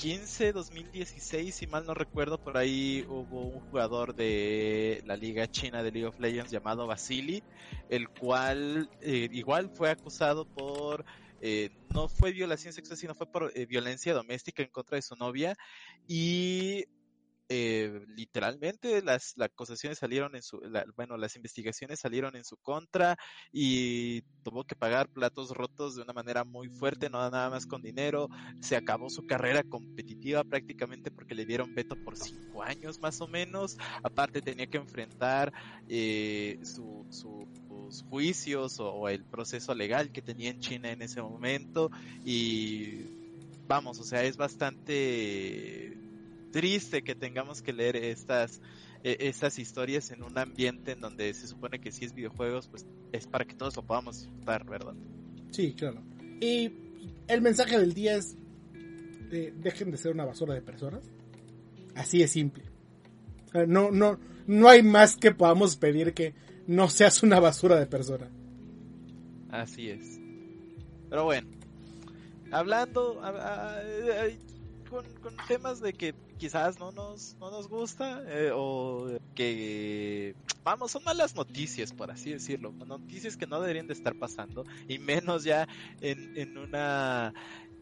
2015, 0.00 0.52
2016, 0.54 1.54
si 1.54 1.66
mal 1.66 1.84
no 1.84 1.92
recuerdo, 1.92 2.42
por 2.42 2.56
ahí 2.56 3.04
hubo 3.06 3.42
un 3.42 3.60
jugador 3.60 4.14
de 4.14 5.02
la 5.04 5.14
liga 5.14 5.46
china 5.46 5.82
de 5.82 5.92
League 5.92 6.06
of 6.06 6.18
Legends 6.18 6.50
llamado 6.50 6.86
Vasily, 6.86 7.42
el 7.90 8.08
cual 8.08 8.88
eh, 9.02 9.28
igual 9.30 9.68
fue 9.68 9.90
acusado 9.90 10.46
por 10.46 11.04
eh, 11.42 11.68
no 11.94 12.08
fue 12.08 12.32
violación 12.32 12.72
sexual, 12.72 12.96
sino 12.96 13.14
fue 13.14 13.30
por 13.30 13.52
eh, 13.54 13.66
violencia 13.66 14.14
doméstica 14.14 14.62
en 14.62 14.70
contra 14.70 14.96
de 14.96 15.02
su 15.02 15.16
novia. 15.16 15.54
Y 16.08 16.86
eh, 17.52 18.06
literalmente 18.14 19.02
las, 19.02 19.34
las, 19.36 19.50
acusaciones 19.50 19.98
salieron 19.98 20.36
en 20.36 20.42
su, 20.42 20.60
bueno, 20.96 21.16
las 21.16 21.34
investigaciones 21.34 21.98
salieron 21.98 22.36
en 22.36 22.44
su 22.44 22.56
contra 22.58 23.18
y 23.52 24.22
tuvo 24.44 24.62
que 24.62 24.76
pagar 24.76 25.08
platos 25.08 25.50
rotos 25.50 25.96
de 25.96 26.02
una 26.02 26.12
manera 26.12 26.44
muy 26.44 26.68
fuerte, 26.68 27.10
no 27.10 27.18
nada 27.18 27.50
más 27.50 27.66
con 27.66 27.82
dinero, 27.82 28.28
se 28.60 28.76
acabó 28.76 29.10
su 29.10 29.26
carrera 29.26 29.64
competitiva 29.64 30.44
prácticamente 30.44 31.10
porque 31.10 31.34
le 31.34 31.44
dieron 31.44 31.74
veto 31.74 31.96
por 31.96 32.16
cinco 32.16 32.62
años 32.62 33.00
más 33.00 33.20
o 33.20 33.26
menos, 33.26 33.76
aparte 34.04 34.42
tenía 34.42 34.68
que 34.68 34.78
enfrentar 34.78 35.52
eh, 35.88 36.60
su, 36.62 37.04
sus 37.10 38.04
juicios 38.04 38.78
o 38.78 39.08
el 39.08 39.24
proceso 39.24 39.74
legal 39.74 40.12
que 40.12 40.22
tenía 40.22 40.50
en 40.50 40.60
China 40.60 40.92
en 40.92 41.02
ese 41.02 41.20
momento. 41.20 41.90
Y 42.24 43.06
vamos, 43.66 43.98
o 43.98 44.04
sea, 44.04 44.22
es 44.22 44.36
bastante 44.36 45.99
triste 46.50 47.02
que 47.02 47.14
tengamos 47.14 47.62
que 47.62 47.72
leer 47.72 47.96
estas, 47.96 48.60
e, 49.02 49.16
estas 49.20 49.58
historias 49.58 50.10
en 50.10 50.22
un 50.22 50.36
ambiente 50.38 50.92
en 50.92 51.00
donde 51.00 51.32
se 51.34 51.46
supone 51.46 51.80
que 51.80 51.92
si 51.92 52.04
es 52.04 52.14
videojuegos, 52.14 52.68
pues 52.68 52.86
es 53.12 53.26
para 53.26 53.44
que 53.44 53.54
todos 53.54 53.76
lo 53.76 53.82
podamos 53.82 54.20
disfrutar, 54.20 54.64
¿verdad? 54.64 54.94
Sí, 55.50 55.74
claro. 55.74 56.02
Y 56.40 56.72
el 57.28 57.40
mensaje 57.42 57.78
del 57.78 57.94
día 57.94 58.16
es, 58.16 58.36
eh, 59.30 59.52
dejen 59.56 59.90
de 59.90 59.96
ser 59.96 60.12
una 60.12 60.24
basura 60.24 60.54
de 60.54 60.62
personas. 60.62 61.04
Así 61.94 62.22
es 62.22 62.30
simple. 62.30 62.64
no, 63.66 63.90
no, 63.90 64.18
no 64.46 64.68
hay 64.68 64.82
más 64.82 65.16
que 65.16 65.32
podamos 65.32 65.76
pedir 65.76 66.14
que 66.14 66.34
no 66.66 66.88
seas 66.88 67.22
una 67.22 67.40
basura 67.40 67.76
de 67.76 67.86
persona. 67.86 68.30
Así 69.50 69.90
es. 69.90 70.20
Pero 71.08 71.24
bueno, 71.24 71.48
hablando, 72.52 73.20
con, 74.90 75.06
temas 75.46 75.80
de 75.80 75.92
que 75.92 76.14
quizás 76.36 76.78
no 76.78 76.92
nos, 76.92 77.36
no 77.38 77.50
nos 77.50 77.68
gusta 77.68 78.22
eh, 78.26 78.50
o 78.52 79.18
que, 79.34 80.34
vamos, 80.64 80.90
son 80.90 81.04
malas 81.04 81.34
noticias, 81.34 81.92
por 81.92 82.10
así 82.10 82.32
decirlo, 82.32 82.72
noticias 82.72 83.36
que 83.36 83.46
no 83.46 83.60
deberían 83.60 83.86
de 83.86 83.94
estar 83.94 84.14
pasando 84.16 84.64
y 84.88 84.98
menos 84.98 85.44
ya 85.44 85.68
en, 86.00 86.36
en 86.36 86.58
una 86.58 87.32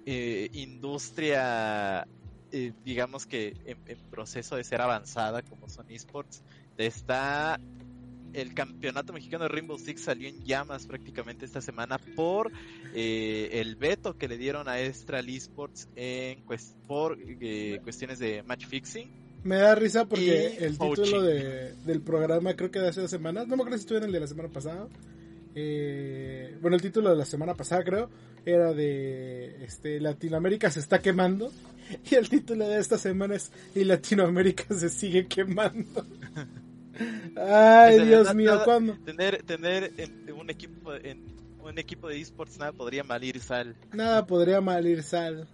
eh, 0.06 0.50
industria, 0.52 2.06
eh, 2.52 2.72
digamos 2.84 3.26
que 3.26 3.56
en, 3.64 3.78
en, 3.86 3.98
proceso 4.10 4.56
de 4.56 4.64
ser 4.64 4.80
avanzada 4.80 5.42
como 5.42 5.68
son 5.68 5.90
esports, 5.90 6.42
está 6.76 7.58
el 8.32 8.54
campeonato 8.54 9.12
mexicano 9.12 9.44
de 9.44 9.48
Rainbow 9.48 9.78
Six 9.78 10.02
salió 10.02 10.28
en 10.28 10.42
llamas 10.44 10.86
prácticamente 10.86 11.44
esta 11.44 11.60
semana 11.60 11.98
por 11.98 12.50
eh, 12.94 13.50
el 13.52 13.76
veto 13.76 14.16
que 14.16 14.28
le 14.28 14.38
dieron 14.38 14.68
a 14.68 14.80
Estral 14.80 15.28
Esports 15.28 15.88
en 15.96 16.42
por 16.86 17.18
eh, 17.20 17.80
cuestiones 17.82 18.18
de 18.18 18.42
match 18.42 18.66
fixing. 18.66 19.10
Me 19.44 19.56
da 19.56 19.74
risa 19.74 20.06
porque 20.06 20.58
el 20.58 20.78
título 20.78 21.22
de, 21.22 21.74
del 21.84 22.02
programa 22.02 22.54
creo 22.54 22.70
que 22.70 22.80
de 22.80 22.88
hace 22.88 23.00
dos 23.00 23.10
semanas, 23.10 23.46
no 23.46 23.56
me 23.56 23.62
acuerdo 23.62 23.78
si 23.78 23.82
estuvo 23.82 23.98
en 23.98 24.04
el 24.04 24.12
de 24.12 24.20
la 24.20 24.26
semana 24.26 24.48
pasada. 24.48 24.88
Eh, 25.54 26.56
bueno, 26.60 26.76
el 26.76 26.82
título 26.82 27.10
de 27.10 27.16
la 27.16 27.24
semana 27.24 27.54
pasada 27.54 27.82
creo 27.84 28.10
era 28.44 28.72
de 28.72 29.64
este 29.64 30.00
Latinoamérica 30.00 30.70
se 30.70 30.80
está 30.80 31.00
quemando 31.00 31.50
y 32.10 32.14
el 32.14 32.28
título 32.28 32.68
de 32.68 32.78
esta 32.78 32.98
semana 32.98 33.34
es 33.34 33.50
y 33.74 33.84
Latinoamérica 33.84 34.74
se 34.74 34.88
sigue 34.88 35.26
quemando. 35.26 36.04
Ay, 37.36 38.04
Dios 38.04 38.34
mío, 38.34 38.60
¿cuándo? 38.64 38.96
Tener, 39.04 39.42
tener 39.44 39.92
en, 39.96 40.32
un 40.32 40.50
equipo 40.50 40.94
en 40.94 41.38
un 41.62 41.78
equipo 41.78 42.08
de 42.08 42.20
esports 42.20 42.58
nada 42.58 42.72
podría 42.72 43.04
malir 43.04 43.40
sal. 43.40 43.76
Nada 43.92 44.26
podría 44.26 44.60
malir 44.60 45.02
sal. 45.02 45.48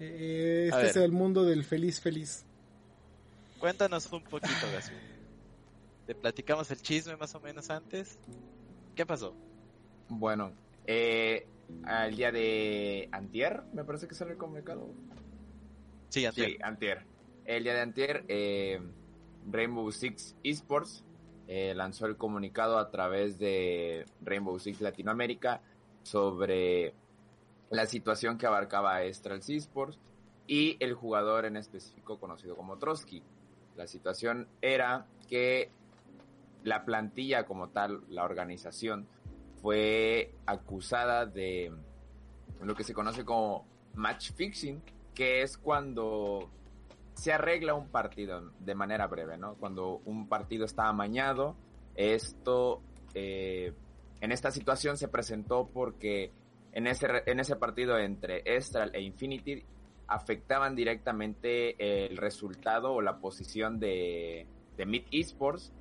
Eh, 0.00 0.70
este 0.72 0.86
es 0.86 0.96
el 0.96 1.12
mundo 1.12 1.44
del 1.44 1.64
feliz 1.64 2.00
feliz. 2.00 2.44
Cuéntanos 3.58 4.10
un 4.12 4.22
poquito, 4.22 4.66
Gasú. 4.72 4.92
Te 6.06 6.14
platicamos 6.14 6.70
el 6.70 6.80
chisme 6.80 7.16
más 7.16 7.34
o 7.34 7.40
menos 7.40 7.70
antes. 7.70 8.18
¿Qué 8.94 9.04
pasó? 9.04 9.34
Bueno, 10.08 10.52
eh, 10.86 11.46
al 11.84 12.16
día 12.16 12.32
de 12.32 13.08
Antier, 13.12 13.62
me 13.72 13.84
parece 13.84 14.08
que 14.08 14.14
sale 14.14 14.32
el 14.32 14.38
comunicado. 14.38 14.88
Sí, 16.08 16.24
Antier. 16.24 16.50
Sí, 16.50 16.58
Antier. 16.62 17.04
El 17.44 17.64
día 17.64 17.74
de 17.74 17.80
Antier, 17.80 18.24
eh, 18.28 18.80
Rainbow 19.46 19.90
Six 19.90 20.36
Esports 20.42 21.04
eh, 21.46 21.74
lanzó 21.74 22.06
el 22.06 22.16
comunicado 22.16 22.78
a 22.78 22.90
través 22.90 23.38
de 23.38 24.04
Rainbow 24.20 24.58
Six 24.58 24.80
Latinoamérica 24.80 25.62
sobre 26.02 26.94
la 27.70 27.86
situación 27.86 28.38
que 28.38 28.46
abarcaba 28.46 29.02
Estrals 29.02 29.48
Esports 29.48 29.98
y 30.46 30.76
el 30.80 30.94
jugador 30.94 31.44
en 31.44 31.56
específico 31.56 32.18
conocido 32.18 32.56
como 32.56 32.78
Trotsky. 32.78 33.22
La 33.76 33.86
situación 33.86 34.48
era 34.60 35.06
que 35.28 35.70
la 36.64 36.84
plantilla 36.84 37.46
como 37.46 37.68
tal, 37.68 38.02
la 38.08 38.24
organización, 38.24 39.06
fue 39.62 40.34
acusada 40.46 41.26
de 41.26 41.72
lo 42.62 42.74
que 42.74 42.84
se 42.84 42.94
conoce 42.94 43.24
como 43.24 43.66
match 43.94 44.32
fixing, 44.32 44.82
que 45.14 45.42
es 45.42 45.56
cuando 45.58 46.50
se 47.18 47.32
arregla 47.32 47.74
un 47.74 47.88
partido 47.88 48.52
de 48.60 48.74
manera 48.76 49.08
breve, 49.08 49.36
¿no? 49.36 49.56
Cuando 49.56 50.00
un 50.04 50.28
partido 50.28 50.64
está 50.64 50.86
amañado, 50.88 51.56
esto, 51.96 52.80
eh, 53.12 53.72
en 54.20 54.30
esta 54.30 54.52
situación 54.52 54.96
se 54.96 55.08
presentó 55.08 55.66
porque 55.66 56.30
en 56.70 56.86
ese, 56.86 57.08
en 57.26 57.40
ese 57.40 57.56
partido 57.56 57.98
entre 57.98 58.42
Estral 58.44 58.94
e 58.94 59.02
Infinity 59.02 59.64
afectaban 60.06 60.76
directamente 60.76 62.06
el 62.06 62.16
resultado 62.16 62.92
o 62.92 63.02
la 63.02 63.18
posición 63.18 63.80
de, 63.80 64.46
de 64.76 64.86
Mid 64.86 65.02
Esports 65.10 65.72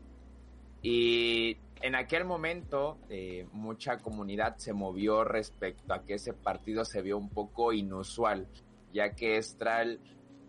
y 0.81 1.55
en 1.83 1.93
aquel 1.93 2.25
momento 2.25 2.97
eh, 3.09 3.45
mucha 3.51 3.99
comunidad 3.99 4.57
se 4.57 4.73
movió 4.73 5.23
respecto 5.23 5.93
a 5.93 6.03
que 6.03 6.15
ese 6.15 6.33
partido 6.33 6.83
se 6.83 7.03
vio 7.03 7.15
un 7.19 7.29
poco 7.29 7.73
inusual, 7.73 8.47
ya 8.91 9.13
que 9.13 9.37
Estral 9.37 9.99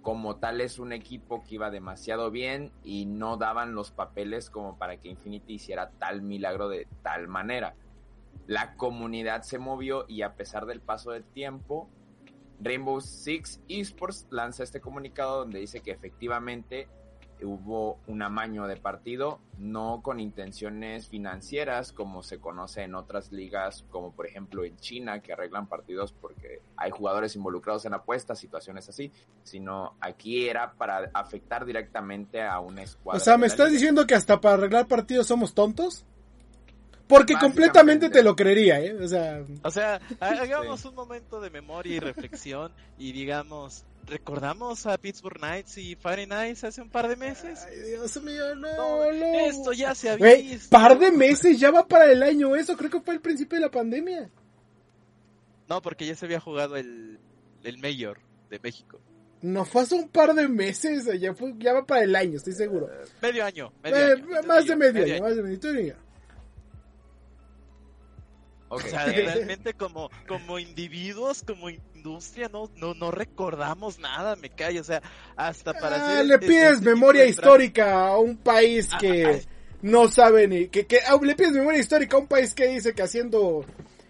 como 0.02 0.36
tal 0.36 0.60
es 0.60 0.78
un 0.78 0.92
equipo 0.92 1.42
que 1.42 1.56
iba 1.56 1.70
demasiado 1.70 2.30
bien 2.30 2.72
y 2.82 3.06
no 3.06 3.36
daban 3.36 3.74
los 3.74 3.90
papeles 3.90 4.50
como 4.50 4.78
para 4.78 4.98
que 4.98 5.08
Infinity 5.08 5.54
hiciera 5.54 5.90
tal 5.98 6.22
milagro 6.22 6.68
de 6.68 6.86
tal 7.02 7.28
manera. 7.28 7.74
La 8.46 8.74
comunidad 8.76 9.42
se 9.42 9.58
movió 9.58 10.04
y 10.08 10.22
a 10.22 10.34
pesar 10.34 10.66
del 10.66 10.80
paso 10.80 11.10
del 11.10 11.24
tiempo, 11.24 11.90
Rainbow 12.60 13.00
Six 13.00 13.60
Esports 13.68 14.26
lanza 14.30 14.62
este 14.62 14.80
comunicado 14.80 15.40
donde 15.40 15.60
dice 15.60 15.80
que 15.80 15.90
efectivamente 15.90 16.88
hubo 17.44 17.98
un 18.06 18.22
amaño 18.22 18.66
de 18.66 18.76
partido, 18.76 19.40
no 19.58 20.00
con 20.02 20.20
intenciones 20.20 21.08
financieras 21.08 21.92
como 21.92 22.22
se 22.22 22.38
conoce 22.38 22.82
en 22.82 22.94
otras 22.94 23.32
ligas, 23.32 23.84
como 23.90 24.12
por 24.12 24.26
ejemplo 24.26 24.64
en 24.64 24.76
China, 24.76 25.20
que 25.20 25.32
arreglan 25.32 25.66
partidos 25.66 26.12
porque 26.12 26.62
hay 26.76 26.90
jugadores 26.90 27.36
involucrados 27.36 27.84
en 27.84 27.94
apuestas, 27.94 28.38
situaciones 28.38 28.88
así, 28.88 29.12
sino 29.42 29.96
aquí 30.00 30.48
era 30.48 30.72
para 30.72 31.10
afectar 31.14 31.64
directamente 31.64 32.42
a 32.42 32.60
una 32.60 32.82
escuadra. 32.82 33.18
O 33.18 33.24
sea, 33.24 33.36
¿me 33.36 33.46
estás 33.46 33.70
diciendo 33.70 34.06
que 34.06 34.14
hasta 34.14 34.40
para 34.40 34.54
arreglar 34.54 34.86
partidos 34.86 35.26
somos 35.26 35.54
tontos? 35.54 36.04
Porque 37.08 37.34
completamente 37.40 38.10
te 38.10 38.22
lo 38.22 38.36
creería, 38.36 38.80
¿eh? 38.80 38.94
O 38.94 39.08
sea, 39.08 39.42
o 39.62 39.70
sea 39.70 39.98
hagamos 40.20 40.84
un 40.84 40.94
momento 40.94 41.40
de 41.40 41.48
memoria 41.48 41.96
y 41.96 42.00
reflexión 42.00 42.70
y 42.98 43.12
digamos, 43.12 43.86
¿recordamos 44.08 44.86
a 44.86 44.98
Pittsburgh 44.98 45.38
Knights 45.38 45.78
y 45.78 45.94
Fire 45.96 46.26
Knights 46.26 46.64
hace 46.64 46.82
un 46.82 46.90
par 46.90 47.08
de 47.08 47.16
meses? 47.16 47.64
Ay, 47.68 47.90
Dios 47.90 48.22
mío, 48.22 48.54
no, 48.56 49.12
no. 49.12 49.38
Esto 49.40 49.72
ya 49.72 49.94
se 49.94 50.10
había 50.10 50.36
visto. 50.36 50.70
Par 50.70 50.98
de 50.98 51.10
meses, 51.12 51.58
ya 51.58 51.70
va 51.70 51.86
para 51.86 52.10
el 52.10 52.22
año 52.22 52.56
eso, 52.56 52.76
creo 52.76 52.90
que 52.90 53.00
fue 53.00 53.14
el 53.14 53.20
principio 53.20 53.58
de 53.58 53.64
la 53.66 53.70
pandemia. 53.70 54.30
No, 55.68 55.82
porque 55.82 56.06
ya 56.06 56.14
se 56.14 56.24
había 56.24 56.40
jugado 56.40 56.76
el, 56.76 57.18
el 57.62 57.78
Mayor 57.78 58.20
de 58.50 58.58
México. 58.58 58.98
No 59.40 59.64
fue 59.64 59.82
hace 59.82 59.94
un 59.94 60.08
par 60.08 60.34
de 60.34 60.48
meses, 60.48 61.08
ya, 61.20 61.32
fue, 61.32 61.54
ya 61.58 61.72
va 61.72 61.86
para 61.86 62.02
el 62.02 62.16
año, 62.16 62.38
estoy 62.38 62.54
seguro. 62.54 62.88
medio 63.22 63.44
año. 63.44 63.72
Medio 63.82 63.96
eh, 63.96 64.12
año 64.12 64.42
más, 64.46 64.66
de 64.66 64.76
medio, 64.76 65.04
año, 65.04 65.22
más 65.22 65.36
de 65.36 65.42
medio 65.42 65.70
año. 65.70 66.07
O 68.68 68.80
sea, 68.80 69.06
realmente 69.06 69.74
como, 69.74 70.10
como 70.26 70.58
individuos, 70.58 71.42
como 71.42 71.70
industria, 71.70 72.48
no, 72.48 72.70
no, 72.76 72.94
no 72.94 73.10
recordamos 73.10 73.98
nada, 73.98 74.36
me 74.36 74.50
cae, 74.50 74.78
o 74.78 74.84
sea, 74.84 75.02
hasta 75.36 75.72
para 75.74 76.18
ah, 76.18 76.22
Le 76.22 76.38
pides 76.38 76.82
memoria 76.82 77.24
histórica 77.24 78.08
a 78.08 78.18
un 78.18 78.36
país 78.36 78.90
ah, 78.92 78.98
que 78.98 79.24
ah, 79.24 79.38
no 79.82 80.08
sabe 80.08 80.48
ni, 80.48 80.68
que, 80.68 80.86
que 80.86 81.00
le 81.22 81.34
pides 81.34 81.52
memoria 81.52 81.80
histórica 81.80 82.16
a 82.16 82.20
un 82.20 82.26
país 82.26 82.54
que 82.54 82.66
dice 82.68 82.94
que 82.94 83.02
haciendo 83.02 83.64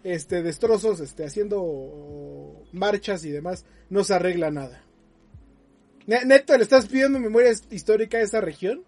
este 0.05 0.43
destrozos, 0.43 1.01
este, 1.01 1.25
haciendo 1.25 2.65
marchas 2.73 3.25
y 3.25 3.31
demás, 3.31 3.65
no 3.91 4.05
se 4.05 4.15
arregla 4.15 4.51
nada. 4.51 4.83
Neto, 6.07 6.57
¿le 6.57 6.63
estás 6.63 6.87
pidiendo 6.87 7.19
memoria 7.19 7.53
histórica 7.71 8.17
a 8.17 8.23
esa 8.23 8.41
región? 8.41 8.83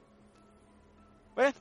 Bueno, 1.35 1.53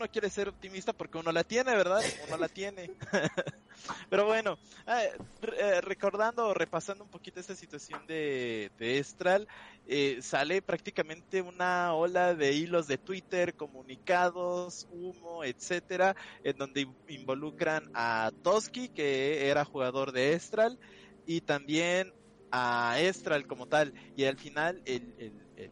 uno 0.00 0.10
quiere 0.10 0.30
ser 0.30 0.48
optimista 0.48 0.94
porque 0.94 1.18
uno 1.18 1.30
la 1.30 1.44
tiene, 1.44 1.76
¿verdad? 1.76 2.02
Uno 2.26 2.38
la 2.38 2.48
tiene. 2.48 2.90
Pero 4.08 4.24
bueno, 4.24 4.58
ah, 4.86 5.02
eh, 5.02 5.80
recordando 5.82 6.46
o 6.46 6.54
repasando 6.54 7.04
un 7.04 7.10
poquito 7.10 7.38
esta 7.38 7.54
situación 7.54 8.06
de, 8.06 8.70
de 8.78 8.98
Estral, 8.98 9.46
eh, 9.86 10.20
sale 10.22 10.62
prácticamente 10.62 11.42
una 11.42 11.92
ola 11.92 12.34
de 12.34 12.54
hilos 12.54 12.86
de 12.86 12.96
Twitter, 12.96 13.54
comunicados, 13.54 14.88
humo, 14.90 15.44
etcétera, 15.44 16.16
en 16.44 16.56
donde 16.56 16.88
involucran 17.08 17.90
a 17.92 18.32
Toski, 18.42 18.88
que 18.88 19.50
era 19.50 19.66
jugador 19.66 20.12
de 20.12 20.32
Estral, 20.32 20.78
y 21.26 21.42
también 21.42 22.14
a 22.50 22.98
Estral 23.00 23.46
como 23.46 23.66
tal. 23.66 23.92
Y 24.16 24.24
al 24.24 24.38
final, 24.38 24.80
el, 24.86 25.14
el, 25.18 25.70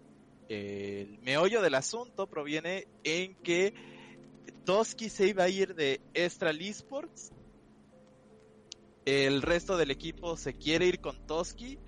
el 0.50 1.18
meollo 1.20 1.62
del 1.62 1.76
asunto 1.76 2.26
proviene 2.26 2.88
en 3.04 3.34
que 3.36 3.97
Toski 4.64 5.08
se 5.08 5.28
iba 5.28 5.44
a 5.44 5.48
ir 5.48 5.74
de 5.74 6.00
Estral 6.14 6.60
Esports. 6.60 7.32
El 9.04 9.42
resto 9.42 9.76
del 9.76 9.90
equipo 9.90 10.36
se 10.36 10.54
quiere 10.54 10.86
ir 10.86 11.00
con 11.00 11.26
Toski. 11.26 11.78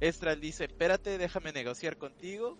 Estral 0.00 0.40
dice, 0.40 0.64
espérate, 0.64 1.18
déjame 1.18 1.52
negociar 1.52 1.96
contigo. 1.96 2.58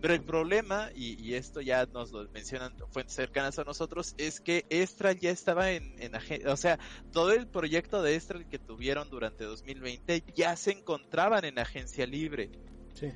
Pero 0.00 0.14
el 0.14 0.22
problema, 0.22 0.90
y, 0.94 1.32
esto 1.32 1.62
ya 1.62 1.86
nos 1.86 2.12
lo 2.12 2.28
mencionan 2.28 2.74
fuentes 2.90 3.14
cercanas 3.14 3.58
a 3.58 3.64
nosotros, 3.64 4.14
es 4.18 4.38
que 4.38 4.66
Estral 4.68 5.18
ya 5.18 5.30
estaba 5.30 5.70
en, 5.70 5.94
en 5.98 6.12
o 6.46 6.56
sea, 6.58 6.78
todo 7.10 7.32
el 7.32 7.46
proyecto 7.46 8.02
de 8.02 8.14
Estral 8.14 8.46
que 8.46 8.58
tuvieron 8.58 9.08
durante 9.08 9.44
2020 9.44 10.24
ya 10.34 10.56
se 10.56 10.72
encontraban 10.72 11.46
en 11.46 11.58
agencia 11.58 12.06
libre. 12.06 12.50
Sí. 12.92 13.12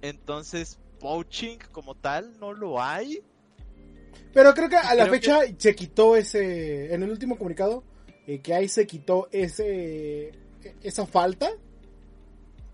Entonces, 0.00 0.80
poaching 1.00 1.58
como 1.70 1.94
tal 1.94 2.38
no 2.38 2.54
lo 2.54 2.82
hay. 2.82 3.22
Pero 4.32 4.54
creo 4.54 4.68
que 4.68 4.76
a 4.76 4.94
la 4.94 5.06
fecha 5.06 5.40
se 5.56 5.74
quitó 5.74 6.16
ese, 6.16 6.92
en 6.92 7.02
el 7.02 7.10
último 7.10 7.36
comunicado, 7.36 7.84
eh, 8.26 8.40
que 8.40 8.54
ahí 8.54 8.68
se 8.68 8.86
quitó 8.86 9.28
ese, 9.30 10.32
esa 10.82 11.06
falta. 11.06 11.50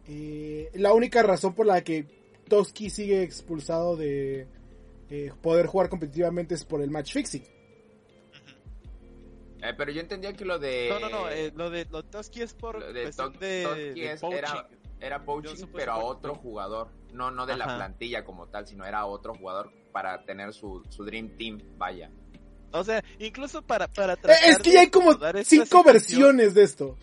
Eh, 0.07 0.71
la 0.75 0.93
única 0.93 1.23
razón 1.23 1.55
por 1.55 1.67
la 1.67 1.83
que 1.83 2.07
Toski 2.49 2.91
sigue 2.91 3.23
expulsado 3.23 3.97
de 3.97 4.47
eh, 5.11 5.33
poder 5.43 5.67
jugar 5.67 5.89
competitivamente 5.89 6.55
es 6.55 6.65
por 6.65 6.83
el 6.83 6.91
match 6.91 7.13
fixing. 7.13 7.45
pero 9.77 9.93
yo 9.93 10.01
entendía 10.01 10.33
que 10.33 10.45
lo 10.45 10.59
de. 10.59 10.89
No, 10.89 11.01
no, 11.01 11.09
no. 11.09 11.27
lo 11.55 11.71
de 11.71 11.85
lo 11.91 12.05
Toski 12.05 12.43
es 12.43 12.55
por. 12.55 12.81
Lo 12.81 12.93
de, 12.93 13.11
de, 13.39 14.19
era 15.01 15.25
poaching, 15.25 15.67
pero 15.75 15.93
a 15.93 15.99
otro 16.05 16.35
jugador. 16.35 16.89
No, 17.13 17.31
no 17.31 17.47
de 17.47 17.57
la 17.57 17.65
plantilla 17.65 18.25
como 18.25 18.47
tal, 18.49 18.67
sino 18.67 18.85
era 18.85 19.07
otro 19.07 19.35
jugador 19.35 19.73
para 19.93 20.25
tener 20.25 20.53
su, 20.53 20.83
su 20.89 21.05
Dream 21.05 21.37
Team, 21.37 21.61
vaya. 21.77 22.11
O 22.73 22.85
sea, 22.85 23.03
incluso 23.19 23.63
para, 23.63 23.89
para 23.89 24.15
eh, 24.15 24.37
Es 24.47 24.59
que 24.59 24.73
ya 24.73 24.81
hay 24.81 24.91
como 24.91 25.13
cinco 25.45 25.83
versiones 25.83 26.55
de 26.55 26.63
esto. 26.63 26.97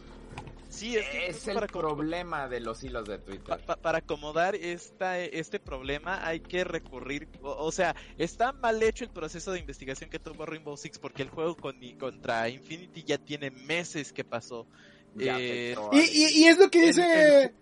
Sí, 0.70 0.96
es, 0.96 1.48
el 1.48 1.58
problema 1.68 2.48
de 2.48 2.60
los 2.60 2.84
hilos 2.84 3.08
de 3.08 3.18
Twitter. 3.18 3.60
para 3.82 3.98
acomodar 3.98 4.54
esta, 4.54 5.18
este 5.20 5.60
problema 5.60 6.26
hay 6.28 6.40
que 6.40 6.64
recurrir, 6.64 7.28
o, 7.42 7.72
sea, 7.72 7.96
está 8.18 8.52
mal 8.52 8.84
hecho 8.84 9.04
el 9.04 9.10
proceso 9.10 9.52
de 9.52 9.60
investigación 9.60 10.10
que 10.10 10.20
tuvo 10.20 10.46
Rainbow 10.46 10.78
Six 10.78 11.00
porque 11.00 11.24
el 11.24 11.30
juego 11.30 11.56
con, 11.56 11.78
contra 11.98 12.48
Infinity 12.50 13.04
ya 13.04 13.18
tiene 13.18 13.50
meses 13.50 14.14
que 14.14 14.24
pasó. 14.24 14.68
Eh, 15.18 15.76
y, 15.94 16.44
es 16.44 16.60
lo 16.60 16.70
que 16.70 16.88
dice 16.88 17.54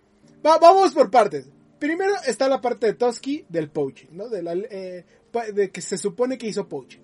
vamos 0.42 0.92
por 0.92 1.10
partes. 1.10 1.48
Primero 1.78 2.14
está 2.26 2.48
la 2.48 2.60
parte 2.60 2.86
de 2.86 2.94
Toski 2.94 3.44
del 3.48 3.68
poaching, 3.68 4.08
¿no? 4.12 4.24
Eh, 4.34 5.04
de 5.52 5.70
que 5.70 5.80
se 5.80 5.98
supone 5.98 6.38
que 6.38 6.46
hizo 6.46 6.68
poaching. 6.68 7.00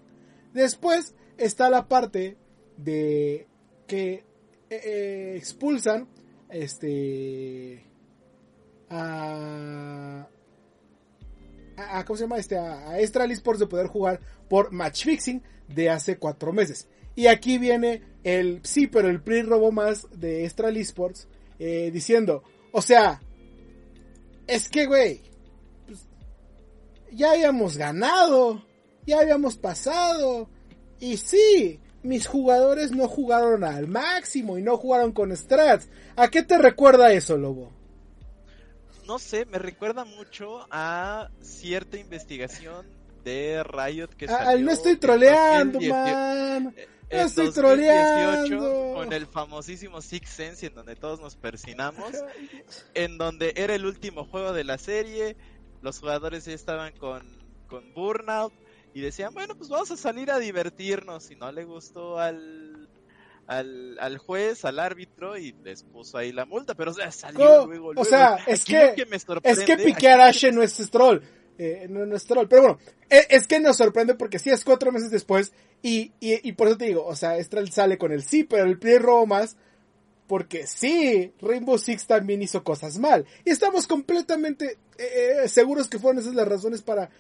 Después 0.55 1.15
está 1.37 1.69
la 1.69 1.89
parte 1.89 2.37
de 2.79 3.47
que 3.87 4.25
eh, 4.71 4.81
eh, 4.85 5.35
expulsan 5.37 6.09
este 6.49 7.85
a, 8.89 10.27
a, 11.77 12.05
¿cómo 12.07 12.17
se 12.17 12.25
llama? 12.25 12.39
Este, 12.39 12.57
a, 12.57 12.91
a 12.91 12.99
Estral 12.99 13.31
Esports 13.31 13.61
de 13.61 13.67
poder 13.67 13.89
jugar 13.89 14.21
por 14.49 14.73
match 14.73 15.05
fixing 15.05 15.43
de 15.69 15.91
hace 15.91 16.17
cuatro 16.17 16.53
meses. 16.53 16.89
Y 17.15 17.27
aquí 17.27 17.59
viene 17.59 18.03
el, 18.25 18.61
sí, 18.65 18.87
pero 18.87 19.11
el 19.11 19.23
PRI 19.23 19.43
robo 19.43 19.71
más 19.71 20.09
de 20.19 20.45
Estral 20.47 20.79
Esports 20.79 21.29
diciendo, 21.59 22.43
o 22.73 22.83
sea, 22.83 23.21
es 24.47 24.69
que, 24.69 24.87
güey, 24.87 25.21
pues, 25.87 26.07
ya 27.13 27.33
habíamos 27.33 27.77
ganado, 27.77 28.65
ya 29.07 29.21
habíamos 29.21 29.57
pasado. 29.57 30.49
Y 31.01 31.17
sí, 31.17 31.81
mis 32.03 32.27
jugadores 32.27 32.93
no 32.93 33.09
jugaron 33.09 33.65
al 33.65 33.89
máximo 33.89 34.59
y 34.59 34.63
no 34.63 34.77
jugaron 34.77 35.13
con 35.13 35.37
strats. 35.37 35.89
¿A 36.17 36.29
qué 36.29 36.43
te 36.43 36.59
recuerda 36.59 37.13
eso, 37.13 37.37
Lobo? 37.37 37.71
No 39.07 39.19
sé, 39.19 39.45
me 39.47 39.59
recuerda 39.59 40.05
mucho 40.05 40.67
a 40.71 41.29
cierta 41.41 41.99
investigación 41.99 42.87
de 43.23 43.63
Riot 43.63 44.09
que 44.17 44.27
ah, 44.27 44.45
salió 44.45 44.67
no 44.67 44.73
estoy 44.73 44.97
troleando, 44.97 45.81
man. 45.81 46.75
No 47.13 47.21
estoy 47.21 47.51
troleando. 47.53 48.95
Con 48.95 49.13
el 49.13 49.27
famosísimo 49.27 50.01
Six 50.01 50.29
Sense, 50.31 50.67
en 50.67 50.75
donde 50.75 50.97
todos 50.97 51.21
nos 51.21 51.37
persinamos. 51.37 52.13
en 52.95 53.19
donde 53.19 53.53
era 53.57 53.75
el 53.75 53.85
último 53.85 54.25
juego 54.25 54.53
de 54.53 54.65
la 54.65 54.79
serie. 54.79 55.37
Los 55.83 55.99
jugadores 55.99 56.45
ya 56.47 56.55
estaban 56.55 56.93
con, 56.97 57.23
con 57.69 57.93
Burnout. 57.93 58.53
Y 58.95 59.01
decían, 59.01 59.33
bueno, 59.33 59.57
pues 59.57 59.71
vamos 59.71 59.91
a 59.91 59.97
salir 59.97 60.31
a 60.31 60.39
divertirnos. 60.39 61.25
Si 61.25 61.35
no 61.35 61.51
le 61.51 61.65
gustó 61.65 62.19
al, 62.19 62.89
al, 63.47 63.97
al, 63.99 64.19
juez, 64.19 64.65
al 64.65 64.79
árbitro 64.79 65.37
y 65.37 65.53
les 65.63 65.83
puso 65.83 66.19
ahí 66.19 66.33
la 66.33 66.45
multa, 66.45 66.75
pero 66.75 66.91
o 66.91 66.95
sea, 66.95 67.11
salió 67.11 67.67
luego, 67.67 67.93
O 67.97 68.05
sea, 68.05 68.37
es 68.47 68.65
que, 68.65 68.95
es 69.45 69.61
que 69.61 69.77
piquear 69.77 70.21
Ashe 70.21 70.53
no 70.53 70.63
es 70.63 70.77
troll, 70.91 71.21
eh, 71.59 71.87
no, 71.89 72.07
no, 72.07 72.17
es 72.17 72.25
troll, 72.25 72.49
pero 72.49 72.63
bueno, 72.63 72.79
es, 73.09 73.27
es, 73.31 73.47
que 73.47 73.61
nos 73.61 73.77
sorprende 73.77 74.15
porque 74.15 74.39
si 74.39 74.51
es 74.51 74.65
cuatro 74.65 74.93
meses 74.93 75.11
después 75.11 75.53
y, 75.83 76.13
y, 76.21 76.53
por 76.53 76.69
eso 76.69 76.79
te 76.79 76.87
digo, 76.87 77.05
o 77.05 77.17
sea, 77.17 77.37
Estral 77.39 77.71
sale 77.71 77.99
con 77.99 78.13
el 78.13 78.23
sí, 78.23 78.45
pero 78.45 78.65
el 78.65 78.79
PRI 78.79 78.99
robo 78.99 79.27
más. 79.27 79.57
Porque 80.29 80.67
sí, 80.67 81.33
Rainbow 81.43 81.77
Six 81.77 82.07
también 82.07 82.41
hizo 82.41 82.63
cosas 82.63 82.99
mal. 82.99 83.27
Y 83.45 83.51
estamos 83.51 83.87
completamente 83.87 84.79
eh, 84.97 85.43
eh, 85.45 85.49
seguros 85.49 85.89
que 85.89 85.99
fueron 85.99 86.23
esas 86.23 86.35
las 86.35 86.49
razones 86.49 86.81
para 86.81 87.11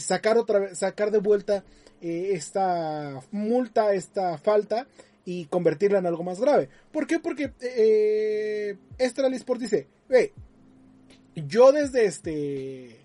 sacar 0.00 0.36
otra 0.36 0.58
vez, 0.58 0.78
sacar 0.78 1.12
de 1.12 1.18
vuelta 1.20 1.64
esta 2.00 3.20
multa, 3.30 3.94
esta 3.94 4.36
falta 4.36 4.86
y 5.24 5.46
convertirla 5.46 5.98
en 5.98 6.06
algo 6.06 6.22
más 6.22 6.40
grave. 6.40 6.68
¿Por 6.92 7.06
qué? 7.06 7.18
Porque 7.18 7.52
eh, 7.60 8.76
Estral 8.98 9.32
dice, 9.58 9.86
ve, 10.08 10.32
yo 11.34 11.72
desde 11.72 12.04
este 12.04 13.03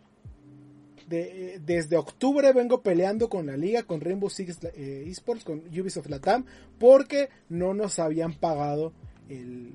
desde 1.10 1.98
octubre 1.98 2.54
vengo 2.54 2.82
peleando 2.82 3.30
con 3.30 3.48
la 3.48 3.58
liga, 3.58 3.84
con 3.84 4.02
Rainbow 4.02 4.30
Six 4.30 4.60
eh, 4.76 5.06
Esports, 5.08 5.44
con 5.44 5.60
Ubisoft 5.60 6.08
Latam, 6.08 6.46
porque 6.78 7.30
no 7.50 7.74
nos 7.74 8.00
habían 8.00 8.34
pagado 8.34 8.94
el, 9.28 9.74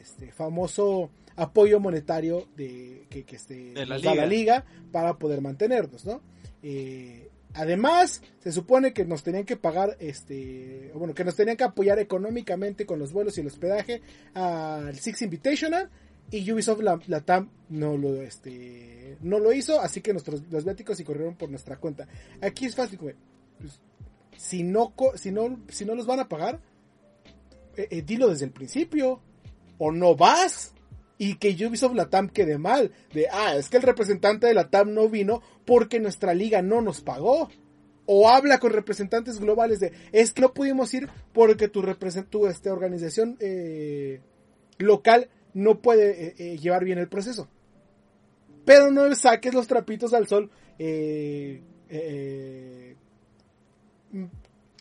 este, 0.00 0.32
famoso 0.32 1.10
apoyo 1.36 1.80
monetario 1.80 2.46
de, 2.56 3.06
que, 3.10 3.24
este, 3.30 3.72
la, 3.86 3.98
liga. 3.98 4.14
la 4.14 4.26
liga 4.26 4.64
para 4.90 5.18
poder 5.18 5.40
mantenernos, 5.40 6.04
¿no? 6.04 6.20
Eh, 6.62 7.28
además, 7.54 8.22
se 8.40 8.52
supone 8.52 8.92
que 8.92 9.04
nos 9.04 9.22
tenían 9.22 9.44
que 9.44 9.56
pagar, 9.56 9.96
este, 10.00 10.90
bueno, 10.94 11.14
que 11.14 11.24
nos 11.24 11.36
tenían 11.36 11.56
que 11.56 11.64
apoyar 11.64 11.98
económicamente 11.98 12.86
con 12.86 12.98
los 12.98 13.12
vuelos 13.12 13.38
y 13.38 13.40
el 13.40 13.46
hospedaje 13.46 14.02
al 14.34 14.98
Six 14.98 15.22
Invitational 15.22 15.90
y 16.30 16.52
Ubisoft 16.52 16.80
la, 16.80 17.20
TAM 17.20 17.50
no 17.70 17.96
lo 17.96 18.20
este 18.22 19.16
no 19.20 19.38
lo 19.38 19.52
hizo 19.52 19.80
así 19.80 20.00
que 20.00 20.12
nuestros 20.12 20.42
los 20.50 20.64
viáticos 20.64 21.00
y 21.00 21.04
corrieron 21.04 21.36
por 21.36 21.50
nuestra 21.50 21.76
cuenta. 21.76 22.06
Aquí 22.42 22.66
es 22.66 22.74
fácil 22.74 22.98
pues, 22.98 23.16
si 24.36 24.62
no 24.62 24.94
si 25.14 25.32
no 25.32 25.58
si 25.68 25.84
no 25.84 25.94
los 25.94 26.06
van 26.06 26.20
a 26.20 26.28
pagar 26.28 26.60
eh, 27.76 27.88
eh, 27.90 28.02
dilo 28.02 28.28
desde 28.28 28.44
el 28.44 28.50
principio. 28.50 29.20
O 29.80 29.92
no 29.92 30.16
vas 30.16 30.72
y 31.18 31.36
que 31.36 31.50
Ubisoft 31.66 31.94
la 31.94 32.10
TAM 32.10 32.28
quede 32.28 32.58
mal. 32.58 32.92
De 33.14 33.28
ah 33.30 33.56
es 33.56 33.68
que 33.68 33.76
el 33.76 33.84
representante 33.84 34.46
de 34.48 34.54
la 34.54 34.70
TAM 34.70 34.92
no 34.92 35.08
vino 35.08 35.40
porque 35.64 36.00
nuestra 36.00 36.34
liga 36.34 36.62
no 36.62 36.80
nos 36.80 37.00
pagó. 37.00 37.48
O 38.06 38.28
habla 38.28 38.58
con 38.58 38.72
representantes 38.72 39.38
globales 39.38 39.80
de 39.80 39.92
es 40.12 40.32
que 40.32 40.42
no 40.42 40.52
pudimos 40.52 40.92
ir 40.94 41.08
porque 41.32 41.68
tu, 41.68 41.82
tu 42.28 42.46
este, 42.46 42.70
organización 42.70 43.36
eh, 43.38 44.20
local 44.78 45.28
no 45.54 45.80
puede 45.80 46.28
eh, 46.28 46.34
eh, 46.38 46.58
llevar 46.58 46.84
bien 46.84 46.98
el 46.98 47.08
proceso. 47.08 47.48
Pero 48.64 48.90
no 48.90 49.14
saques 49.14 49.54
los 49.54 49.66
trapitos 49.66 50.12
al 50.12 50.26
sol 50.26 50.50
eh, 50.78 51.62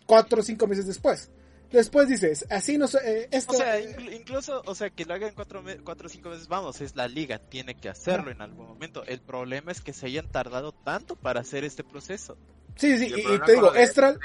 cuatro 0.05 0.41
o 0.41 0.43
cinco 0.43 0.67
meses 0.67 0.85
después. 0.85 1.31
Después 1.71 2.07
dices, 2.07 2.45
así 2.49 2.77
no 2.77 2.87
sé, 2.87 3.27
esto... 3.29 3.53
O 3.53 3.57
sea, 3.57 3.79
incluso, 3.79 4.61
o 4.65 4.73
sea, 4.73 4.89
que 4.89 5.03
lo 5.03 5.13
hagan 5.13 5.33
cuatro, 5.35 5.61
cuatro 5.83 6.07
o 6.07 6.09
cinco 6.09 6.29
meses, 6.29 6.47
vamos, 6.47 6.79
es 6.79 6.95
la 6.95 7.09
liga, 7.09 7.39
tiene 7.39 7.75
que 7.75 7.89
hacerlo 7.89 8.31
en 8.31 8.41
algún 8.41 8.67
momento. 8.67 9.03
El 9.03 9.19
problema 9.19 9.73
es 9.73 9.81
que 9.81 9.91
se 9.91 10.05
hayan 10.05 10.29
tardado 10.29 10.71
tanto 10.71 11.17
para 11.17 11.41
hacer 11.41 11.65
este 11.65 11.83
proceso. 11.83 12.37
Sí, 12.77 12.97
sí, 12.97 13.13
Y 13.13 13.39
te 13.39 13.53
digo, 13.53 13.71
de 13.71 13.83
Estral, 13.83 14.17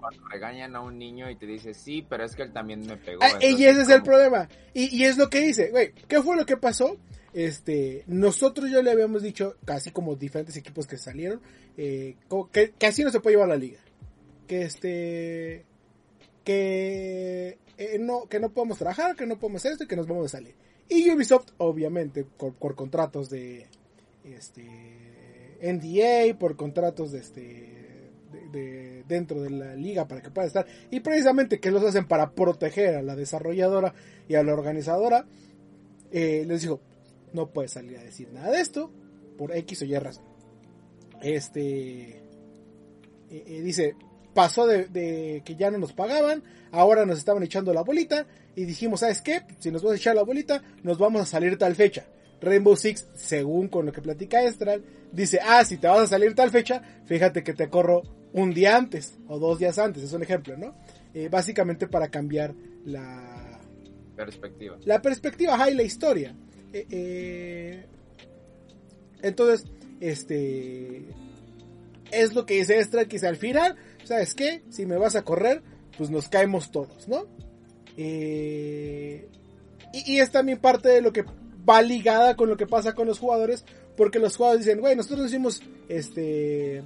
Cuando 0.00 0.28
regañan 0.28 0.74
a 0.74 0.80
un 0.80 0.98
niño 0.98 1.30
y 1.30 1.36
te 1.36 1.46
dice, 1.46 1.74
sí, 1.74 2.04
pero 2.08 2.24
es 2.24 2.34
que 2.34 2.42
él 2.42 2.52
también 2.52 2.86
me 2.86 2.96
pegó. 2.96 3.20
Ah, 3.22 3.38
y 3.40 3.64
ese 3.64 3.82
es 3.82 3.88
el 3.88 4.02
problema. 4.02 4.48
Y, 4.74 4.96
y 4.96 5.04
es 5.04 5.16
lo 5.16 5.28
que 5.28 5.40
dice, 5.40 5.70
güey, 5.70 5.92
¿qué 6.08 6.22
fue 6.22 6.36
lo 6.36 6.46
que 6.46 6.56
pasó? 6.56 6.96
Este, 7.32 8.02
nosotros 8.06 8.70
ya 8.70 8.82
le 8.82 8.90
habíamos 8.90 9.22
dicho, 9.22 9.56
casi 9.64 9.90
como 9.90 10.16
diferentes 10.16 10.56
equipos 10.56 10.86
que 10.86 10.96
salieron, 10.96 11.40
eh, 11.76 12.16
que, 12.52 12.72
que 12.72 12.86
así 12.86 13.04
no 13.04 13.10
se 13.10 13.20
puede 13.20 13.36
llevar 13.36 13.48
la 13.48 13.56
liga. 13.56 13.80
Que 14.48 14.62
este, 14.62 15.64
que 16.44 17.58
eh, 17.78 17.98
no, 18.00 18.26
que 18.26 18.40
no 18.40 18.50
podemos 18.50 18.78
trabajar, 18.78 19.14
que 19.14 19.26
no 19.26 19.38
podemos 19.38 19.62
hacer 19.62 19.72
esto 19.72 19.84
y 19.84 19.88
que 19.88 19.96
nos 19.96 20.06
vamos 20.06 20.26
a 20.26 20.36
salir. 20.36 20.54
Y 20.88 21.08
Ubisoft, 21.10 21.52
obviamente, 21.58 22.24
por, 22.24 22.52
por 22.54 22.74
contratos 22.74 23.30
de, 23.30 23.68
este, 24.24 24.66
NDA, 25.62 26.36
por 26.38 26.56
contratos 26.56 27.12
de 27.12 27.18
este, 27.18 27.69
dentro 29.10 29.42
de 29.42 29.50
la 29.50 29.74
liga 29.74 30.08
para 30.08 30.22
que 30.22 30.30
pueda 30.30 30.46
estar, 30.46 30.66
y 30.90 31.00
precisamente 31.00 31.60
que 31.60 31.70
los 31.70 31.84
hacen 31.84 32.06
para 32.06 32.30
proteger 32.30 32.94
a 32.94 33.02
la 33.02 33.16
desarrolladora 33.16 33.92
y 34.28 34.36
a 34.36 34.42
la 34.42 34.54
organizadora, 34.54 35.26
eh, 36.10 36.44
les 36.46 36.62
dijo, 36.62 36.80
no 37.34 37.50
puedes 37.50 37.72
salir 37.72 37.98
a 37.98 38.02
decir 38.02 38.32
nada 38.32 38.50
de 38.50 38.60
esto 38.60 38.90
por 39.36 39.54
X 39.54 39.82
o 39.82 39.84
Y 39.84 39.98
razón. 39.98 40.24
Este 41.20 42.08
eh, 42.10 42.20
eh, 43.30 43.60
dice, 43.62 43.94
pasó 44.32 44.66
de, 44.66 44.86
de 44.86 45.42
que 45.44 45.56
ya 45.56 45.70
no 45.70 45.78
nos 45.78 45.92
pagaban, 45.92 46.42
ahora 46.72 47.04
nos 47.04 47.18
estaban 47.18 47.42
echando 47.42 47.74
la 47.74 47.82
bolita 47.82 48.26
y 48.56 48.64
dijimos, 48.64 49.00
¿sabes 49.00 49.20
qué? 49.20 49.42
Si 49.58 49.70
nos 49.70 49.82
vas 49.82 49.92
a 49.92 49.96
echar 49.96 50.16
la 50.16 50.22
bolita, 50.22 50.62
nos 50.82 50.98
vamos 50.98 51.22
a 51.22 51.26
salir 51.26 51.58
tal 51.58 51.74
fecha. 51.74 52.06
Rainbow 52.40 52.76
Six, 52.76 53.06
según 53.14 53.68
con 53.68 53.86
lo 53.86 53.92
que 53.92 54.00
platica 54.00 54.42
Estral, 54.42 54.82
dice, 55.12 55.40
ah, 55.42 55.64
si 55.64 55.76
te 55.76 55.88
vas 55.88 56.00
a 56.00 56.06
salir 56.06 56.34
tal 56.34 56.50
fecha, 56.50 56.82
fíjate 57.04 57.42
que 57.42 57.52
te 57.52 57.68
corro 57.68 58.02
un 58.32 58.52
día 58.52 58.76
antes 58.76 59.18
o 59.28 59.38
dos 59.38 59.58
días 59.58 59.78
antes, 59.78 60.02
es 60.02 60.12
un 60.12 60.22
ejemplo, 60.22 60.56
¿no? 60.56 60.74
Eh, 61.14 61.28
básicamente 61.28 61.86
para 61.86 62.08
cambiar 62.08 62.54
la, 62.84 63.60
Perspectiva. 64.16 64.78
la 64.84 65.02
perspectiva 65.02 65.54
ajá, 65.54 65.70
y 65.70 65.74
la 65.74 65.82
historia. 65.82 66.34
Eh, 66.72 66.86
eh, 66.90 67.84
entonces, 69.22 69.66
este 70.00 71.06
es 72.12 72.34
lo 72.34 72.46
que 72.46 72.54
dice 72.54 72.78
Extra, 72.78 73.04
que 73.04 73.16
dice 73.16 73.26
al 73.26 73.36
final, 73.36 73.76
¿sabes 74.04 74.34
qué? 74.34 74.62
Si 74.70 74.86
me 74.86 74.96
vas 74.96 75.16
a 75.16 75.22
correr, 75.22 75.62
pues 75.98 76.10
nos 76.10 76.28
caemos 76.28 76.70
todos, 76.70 77.08
¿no? 77.08 77.26
Y, 77.96 79.22
y 79.92 80.18
es 80.20 80.30
también 80.30 80.58
parte 80.58 80.88
de 80.88 81.02
lo 81.02 81.12
que 81.12 81.24
va 81.68 81.82
ligada 81.82 82.36
con 82.36 82.48
lo 82.48 82.56
que 82.56 82.66
pasa 82.66 82.94
con 82.94 83.06
los 83.06 83.18
jugadores, 83.18 83.64
porque 83.96 84.18
los 84.18 84.36
jugadores 84.36 84.64
dicen, 84.64 84.80
güey, 84.80 84.96
nosotros 84.96 85.26
hicimos 85.26 85.60
este 85.88 86.82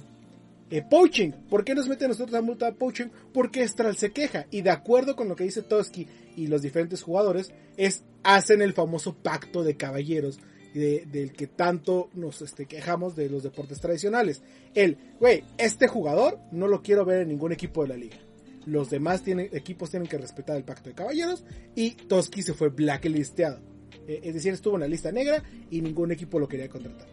eh, 0.69 0.81
poaching. 0.89 1.31
¿Por 1.49 1.63
qué 1.63 1.75
nos 1.75 1.87
meten 1.87 2.09
nosotros 2.09 2.35
a 2.35 2.41
multa 2.41 2.65
de 2.65 2.73
poaching? 2.73 3.07
Porque 3.33 3.61
Estral 3.63 3.95
se 3.95 4.11
queja. 4.11 4.45
Y 4.51 4.61
de 4.61 4.69
acuerdo 4.71 5.15
con 5.15 5.27
lo 5.29 5.35
que 5.35 5.43
dice 5.43 5.61
Toski 5.61 6.07
y 6.35 6.47
los 6.47 6.61
diferentes 6.61 7.01
jugadores, 7.03 7.51
es 7.77 8.03
hacen 8.23 8.61
el 8.61 8.73
famoso 8.73 9.13
pacto 9.15 9.63
de 9.63 9.75
caballeros. 9.77 10.39
de- 10.73 11.05
del 11.09 11.31
que 11.31 11.47
tanto 11.47 12.09
nos 12.15 12.41
este, 12.41 12.65
quejamos 12.65 13.15
de 13.15 13.29
los 13.29 13.43
deportes 13.43 13.79
tradicionales. 13.79 14.41
El, 14.73 14.97
güey, 15.21 15.41
este 15.57 15.87
jugador 15.87 16.37
no 16.51 16.67
lo 16.67 16.81
quiero 16.81 17.05
ver 17.05 17.21
en 17.21 17.29
ningún 17.29 17.53
equipo 17.53 17.83
de 17.83 17.87
la 17.87 17.95
liga. 17.95 18.17
Los 18.65 18.89
demás 18.89 19.23
tienen, 19.23 19.47
equipos 19.53 19.89
tienen 19.91 20.09
que 20.09 20.17
respetar 20.17 20.57
el 20.57 20.65
pacto 20.65 20.89
de 20.89 20.95
caballeros. 20.95 21.45
Y 21.75 21.91
Toski 21.91 22.41
se 22.43 22.53
fue 22.53 22.67
blacklisteado. 22.67 23.61
Eh, 24.05 24.19
es 24.23 24.33
decir, 24.33 24.51
estuvo 24.51 24.75
en 24.75 24.81
la 24.81 24.87
lista 24.89 25.13
negra 25.13 25.41
y 25.71 25.79
ningún 25.81 26.11
equipo 26.11 26.39
lo 26.39 26.47
quería 26.49 26.67
contratar. 26.67 27.07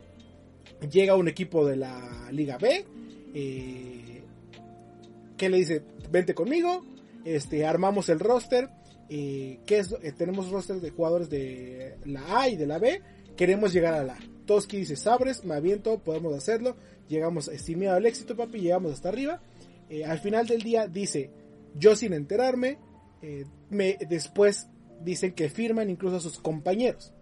Llega 0.91 1.15
un 1.15 1.29
equipo 1.29 1.65
de 1.65 1.77
la 1.77 2.31
Liga 2.33 2.59
B. 2.59 2.85
eh, 3.35 4.23
que 5.37 5.49
le 5.49 5.59
dice, 5.59 5.83
vente 6.11 6.35
conmigo. 6.35 6.85
Este, 7.25 7.67
armamos 7.67 8.09
el 8.09 8.21
roster. 8.21 8.69
eh, 9.09 9.61
es, 9.67 9.95
tenemos 10.17 10.51
roster 10.51 10.81
de 10.81 10.91
jugadores 10.91 11.29
de 11.31 11.97
la 12.05 12.41
A 12.41 12.49
y 12.49 12.57
de 12.57 12.67
la 12.67 12.79
B. 12.79 13.03
Queremos 13.37 13.73
llegar 13.73 13.95
a 13.95 14.05
la 14.05 14.15
A. 14.15 14.33
Toski 14.47 14.79
dice, 14.79 14.97
sabres, 14.97 15.45
me 15.45 15.55
aviento, 15.55 15.99
podemos 15.99 16.35
hacerlo. 16.35 16.77
Llegamos 17.09 17.49
estimado 17.49 17.97
al 17.97 18.07
éxito, 18.07 18.37
papi, 18.37 18.61
llegamos 18.61 18.93
hasta 18.93 19.09
arriba. 19.09 19.41
Eh, 19.89 20.05
al 20.05 20.19
final 20.19 20.47
del 20.47 20.63
día 20.63 20.87
dice, 20.87 21.31
yo 21.75 21.97
sin 21.97 22.13
enterarme, 22.13 22.79
eh, 23.23 23.45
me, 23.71 23.99
después 24.09 24.69
dicen 25.03 25.33
que 25.33 25.49
firman 25.49 25.91
incluso 25.91 26.17
a 26.17 26.21
sus 26.21 26.39
compañeros. 26.39 27.13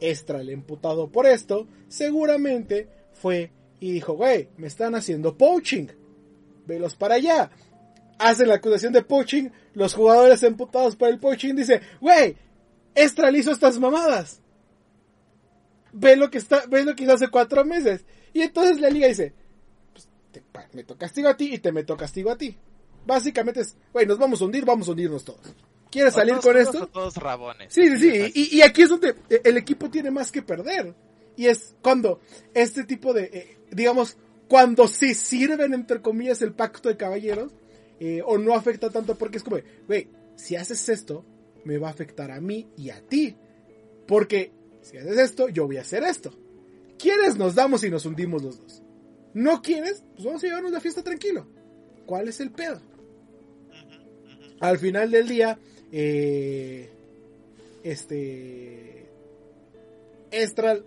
Extra 0.00 0.40
el 0.40 0.50
emputado 0.50 1.10
por 1.10 1.26
esto, 1.26 1.68
seguramente 1.88 2.88
fue 3.12 3.52
y 3.80 3.92
dijo, 3.92 4.12
güey, 4.12 4.48
me 4.58 4.66
están 4.66 4.94
haciendo 4.94 5.36
poaching. 5.36 5.86
Velos 6.66 6.94
para 6.94 7.16
allá. 7.16 7.50
Hacen 8.18 8.48
la 8.48 8.56
acusación 8.56 8.92
de 8.92 9.02
poaching, 9.02 9.48
los 9.74 9.94
jugadores 9.94 10.42
emputados 10.42 10.94
por 10.94 11.08
el 11.08 11.18
poaching 11.18 11.54
dicen, 11.54 11.80
güey, 12.00 12.36
Extra 12.94 13.30
le 13.30 13.38
hizo 13.38 13.50
estas 13.50 13.78
mamadas. 13.78 14.40
Ve 15.92 16.16
lo 16.16 16.30
que 16.30 16.38
está, 16.38 16.64
ve 16.68 16.84
lo 16.84 16.94
que 16.94 17.04
hizo 17.04 17.14
hace 17.14 17.28
cuatro 17.28 17.64
meses. 17.64 18.04
Y 18.32 18.42
entonces 18.42 18.80
la 18.80 18.90
liga 18.90 19.08
dice, 19.08 19.32
pues, 19.92 20.08
te 20.30 20.42
meto 20.72 20.96
castigo 20.96 21.28
a 21.28 21.36
ti 21.36 21.54
y 21.54 21.58
te 21.58 21.72
meto 21.72 21.96
castigo 21.96 22.30
a 22.30 22.36
ti. 22.36 22.56
Básicamente 23.06 23.60
es, 23.60 23.76
güey, 23.92 24.06
nos 24.06 24.18
vamos 24.18 24.40
a 24.40 24.44
hundir, 24.44 24.64
vamos 24.64 24.88
a 24.88 24.90
hundirnos 24.90 25.24
todos. 25.24 25.40
¿Quieres 25.90 26.14
salir 26.14 26.34
todos 26.34 26.44
con 26.44 26.56
esto? 26.58 26.86
todos 26.86 27.16
rabones. 27.16 27.72
Sí, 27.72 27.88
sí, 27.88 27.98
sí. 27.98 28.32
Y, 28.34 28.58
y 28.58 28.62
aquí 28.62 28.82
es 28.82 28.90
donde 28.90 29.16
eh, 29.28 29.40
el 29.44 29.56
equipo 29.56 29.90
tiene 29.90 30.10
más 30.10 30.30
que 30.30 30.42
perder. 30.42 30.94
Y 31.40 31.46
es 31.48 31.74
cuando 31.80 32.20
este 32.52 32.84
tipo 32.84 33.14
de, 33.14 33.30
eh, 33.32 33.56
digamos, 33.70 34.18
cuando 34.46 34.86
se 34.86 35.14
sirven, 35.14 35.72
entre 35.72 36.02
comillas, 36.02 36.42
el 36.42 36.52
pacto 36.52 36.90
de 36.90 36.98
caballeros, 36.98 37.50
eh, 37.98 38.20
o 38.26 38.36
no 38.36 38.54
afecta 38.54 38.90
tanto 38.90 39.16
porque 39.16 39.38
es 39.38 39.42
como, 39.42 39.56
güey, 39.86 40.08
si 40.36 40.56
haces 40.56 40.86
esto, 40.90 41.24
me 41.64 41.78
va 41.78 41.88
a 41.88 41.92
afectar 41.92 42.30
a 42.30 42.42
mí 42.42 42.68
y 42.76 42.90
a 42.90 43.00
ti. 43.00 43.38
Porque 44.06 44.52
si 44.82 44.98
haces 44.98 45.16
esto, 45.16 45.48
yo 45.48 45.64
voy 45.64 45.78
a 45.78 45.80
hacer 45.80 46.02
esto. 46.02 46.30
¿Quieres? 46.98 47.38
Nos 47.38 47.54
damos 47.54 47.84
y 47.84 47.90
nos 47.90 48.04
hundimos 48.04 48.42
los 48.42 48.60
dos. 48.60 48.82
¿No 49.32 49.62
quieres? 49.62 50.04
Pues 50.12 50.26
vamos 50.26 50.44
a 50.44 50.46
llevarnos 50.46 50.72
la 50.72 50.80
fiesta 50.80 51.02
tranquilo. 51.02 51.46
¿Cuál 52.04 52.28
es 52.28 52.38
el 52.40 52.50
pedo? 52.50 52.82
Al 54.60 54.76
final 54.76 55.10
del 55.10 55.26
día, 55.26 55.58
eh, 55.90 56.90
este, 57.82 59.08
Estral, 60.30 60.84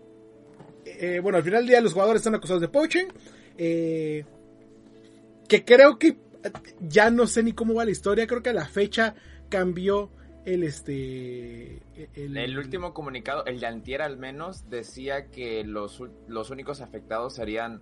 eh, 0.86 1.20
bueno, 1.22 1.38
al 1.38 1.44
final 1.44 1.62
del 1.62 1.70
día 1.70 1.82
los 1.82 1.94
jugadores 1.94 2.20
están 2.22 2.36
acusados 2.36 2.62
de 2.62 2.68
poaching, 2.70 3.06
eh, 3.58 4.26
que 5.48 5.64
creo 5.66 5.98
que 6.00 6.18
ya 6.82 7.10
no 7.10 7.28
sé 7.28 7.44
ni 7.44 7.54
cómo 7.54 7.74
va 7.76 7.86
la 7.86 7.92
historia, 7.92 8.28
creo 8.28 8.42
que 8.44 8.50
a 8.50 8.54
la 8.54 8.66
fecha 8.68 9.16
cambió 9.50 10.10
el 10.46 10.64
este, 10.64 11.82
el, 12.16 12.36
El 12.38 12.58
último 12.58 12.94
comunicado, 12.94 13.46
el 13.46 13.60
de 13.60 13.68
Antier 13.68 14.02
al 14.02 14.18
menos, 14.18 14.70
decía 14.70 15.28
que 15.30 15.64
los, 15.64 16.02
los 16.28 16.50
únicos 16.50 16.82
afectados 16.82 17.36
serían 17.36 17.82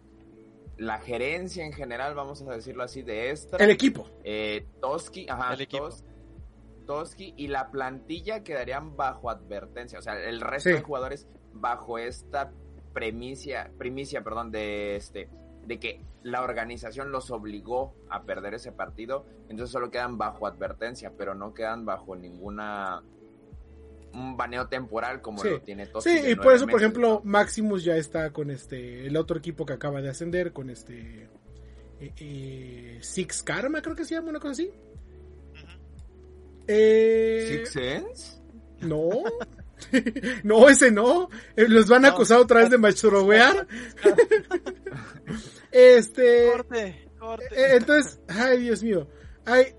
la 0.78 1.00
gerencia 1.00 1.66
en 1.66 1.74
general, 1.74 2.14
vamos 2.16 2.42
a 2.44 2.52
decirlo 2.56 2.84
así, 2.84 3.02
de 3.02 3.32
esta. 3.32 3.58
el 3.58 3.72
equipo. 3.72 4.08
eh, 4.24 4.66
Toski, 4.80 5.28
ajá, 5.30 5.54
El 5.54 5.62
equipo. 5.62 5.86
Tos- 5.90 6.04
Toski 6.86 7.34
y 7.38 7.48
la 7.48 7.72
plantilla 7.72 8.44
quedarían 8.44 8.96
bajo 8.96 9.30
advertencia, 9.30 9.98
o 10.00 10.02
sea, 10.02 10.20
el 10.24 10.42
resto 10.42 10.70
Sí. 10.70 10.76
de 10.76 10.82
jugadores 10.82 11.28
bajo 11.54 11.98
esta 11.98 12.52
premicia, 12.94 13.72
primicia, 13.78 14.24
perdón, 14.24 14.52
de 14.52 14.96
este 14.96 15.30
de 15.66 15.80
que 15.80 16.02
la 16.24 16.42
organización 16.42 17.12
los 17.12 17.30
obligó 17.32 17.94
a 18.10 18.24
perder 18.24 18.56
ese 18.56 18.72
partido, 18.72 19.26
entonces 19.48 19.72
solo 19.72 19.92
quedan 19.92 20.18
bajo 20.18 20.48
advertencia, 20.48 21.14
pero 21.18 21.36
no 21.36 21.54
quedan 21.54 21.86
bajo 21.86 22.16
ninguna 22.16 23.04
un 24.14 24.36
baneo 24.36 24.68
temporal 24.68 25.22
como 25.22 25.42
Sí. 25.42 25.50
lo 25.50 25.62
tiene 25.62 25.86
Toski. 25.88 26.10
Sí, 26.10 26.32
y 26.32 26.36
por 26.36 26.54
eso, 26.54 26.68
por 26.68 26.82
ejemplo, 26.82 27.08
¿no? 27.08 27.22
Maximus 27.24 27.84
ya 27.84 27.96
está 27.96 28.32
con 28.32 28.52
este, 28.52 29.06
el 29.08 29.16
otro 29.16 29.38
equipo 29.38 29.66
que 29.66 29.74
acaba 29.74 30.02
de 30.02 30.10
ascender, 30.10 30.52
con 30.52 30.70
este, 30.70 31.30
eh, 32.02 32.14
eh, 32.18 32.98
Six 33.02 33.44
Karma, 33.44 33.82
creo 33.82 33.96
que 33.96 34.04
se 34.04 34.16
llama 34.16 34.30
una 34.30 34.40
cosa 34.40 34.52
así. 34.52 34.72
Eh, 36.68 37.46
Six 37.48 37.70
Sense? 37.70 38.42
No. 38.82 39.10
no, 40.44 40.70
ese 40.70 40.92
no. 40.92 41.30
Eh, 41.56 41.68
Los 41.68 41.88
van 41.88 42.06
a 42.06 42.10
No. 42.10 42.14
acusar 42.16 42.40
otra 42.40 42.62
vez 42.62 42.70
de 42.70 42.78
mastrobear. 42.78 43.68
este. 45.72 46.50
Corte, 46.52 47.10
corte. 47.20 47.46
eh, 47.52 47.76
Entonces, 47.78 48.20
ay, 48.28 48.62
Dios 48.62 48.84
mío. 48.84 49.08
Hay 49.46 49.76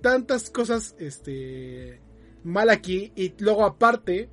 tantas 0.00 0.50
cosas 0.50 0.94
este 0.98 2.00
mal 2.44 2.70
aquí. 2.70 3.12
Y 3.16 3.34
luego, 3.38 3.64
aparte, 3.64 4.30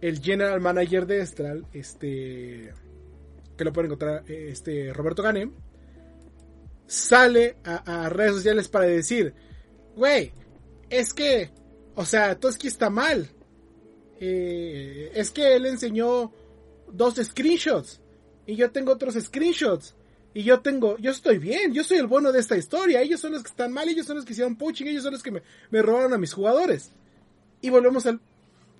el 0.00 0.20
general 0.20 0.60
manager 0.60 1.06
de 1.06 1.20
Estral, 1.20 1.66
este. 1.72 2.72
Que 3.56 3.64
lo 3.64 3.72
pueden 3.72 3.90
encontrar, 3.90 4.24
eh, 4.28 4.48
este 4.50 4.92
Roberto 4.92 5.22
Gane. 5.22 5.50
Sale 6.86 7.58
a, 7.64 8.04
a 8.04 8.08
redes 8.08 8.34
sociales 8.36 8.68
para 8.68 8.86
decir: 8.86 9.34
Güey, 9.96 10.32
es 10.88 11.14
que. 11.14 11.50
O 11.94 12.04
sea, 12.04 12.38
Toski 12.38 12.68
está 12.68 12.88
mal. 12.88 13.28
Eh, 14.20 15.10
es 15.14 15.30
que 15.30 15.56
él 15.56 15.66
enseñó 15.66 16.30
dos 16.92 17.14
screenshots. 17.16 18.00
Y 18.46 18.54
yo 18.54 18.70
tengo 18.70 18.92
otros 18.92 19.14
screenshots. 19.14 19.94
Y 20.32 20.44
yo 20.44 20.60
tengo, 20.60 20.96
yo 20.98 21.10
estoy 21.10 21.38
bien, 21.38 21.74
yo 21.74 21.82
soy 21.82 21.98
el 21.98 22.06
bueno 22.06 22.30
de 22.30 22.38
esta 22.38 22.56
historia. 22.56 23.00
Ellos 23.00 23.20
son 23.20 23.32
los 23.32 23.42
que 23.42 23.48
están 23.48 23.72
mal, 23.72 23.88
ellos 23.88 24.06
son 24.06 24.16
los 24.16 24.24
que 24.24 24.32
hicieron 24.32 24.56
poaching, 24.56 24.86
ellos 24.86 25.02
son 25.02 25.12
los 25.12 25.22
que 25.22 25.32
me, 25.32 25.82
robaron 25.82 26.12
a 26.12 26.18
mis 26.18 26.32
jugadores. 26.32 26.92
Y 27.60 27.70
volvemos 27.70 28.06
al 28.06 28.20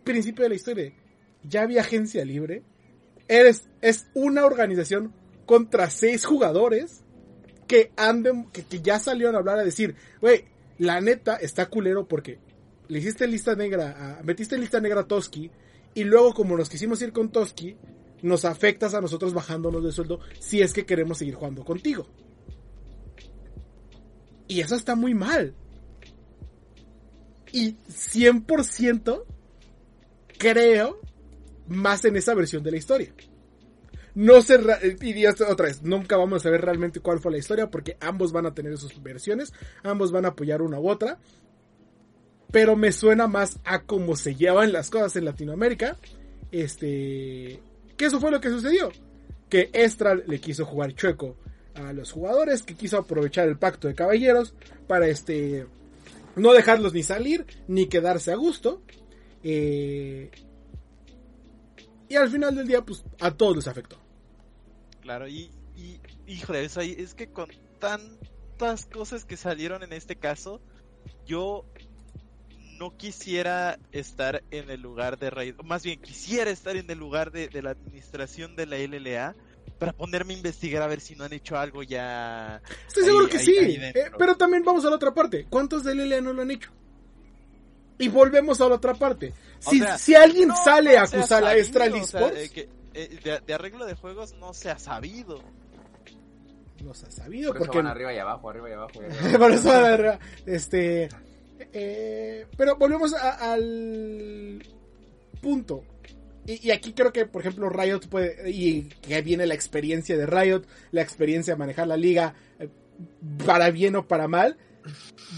principio 0.04 0.44
de 0.44 0.50
la 0.50 0.54
historia. 0.54 0.92
Ya 1.42 1.62
había 1.62 1.80
agencia 1.80 2.24
libre. 2.24 2.62
Eres, 3.26 3.64
es 3.80 4.06
una 4.14 4.44
organización 4.44 5.12
contra 5.46 5.90
seis 5.90 6.24
jugadores 6.24 7.02
que 7.66 7.90
anden, 7.96 8.50
que, 8.52 8.64
que 8.64 8.80
ya 8.80 8.98
salieron 8.98 9.34
a 9.34 9.38
hablar 9.38 9.58
a 9.58 9.64
decir, 9.64 9.96
güey, 10.20 10.44
la 10.78 11.00
neta 11.00 11.36
está 11.36 11.66
culero 11.66 12.06
porque 12.06 12.38
le 12.90 12.98
hiciste 12.98 13.26
lista 13.26 13.54
negra, 13.54 14.20
metiste 14.24 14.58
lista 14.58 14.80
negra 14.80 15.02
a 15.02 15.06
Toski, 15.06 15.50
y 15.94 16.04
luego 16.04 16.34
como 16.34 16.56
nos 16.56 16.68
quisimos 16.68 17.00
ir 17.02 17.12
con 17.12 17.30
Toski, 17.30 17.76
nos 18.22 18.44
afectas 18.44 18.94
a 18.94 19.00
nosotros 19.00 19.32
bajándonos 19.32 19.82
de 19.82 19.92
sueldo 19.92 20.20
si 20.40 20.60
es 20.60 20.72
que 20.72 20.84
queremos 20.84 21.18
seguir 21.18 21.34
jugando 21.34 21.64
contigo. 21.64 22.06
Y 24.48 24.60
eso 24.60 24.74
está 24.74 24.96
muy 24.96 25.14
mal. 25.14 25.54
Y 27.52 27.76
100% 27.88 29.24
creo 30.38 31.00
más 31.68 32.04
en 32.04 32.16
esa 32.16 32.34
versión 32.34 32.64
de 32.64 32.72
la 32.72 32.76
historia. 32.76 33.14
No 34.16 34.42
sé, 34.42 34.58
y 35.00 35.26
otra 35.26 35.66
vez, 35.66 35.82
nunca 35.82 36.16
vamos 36.16 36.40
a 36.40 36.42
saber 36.42 36.62
realmente 36.62 36.98
cuál 36.98 37.20
fue 37.20 37.30
la 37.30 37.38
historia 37.38 37.70
porque 37.70 37.96
ambos 38.00 38.32
van 38.32 38.46
a 38.46 38.54
tener 38.54 38.76
sus 38.76 39.00
versiones, 39.00 39.52
ambos 39.84 40.10
van 40.10 40.24
a 40.24 40.28
apoyar 40.28 40.62
una 40.62 40.80
u 40.80 40.88
otra. 40.88 41.20
Pero 42.52 42.76
me 42.76 42.92
suena 42.92 43.26
más 43.26 43.60
a 43.64 43.82
cómo 43.82 44.16
se 44.16 44.34
llevan 44.34 44.72
las 44.72 44.90
cosas 44.90 45.16
en 45.16 45.24
Latinoamérica. 45.24 45.96
Este, 46.50 47.60
que 47.96 48.04
eso 48.06 48.20
fue 48.20 48.30
lo 48.30 48.40
que 48.40 48.48
sucedió. 48.48 48.90
Que 49.48 49.70
Estral 49.72 50.24
le 50.26 50.40
quiso 50.40 50.64
jugar 50.64 50.94
chueco 50.94 51.36
a 51.74 51.92
los 51.92 52.12
jugadores, 52.12 52.62
que 52.62 52.74
quiso 52.74 52.98
aprovechar 52.98 53.48
el 53.48 53.58
pacto 53.58 53.88
de 53.88 53.94
caballeros 53.94 54.54
para 54.86 55.06
este, 55.06 55.66
no 56.36 56.52
dejarlos 56.52 56.92
ni 56.92 57.02
salir, 57.02 57.46
ni 57.68 57.86
quedarse 57.86 58.32
a 58.32 58.36
gusto. 58.36 58.82
Eh, 59.42 60.30
y 62.08 62.16
al 62.16 62.28
final 62.30 62.56
del 62.56 62.66
día, 62.66 62.82
pues 62.82 63.04
a 63.20 63.30
todos 63.32 63.56
les 63.56 63.68
afectó. 63.68 63.96
Claro, 65.00 65.28
y, 65.28 65.50
y 65.76 66.00
híjole, 66.26 66.64
es, 66.64 66.76
es 66.76 67.14
que 67.14 67.28
con 67.28 67.48
tantas 67.78 68.86
cosas 68.86 69.24
que 69.24 69.36
salieron 69.36 69.82
en 69.82 69.92
este 69.92 70.16
caso, 70.16 70.60
yo 71.24 71.64
no 72.80 72.96
quisiera 72.96 73.78
estar 73.92 74.42
en 74.50 74.70
el 74.70 74.80
lugar 74.80 75.18
de 75.18 75.28
Raid, 75.28 75.54
más 75.62 75.84
bien 75.84 76.00
quisiera 76.00 76.50
estar 76.50 76.76
en 76.76 76.90
el 76.90 76.98
lugar 76.98 77.30
de, 77.30 77.50
la 77.62 77.72
administración 77.72 78.56
de 78.56 78.64
la 78.64 78.78
LLA 78.78 79.36
para 79.78 79.92
ponerme 79.92 80.32
a 80.32 80.38
investigar 80.38 80.82
a 80.82 80.86
ver 80.86 81.02
si 81.02 81.14
no 81.14 81.24
han 81.24 81.32
hecho 81.34 81.58
algo 81.58 81.82
ya. 81.82 82.62
Estoy 82.88 83.04
seguro 83.04 83.28
que 83.28 83.38
sí, 83.38 83.54
eh, 83.58 84.10
pero 84.18 84.34
también 84.34 84.64
vamos 84.64 84.86
a 84.86 84.88
la 84.88 84.96
otra 84.96 85.12
parte. 85.12 85.46
¿Cuántos 85.50 85.84
de 85.84 85.94
LLA 85.94 86.22
no 86.22 86.32
lo 86.32 86.40
han 86.40 86.50
hecho? 86.50 86.70
Y 87.98 88.08
volvemos 88.08 88.58
a 88.62 88.68
la 88.70 88.76
otra 88.76 88.94
parte. 88.94 89.34
Si, 89.58 89.82
si 89.98 90.14
alguien 90.14 90.50
sale 90.64 90.96
a 90.96 91.02
acusar 91.02 91.44
a 91.44 91.54
Estral 91.54 91.92
eh, 92.94 93.40
de, 93.46 93.54
arreglo 93.54 93.84
de 93.84 93.94
juegos 93.94 94.32
no 94.34 94.54
se 94.54 94.70
ha 94.70 94.78
sabido. 94.78 95.42
No 96.82 96.94
se 96.94 97.06
ha 97.06 97.10
sabido. 97.10 97.52
Por 97.52 97.66
porque... 97.66 97.76
van 97.76 97.88
arriba 97.88 98.14
y 98.14 98.18
abajo, 98.18 98.48
arriba 98.48 98.70
y 98.70 98.72
abajo. 98.72 98.92
Por 99.38 99.52
eso 99.52 99.68
van 99.68 99.84
arriba. 99.84 100.18
Este. 100.46 101.10
Eh, 101.72 102.46
pero 102.56 102.76
volvemos 102.76 103.12
al 103.14 104.62
punto. 105.40 105.84
Y, 106.46 106.70
aquí 106.70 106.92
creo 106.92 107.12
que, 107.12 107.26
por 107.26 107.42
ejemplo, 107.42 107.68
Riot 107.68 108.08
puede. 108.08 108.50
Y 108.50 108.84
que 109.02 109.20
viene 109.22 109.46
la 109.46 109.54
experiencia 109.54 110.16
de 110.16 110.26
Riot, 110.26 110.62
la 110.90 111.02
experiencia 111.02 111.54
de 111.54 111.58
manejar 111.58 111.86
la 111.86 111.96
liga, 111.96 112.34
eh, 112.58 112.68
para 113.44 113.70
bien 113.70 113.96
o 113.96 114.06
para 114.06 114.26
mal. 114.26 114.56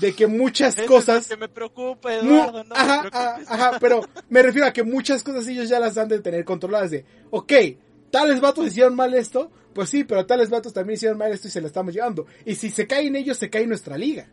De 0.01 0.15
que 0.15 0.27
muchas 0.29 0.77
cosas. 0.83 1.27
que 1.29 1.37
me 1.37 1.49
preocupa, 1.49 2.15
Eduardo. 2.15 2.65
No 2.65 2.75
ajá, 2.75 3.41
ajá, 3.47 3.79
pero 3.81 4.01
me 4.29 4.43
refiero 4.43 4.67
a 4.67 4.73
que 4.73 4.85
muchas 4.85 5.23
cosas 5.23 5.47
ellos 5.49 5.69
ya 5.69 5.81
las 5.81 5.99
han 5.99 6.09
de 6.09 6.21
tener 6.21 6.45
controladas. 6.45 6.93
De, 6.93 7.05
ok, 7.31 7.53
tales 8.11 8.41
vatos 8.41 8.69
hicieron 8.69 8.95
mal 8.95 9.13
esto, 9.15 9.51
pues 9.75 9.91
sí, 9.91 10.05
pero 10.05 10.25
tales 10.25 10.49
vatos 10.49 10.73
también 10.73 10.95
hicieron 10.95 11.19
mal 11.19 11.33
esto 11.33 11.49
y 11.49 11.51
se 11.51 11.61
la 11.61 11.67
estamos 11.67 11.93
llevando. 11.93 12.27
Y 12.47 12.55
si 12.55 12.71
se 12.71 12.87
caen 12.87 13.17
ellos, 13.17 13.37
se 13.37 13.51
cae 13.51 13.67
nuestra 13.67 13.99
liga 13.99 14.29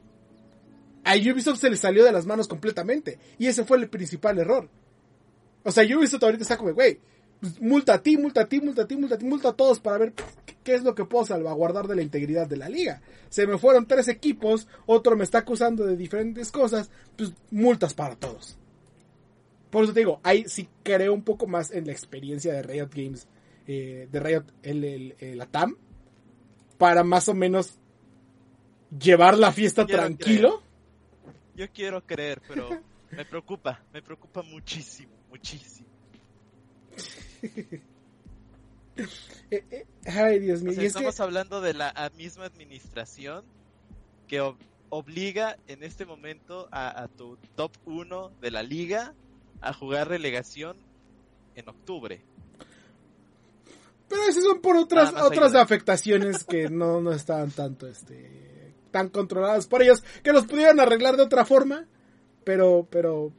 a 1.10 1.16
Ubisoft 1.16 1.60
se 1.60 1.72
le 1.72 1.78
salió 1.78 2.03
de 2.05 2.12
las 2.12 2.28
manos 2.28 2.47
completamente. 2.47 3.18
Y 3.39 3.47
ese 3.47 3.66
fue 3.66 3.78
el 3.78 3.89
principal 3.89 4.38
error. 4.38 4.70
O 5.64 5.72
sea, 5.72 5.84
Ubisoft 5.84 6.24
ahorita 6.24 6.43
está 6.43 6.57
como, 6.57 6.74
güey, 6.74 6.99
pues, 7.39 7.60
multa 7.60 7.95
a 7.95 8.03
ti, 8.03 8.16
multa 8.16 8.41
a 8.41 8.45
ti, 8.45 8.62
multa 8.62 8.84
a 8.84 8.88
ti, 8.88 8.95
multa 8.95 9.16
a 9.16 9.18
ti, 9.18 9.26
multa 9.26 9.49
a 9.49 9.53
todos 9.53 9.80
para 9.80 9.97
ver 9.97 10.14
qué 10.64 10.76
es 10.76 10.84
lo 10.84 10.93
que 10.93 11.05
puedo 11.05 11.26
salvaguardar 11.26 11.88
de 11.88 11.95
la 11.95 12.03
integridad 12.03 12.47
de 12.47 12.57
la 12.57 12.70
liga. 12.70 13.01
Se 13.30 13.47
me 13.47 13.57
fueron 13.57 13.88
tres 13.88 14.07
equipos, 14.07 14.68
otro 14.86 15.16
me 15.16 15.24
está 15.24 15.39
acusando 15.39 15.84
de 15.86 15.97
diferentes 15.97 16.51
cosas, 16.51 16.91
pues 17.16 17.34
multas 17.49 17.95
para 17.95 18.16
todos. 18.16 18.57
Por 19.72 19.84
eso 19.84 19.93
te 19.93 20.01
digo, 20.01 20.20
ahí 20.24 20.45
sí 20.47 20.70
creo 20.84 21.14
un 21.14 21.24
poco 21.24 21.47
más 21.47 21.72
en 21.72 21.88
la 21.88 21.91
experiencia 21.91 22.53
de 22.53 22.62
Riot 22.62 22.89
Games, 22.93 23.28
eh, 23.68 24.07
de 24.12 24.20
Riot, 24.20 24.45
el, 24.62 24.84
el, 24.84 25.16
el, 25.20 25.47
TAM, 25.47 25.76
para 26.78 27.03
más 27.03 27.30
o 27.30 27.34
menos 27.34 27.80
llevar 28.99 29.38
la 29.38 29.51
fiesta 29.51 29.88
tranquilo. 29.88 30.62
Yo 31.60 31.70
quiero 31.74 32.01
creer, 32.05 32.41
pero 32.47 32.70
me 33.12 33.26
preocupa, 33.26 33.84
me 33.91 34.01
preocupa 34.01 34.41
muchísimo, 34.41 35.12
muchísimo. 35.30 35.89
Eh, 39.49 39.64
eh, 39.72 39.86
ay, 40.07 40.39
Dios 40.39 40.62
mío. 40.62 40.74
estamos 40.82 41.22
hablando 41.22 41.62
de 41.62 41.74
la 41.74 42.12
misma 42.18 42.43
administración 42.43 43.45
que 44.28 44.41
obliga 44.89 45.57
en 45.68 45.84
este 45.84 46.05
momento 46.05 46.68
a, 46.70 47.07
tu 47.07 47.38
top 47.55 47.72
1 47.86 48.32
de 48.41 48.51
la 48.51 48.62
liga 48.62 49.14
a 49.62 49.72
jugar 49.72 50.10
relegación 50.10 50.76
en 51.55 51.70
octubre. 51.70 52.22
Pero 54.10 54.22
esas 54.24 54.43
son 54.43 54.60
por 54.60 54.76
otras 54.76 55.14
otras 55.14 55.55
afectaciones 55.55 56.43
que 56.43 56.70
no, 56.70 56.99
no 56.99 57.14
estaban 57.14 57.51
tanto 57.51 57.88
este 57.88 58.49
tan 58.92 59.10
controladas 59.10 59.68
por 59.68 59.82
ellos 59.82 60.04
que 60.24 60.34
los 60.34 60.46
pudieron 60.46 60.80
arreglar 60.80 61.18
de 61.18 61.24
otra 61.24 61.46
forma, 61.46 61.88
pero, 62.44 62.88
pero, 62.90 63.32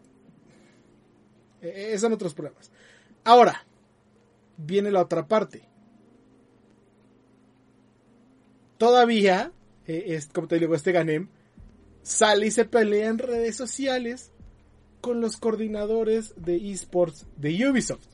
eh, 1.62 1.96
son 1.98 2.12
otros 2.12 2.34
problemas. 2.34 2.70
Ahora, 3.24 3.66
viene 4.56 4.90
la 4.90 5.02
otra 5.02 5.26
parte. 5.26 5.68
Todavía, 8.78 9.52
eh, 9.86 10.04
es, 10.08 10.26
como 10.26 10.48
te 10.48 10.58
digo, 10.58 10.74
este 10.74 10.92
Ganem 10.92 11.28
sale 12.02 12.46
y 12.46 12.50
se 12.50 12.64
pelea 12.64 13.08
en 13.08 13.18
redes 13.18 13.56
sociales 13.56 14.32
con 15.00 15.20
los 15.20 15.36
coordinadores 15.36 16.34
de 16.36 16.70
esports 16.72 17.26
de 17.36 17.68
Ubisoft. 17.68 18.06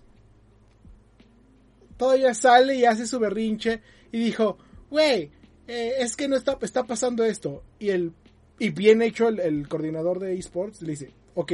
Todavía 1.96 2.34
sale 2.34 2.74
y 2.74 2.84
hace 2.84 3.06
su 3.06 3.18
berrinche 3.18 3.80
y 4.12 4.18
dijo, 4.18 4.58
wey, 4.90 5.30
eh, 5.68 5.94
es 5.98 6.16
que 6.16 6.28
no 6.28 6.36
está, 6.36 6.58
está 6.62 6.84
pasando 6.84 7.24
esto. 7.24 7.62
Y 7.78 7.90
el 7.90 8.12
y 8.58 8.70
bien 8.70 9.02
hecho 9.02 9.28
el, 9.28 9.68
coordinador 9.68 10.18
de 10.18 10.34
esports 10.34 10.82
le 10.82 10.92
dice, 10.92 11.12
ok, 11.34 11.52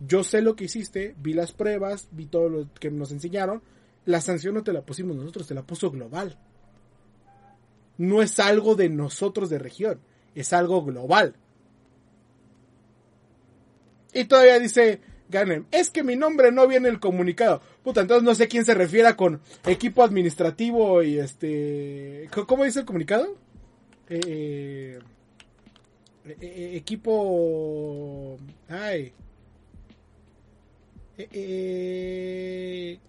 yo 0.00 0.24
sé 0.24 0.40
lo 0.40 0.56
que 0.56 0.64
hiciste, 0.64 1.14
vi 1.18 1.34
las 1.34 1.52
pruebas, 1.52 2.08
vi 2.10 2.26
todo 2.26 2.48
lo 2.48 2.72
que 2.74 2.90
nos 2.90 3.12
enseñaron, 3.12 3.62
la 4.04 4.20
sanción 4.20 4.54
no 4.54 4.64
te 4.64 4.72
la 4.72 4.82
pusimos 4.82 5.16
nosotros, 5.16 5.46
te 5.46 5.54
la 5.54 5.62
puso 5.62 5.90
global. 5.90 6.38
No 7.98 8.22
es 8.22 8.40
algo 8.40 8.74
de 8.74 8.88
nosotros 8.88 9.50
de 9.50 9.58
región, 9.58 10.00
es 10.34 10.52
algo 10.52 10.82
global. 10.82 11.36
Y 14.14 14.24
todavía 14.24 14.58
dice, 14.58 15.00
Ganem, 15.28 15.64
es 15.70 15.90
que 15.90 16.02
mi 16.02 16.16
nombre 16.16 16.52
no 16.52 16.66
viene 16.66 16.88
en 16.88 16.94
el 16.94 17.00
comunicado. 17.00 17.62
Puta, 17.82 18.02
entonces 18.02 18.22
no 18.22 18.34
sé 18.34 18.48
quién 18.48 18.64
se 18.64 18.74
refiere 18.74 19.14
con 19.16 19.40
equipo 19.66 20.02
administrativo 20.02 21.02
y 21.02 21.18
este... 21.18 22.28
¿Cómo 22.46 22.64
dice 22.64 22.80
el 22.80 22.86
comunicado? 22.86 23.36
Eh, 24.08 24.98
eh, 26.26 26.36
eh, 26.40 26.72
equipo... 26.74 28.36
Ay. 28.68 29.12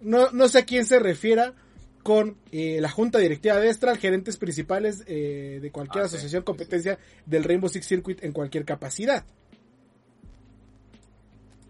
no, 0.00 0.30
no 0.30 0.48
sé 0.48 0.58
a 0.58 0.64
quién 0.64 0.86
se 0.86 0.98
refiera 0.98 1.54
con 2.02 2.36
la 2.52 2.90
junta 2.90 3.18
directiva 3.18 3.58
de 3.58 3.70
Estral, 3.70 3.98
gerentes 3.98 4.36
principales 4.36 5.04
de 5.04 5.70
cualquier 5.72 6.04
ah, 6.04 6.06
asociación 6.06 6.42
competencia 6.42 6.98
del 7.26 7.44
Rainbow 7.44 7.68
Six 7.68 7.86
Circuit 7.86 8.22
en 8.22 8.32
cualquier 8.32 8.64
capacidad 8.64 9.24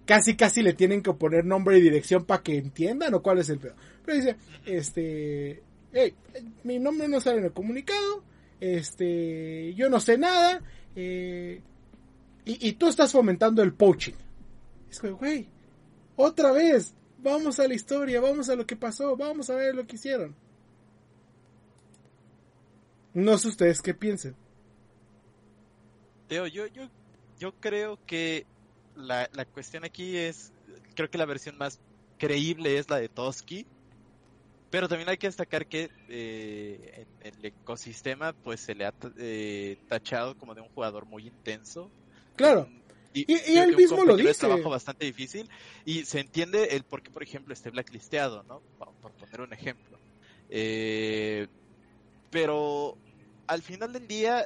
casi 0.07 0.37
casi 0.37 0.63
le 0.63 0.75
tienen 0.75 1.03
que 1.03 1.13
poner 1.13 1.45
nombre 1.45 1.79
y 1.79 1.83
dirección 1.83 2.25
para 2.25 2.43
que 2.43 2.57
entiendan 2.57 3.15
o 3.15 3.23
cuál 3.23 3.39
es 3.39 3.49
el 3.49 3.59
peor. 3.59 3.75
Pero 4.05 4.19
dice, 4.19 4.37
este, 4.67 5.63
hey, 5.93 6.15
mi 6.63 6.79
nombre 6.79 7.09
no 7.09 7.21
sale 7.21 7.39
en 7.39 7.45
el 7.45 7.53
comunicado, 7.53 8.23
este, 8.61 9.75
yo 9.75 9.89
no 9.89 10.01
sé 10.01 10.19
nada, 10.19 10.61
eh, 10.97 11.61
y, 12.45 12.69
y, 12.69 12.73
tú 12.73 12.89
estás 12.89 13.11
fomentando 13.13 13.63
el 13.63 13.73
poaching. 13.73 14.13
Es 14.91 15.01
que, 15.01 15.11
güey, 15.11 15.49
otra 16.17 16.53
vez, 16.53 16.95
vamos 17.23 17.59
a 17.59 17.67
la 17.67 17.75
historia, 17.75 18.21
vamos 18.21 18.49
a 18.51 18.55
lo 18.55 18.67
que 18.67 18.77
pasó, 18.77 19.17
vamos 19.17 19.49
a 19.49 19.57
ver 19.57 19.75
lo 19.75 19.87
que 19.87 19.97
hicieron. 19.97 20.35
No 23.15 23.39
sé 23.39 23.49
ustedes 23.49 23.81
qué 23.81 23.95
piensen. 23.95 24.35
Teo, 26.29 26.47
yo, 26.47 26.67
yo, 26.67 26.89
yo 27.39 27.53
creo 27.61 27.99
que 28.07 28.45
la, 28.97 29.29
la 29.33 29.45
cuestión 29.45 29.85
aquí 29.85 30.17
es, 30.17 30.53
creo 30.95 31.11
que 31.11 31.19
la 31.19 31.27
versión 31.27 31.57
más 31.59 31.81
creíble 32.19 32.79
es 32.79 32.89
la 32.89 32.99
de 32.99 33.09
Toski, 33.09 33.67
pero 34.71 34.89
también 34.89 35.09
hay 35.09 35.19
que 35.19 35.29
destacar 35.29 35.67
que 35.67 35.91
eh, 36.09 37.07
en 37.21 37.35
el 37.35 37.45
ecosistema 37.45 38.33
pues 38.33 38.61
se 38.61 38.75
le 38.75 38.87
ha 38.87 38.95
eh, 39.19 39.79
tachado 39.89 40.37
como 40.37 40.55
de 40.55 40.63
un 40.63 40.69
jugador 40.71 41.07
muy 41.07 41.29
intenso. 41.29 41.91
Claro. 42.35 42.69
Y, 43.13 43.31
y, 43.31 43.59
él 43.59 43.77
mismo 43.77 44.05
lo 44.05 44.17
dice. 44.17 44.31
Es 44.31 44.39
trabajo 44.39 44.69
bastante 44.69 45.07
difícil 45.07 45.49
y 45.85 46.05
se 46.05 46.19
entiende 46.19 46.65
el 46.73 46.83
por 46.83 47.03
qué, 47.03 47.13
por 47.13 47.23
ejemplo, 47.23 47.55
esté 47.55 47.71
blacklisteado, 47.71 48.43
¿no? 48.43 48.61
Por, 48.77 48.91
por 48.95 49.13
poner 49.13 49.43
un 49.43 49.53
ejemplo. 49.53 50.01
Eh, 50.51 51.47
pero 52.31 52.99
al 53.47 53.63
final 53.63 53.93
del 53.93 54.09
día, 54.09 54.45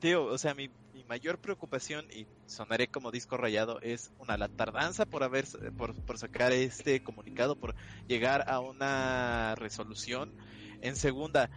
Teo, 0.00 0.24
o 0.24 0.38
sea, 0.38 0.54
mi, 0.54 0.70
mi 0.98 1.04
mayor 1.04 1.38
preocupación, 1.38 2.06
y 2.12 2.26
sonaré 2.46 2.88
como 2.88 3.12
disco 3.12 3.36
rayado, 3.36 3.80
es 3.82 4.10
una 4.18 4.36
la 4.36 4.48
tardanza 4.48 5.06
por 5.06 5.22
haber 5.22 5.44
por, 5.76 5.94
por 5.94 6.18
sacar 6.18 6.52
este 6.52 7.04
comunicado, 7.04 7.54
por 7.54 7.76
llegar 8.08 8.50
a 8.50 8.58
una 8.58 9.54
resolución. 9.54 10.32
En 10.82 10.96
segunda, 10.96 11.50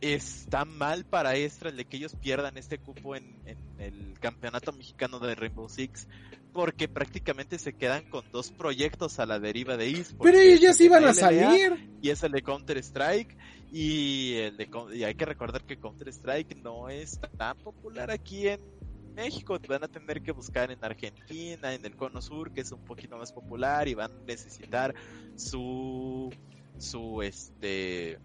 está 0.00 0.64
mal 0.64 1.04
para 1.04 1.36
Extra 1.36 1.70
el 1.70 1.76
de 1.76 1.84
que 1.84 1.96
ellos 1.96 2.16
pierdan 2.16 2.58
este 2.58 2.78
cupo 2.78 3.14
en, 3.14 3.40
en, 3.46 3.58
el 3.78 4.18
campeonato 4.18 4.72
mexicano 4.72 5.20
de 5.20 5.36
Rainbow 5.36 5.68
Six 5.68 6.08
porque 6.52 6.88
prácticamente 6.88 7.58
se 7.58 7.72
quedan 7.72 8.10
con 8.10 8.24
dos 8.30 8.50
proyectos 8.50 9.18
a 9.20 9.26
la 9.26 9.38
deriva 9.38 9.76
de 9.76 9.90
esports. 9.90 10.22
Pero 10.22 10.38
ellos 10.38 10.78
iban 10.80 11.04
a 11.04 11.14
salir. 11.14 11.90
Y 12.02 12.10
es 12.10 12.22
el 12.24 12.32
de 12.32 12.42
Counter 12.42 12.76
Strike 12.78 13.38
y 13.72 14.34
el 14.34 14.58
de 14.58 14.68
y 14.94 15.04
hay 15.04 15.14
que 15.14 15.24
recordar 15.24 15.64
que 15.64 15.78
Counter 15.78 16.08
Strike 16.08 16.56
no 16.56 16.90
es 16.90 17.18
tan 17.38 17.56
popular 17.56 18.10
aquí 18.10 18.48
en 18.48 18.60
México, 19.14 19.58
van 19.66 19.84
a 19.84 19.88
tener 19.88 20.22
que 20.22 20.30
buscar 20.32 20.70
en 20.70 20.84
Argentina, 20.84 21.72
en 21.72 21.84
el 21.86 21.96
Cono 21.96 22.20
Sur, 22.20 22.52
que 22.52 22.60
es 22.60 22.70
un 22.70 22.84
poquito 22.84 23.16
más 23.16 23.32
popular 23.32 23.88
y 23.88 23.94
van 23.94 24.12
a 24.12 24.24
necesitar 24.26 24.94
su 25.36 26.30
su 26.78 27.22
este 27.22 28.18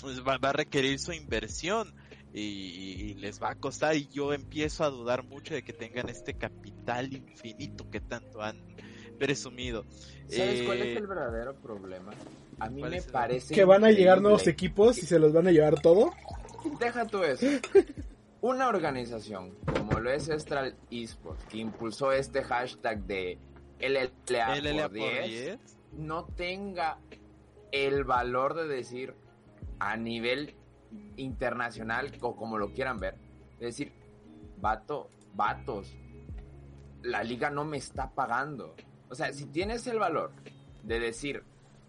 pues 0.00 0.20
va, 0.20 0.38
va, 0.38 0.50
a 0.50 0.52
requerir 0.52 1.00
su 1.00 1.12
inversión 1.12 1.92
y, 2.32 2.40
y, 2.40 3.14
les 3.14 3.42
va 3.42 3.50
a 3.50 3.54
costar 3.56 3.96
y 3.96 4.08
yo 4.08 4.32
empiezo 4.32 4.84
a 4.84 4.90
dudar 4.90 5.24
mucho 5.24 5.54
de 5.54 5.62
que 5.62 5.72
tengan 5.72 6.08
este 6.08 6.34
capital 6.34 7.12
infinito 7.12 7.88
que 7.90 8.00
tanto 8.00 8.42
han 8.42 8.58
presumido. 9.18 9.84
¿Sabes 10.28 10.60
eh, 10.60 10.64
cuál 10.64 10.82
es 10.82 10.96
el 10.96 11.06
verdadero 11.06 11.54
problema? 11.54 12.12
A 12.58 12.68
mí 12.68 12.82
me 12.82 13.02
parece 13.02 13.54
que 13.54 13.64
van 13.64 13.84
a 13.84 13.90
llegar 13.90 14.20
nuevos 14.20 14.46
equipos 14.46 14.98
y 14.98 15.06
se 15.06 15.18
los 15.18 15.32
van 15.32 15.48
a 15.48 15.50
llevar 15.50 15.80
todo. 15.80 16.12
Deja 16.78 17.06
tú 17.06 17.22
eso. 17.22 17.46
Una 18.40 18.68
organización 18.68 19.54
como 19.64 20.00
lo 20.00 20.10
es 20.10 20.28
Estral 20.28 20.76
Esports, 20.90 21.44
que 21.46 21.58
impulsó 21.58 22.12
este 22.12 22.42
hashtag 22.42 23.02
de 23.04 23.38
LLA, 23.80 24.60
LLA 24.60 24.88
por 24.88 25.24
10, 25.24 25.58
no 25.92 26.26
tenga 26.26 26.98
el 27.72 28.04
valor 28.04 28.54
de 28.54 28.68
decir 28.68 29.14
a 29.78 29.96
nivel 29.96 30.54
internacional 31.16 32.12
o 32.20 32.36
como 32.36 32.58
lo 32.58 32.72
quieran 32.72 32.98
ver. 32.98 33.16
Es 33.54 33.76
decir, 33.76 33.92
vato, 34.58 35.08
vatos, 35.34 35.94
la 37.02 37.22
liga 37.22 37.50
no 37.50 37.64
me 37.64 37.76
está 37.76 38.10
pagando. 38.10 38.74
O 39.10 39.14
sea, 39.14 39.32
si 39.32 39.46
tienes 39.46 39.86
el 39.86 39.98
valor 39.98 40.32
de 40.82 41.00
decir, 41.00 41.44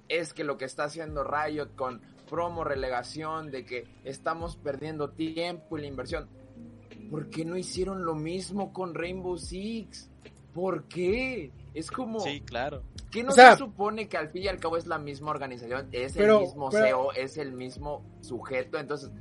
es 0.10 0.34
que 0.34 0.44
lo 0.44 0.58
que 0.58 0.66
está 0.66 0.86
haciendo 0.86 1.24
Riot 1.24 1.76
con 1.76 2.02
promo, 2.30 2.64
relegación, 2.64 3.52
de 3.52 3.66
que 3.66 3.88
estamos 4.04 4.58
perdiendo 4.58 5.12
tiempo 5.12 5.78
y 5.78 5.82
la 5.82 5.88
inversión, 5.88 6.28
¿por 7.10 7.30
qué 7.30 7.46
no 7.46 7.58
hicieron 7.58 8.06
lo 8.06 8.16
mismo 8.16 8.74
con 8.74 8.94
Rainbow 8.94 9.38
Six? 9.38 10.10
¿Por 10.54 10.86
qué? 10.86 11.52
Es 11.74 11.92
como... 11.92 12.20
Sí, 12.20 12.42
claro. 12.42 12.84
¿Qué 13.12 13.24
no 13.24 13.30
o 13.30 13.34
sea, 13.34 13.52
se 13.52 13.60
supone 13.60 14.08
que 14.08 14.18
al 14.18 14.30
fin 14.30 14.44
y 14.44 14.48
al 14.48 14.60
cabo 14.60 14.78
es 14.78 14.88
la 14.88 14.98
misma 14.98 15.32
organización? 15.32 15.88
Es 15.92 16.14
pero, 16.14 16.40
el 16.40 16.46
mismo 16.46 16.70
pero, 16.70 16.86
CEO, 16.86 17.14
es 17.14 17.38
el 17.38 17.52
mismo 17.52 18.04
sujeto, 18.22 18.78
entonces... 18.78 19.12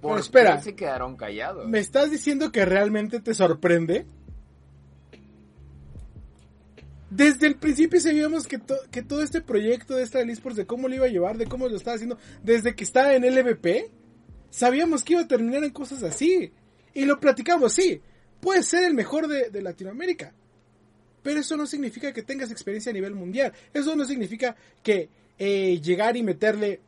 ¿Por 0.00 0.18
espera, 0.18 0.56
qué 0.56 0.62
se 0.62 0.74
quedaron 0.74 1.16
callados? 1.16 1.68
¿Me 1.68 1.78
estás 1.78 2.10
diciendo 2.10 2.50
que 2.50 2.64
realmente 2.64 3.20
te 3.20 3.34
sorprende? 3.34 4.04
Desde 7.14 7.46
el 7.46 7.56
principio 7.56 8.00
sabíamos 8.00 8.48
que, 8.48 8.56
to 8.56 8.74
que 8.90 9.02
todo 9.02 9.22
este 9.22 9.42
proyecto 9.42 9.96
de 9.96 10.02
esta 10.02 10.22
eSports, 10.22 10.56
de 10.56 10.64
cómo 10.64 10.88
lo 10.88 10.94
iba 10.94 11.04
a 11.04 11.10
llevar, 11.10 11.36
de 11.36 11.46
cómo 11.46 11.68
lo 11.68 11.76
estaba 11.76 11.96
haciendo, 11.96 12.16
desde 12.42 12.74
que 12.74 12.84
estaba 12.84 13.14
en 13.14 13.22
LVP, 13.22 13.90
sabíamos 14.48 15.04
que 15.04 15.12
iba 15.12 15.22
a 15.22 15.28
terminar 15.28 15.62
en 15.62 15.72
cosas 15.72 16.02
así. 16.04 16.52
Y 16.94 17.04
lo 17.04 17.20
platicamos, 17.20 17.74
sí, 17.74 18.00
puede 18.40 18.62
ser 18.62 18.84
el 18.84 18.94
mejor 18.94 19.28
de, 19.28 19.60
Latinoamérica, 19.60 20.32
pero 21.22 21.40
eso 21.40 21.54
no 21.54 21.66
significa 21.66 22.14
que 22.14 22.22
tengas 22.22 22.50
experiencia 22.50 22.88
a 22.88 22.94
nivel 22.94 23.14
mundial. 23.14 23.52
Eso 23.74 23.94
no 23.94 24.06
significa 24.06 24.56
que 24.82 25.10
eh, 25.38 25.82
llegar 25.82 26.16
y 26.16 26.22
meterle 26.22 26.80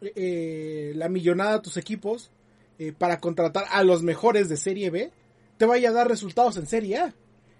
eh, 0.00 0.92
la 0.94 1.08
millonada 1.08 1.54
a 1.54 1.62
tus 1.62 1.76
equipos 1.76 2.30
eh, 2.78 2.92
para 2.96 3.18
contratar 3.18 3.64
a 3.70 3.82
los 3.82 4.04
mejores 4.04 4.48
de 4.48 4.56
Serie 4.56 4.90
B 4.90 5.10
te 5.56 5.66
vaya 5.66 5.88
a 5.88 5.92
dar 5.92 6.08
resultados 6.08 6.56
en 6.56 6.68
Serie 6.68 6.98
A. 6.98 7.14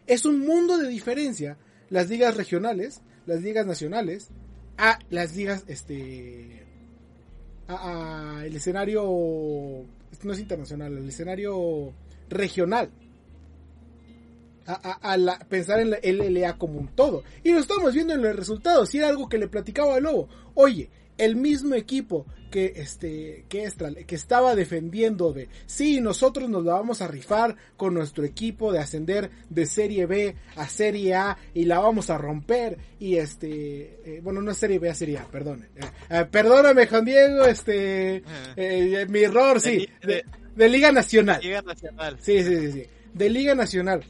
Es 0.07 0.25
un 0.25 0.39
mundo 0.39 0.79
de 0.79 0.89
diferencia 0.89 1.57
las 1.91 2.09
ligas 2.09 2.37
regionales, 2.37 3.01
las 3.27 3.43
ligas 3.43 3.67
nacionales, 3.67 4.29
a 4.77 4.99
las 5.11 5.37
ligas, 5.37 5.65
este, 5.69 6.65
a, 7.69 8.43
el 8.45 8.57
escenario, 8.57 9.85
este 10.13 10.27
no 10.27 10.33
es 10.33 10.41
internacional, 10.41 10.97
el 10.97 11.09
escenario 11.09 11.93
regional 12.29 12.91
a, 14.67 15.39
pensar 15.49 15.81
en 15.81 15.91
la 15.91 15.99
LLA 16.03 16.57
como 16.59 16.79
un 16.79 16.89
todo. 16.89 17.23
Y 17.43 17.53
lo 17.53 17.61
estamos 17.61 17.95
viendo 17.95 18.15
en 18.15 18.23
los 18.23 18.35
resultados. 18.35 18.95
Y 18.95 18.99
era 18.99 19.09
algo 19.09 19.29
que 19.29 19.39
le 19.39 19.49
platicaba 19.49 19.97
a 19.97 20.01
Lobo. 20.01 20.29
Oye, 20.55 20.89
el 21.19 21.37
mismo 21.37 21.75
equipo 21.75 22.27
que 22.51 22.73
este 22.77 23.45
que, 23.49 23.69
que 24.07 24.15
estaba 24.15 24.55
defendiendo 24.55 25.33
de 25.33 25.49
sí 25.67 26.01
nosotros 26.01 26.49
nos 26.49 26.65
la 26.65 26.75
vamos 26.75 27.03
a 27.03 27.09
rifar 27.09 27.57
con 27.77 27.95
nuestro 27.95 28.25
equipo 28.25 28.73
de 28.73 28.79
ascender 28.79 29.31
de 29.51 29.67
serie 29.67 30.07
B 30.07 30.37
a 30.55 30.69
serie 30.69 31.15
A 31.15 31.37
y 31.53 31.65
la 31.65 31.81
vamos 31.81 32.11
a 32.11 32.19
romper 32.19 32.79
y 33.01 33.17
este 33.17 34.01
eh, 34.05 34.21
bueno 34.23 34.41
no 34.41 34.53
es 34.53 34.57
serie 34.57 34.79
B 34.79 34.89
a 34.89 34.95
serie 34.95 35.19
A 35.19 35.25
perdón 35.25 35.67
eh, 35.75 35.81
eh, 36.11 36.27
perdóname 36.31 36.87
Juan 36.87 37.05
Diego 37.05 37.45
este 37.45 38.23
mi 39.09 39.21
error 39.21 39.61
sí 39.61 39.89
de, 40.03 40.25
de, 40.55 40.69
Liga 40.69 40.93
Nacional. 40.93 41.41
Liga 41.43 41.63
Nacional. 41.63 42.19
Sí 42.21 42.41
sí 42.45 42.57
sí, 42.57 42.73
sí. 42.73 42.87
de 43.13 43.31
Liga 43.31 43.57
Nacional 43.57 44.05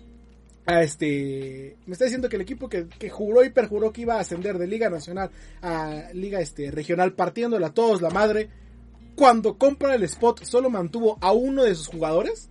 a 0.66 0.82
este 0.82 1.76
me 1.86 1.92
está 1.92 2.04
diciendo 2.04 2.28
que 2.28 2.36
el 2.36 2.42
equipo 2.42 2.68
que, 2.68 2.88
que, 2.88 3.10
juró 3.10 3.44
y 3.44 3.50
perjuró 3.50 3.92
que 3.92 4.02
iba 4.02 4.14
a 4.14 4.20
ascender 4.20 4.56
de 4.56 4.66
liga 4.66 4.88
nacional 4.88 5.30
a 5.60 6.08
liga 6.14 6.40
este 6.40 6.70
regional 6.70 7.12
partiéndola 7.12 7.66
a 7.66 7.74
todos 7.74 8.00
la 8.00 8.10
madre 8.10 8.48
cuando 9.14 9.56
compra 9.58 9.94
el 9.94 10.02
spot 10.04 10.42
solo 10.44 10.70
mantuvo 10.70 11.18
a 11.20 11.32
uno 11.32 11.64
de 11.64 11.74
sus 11.74 11.88
jugadores. 11.88 12.50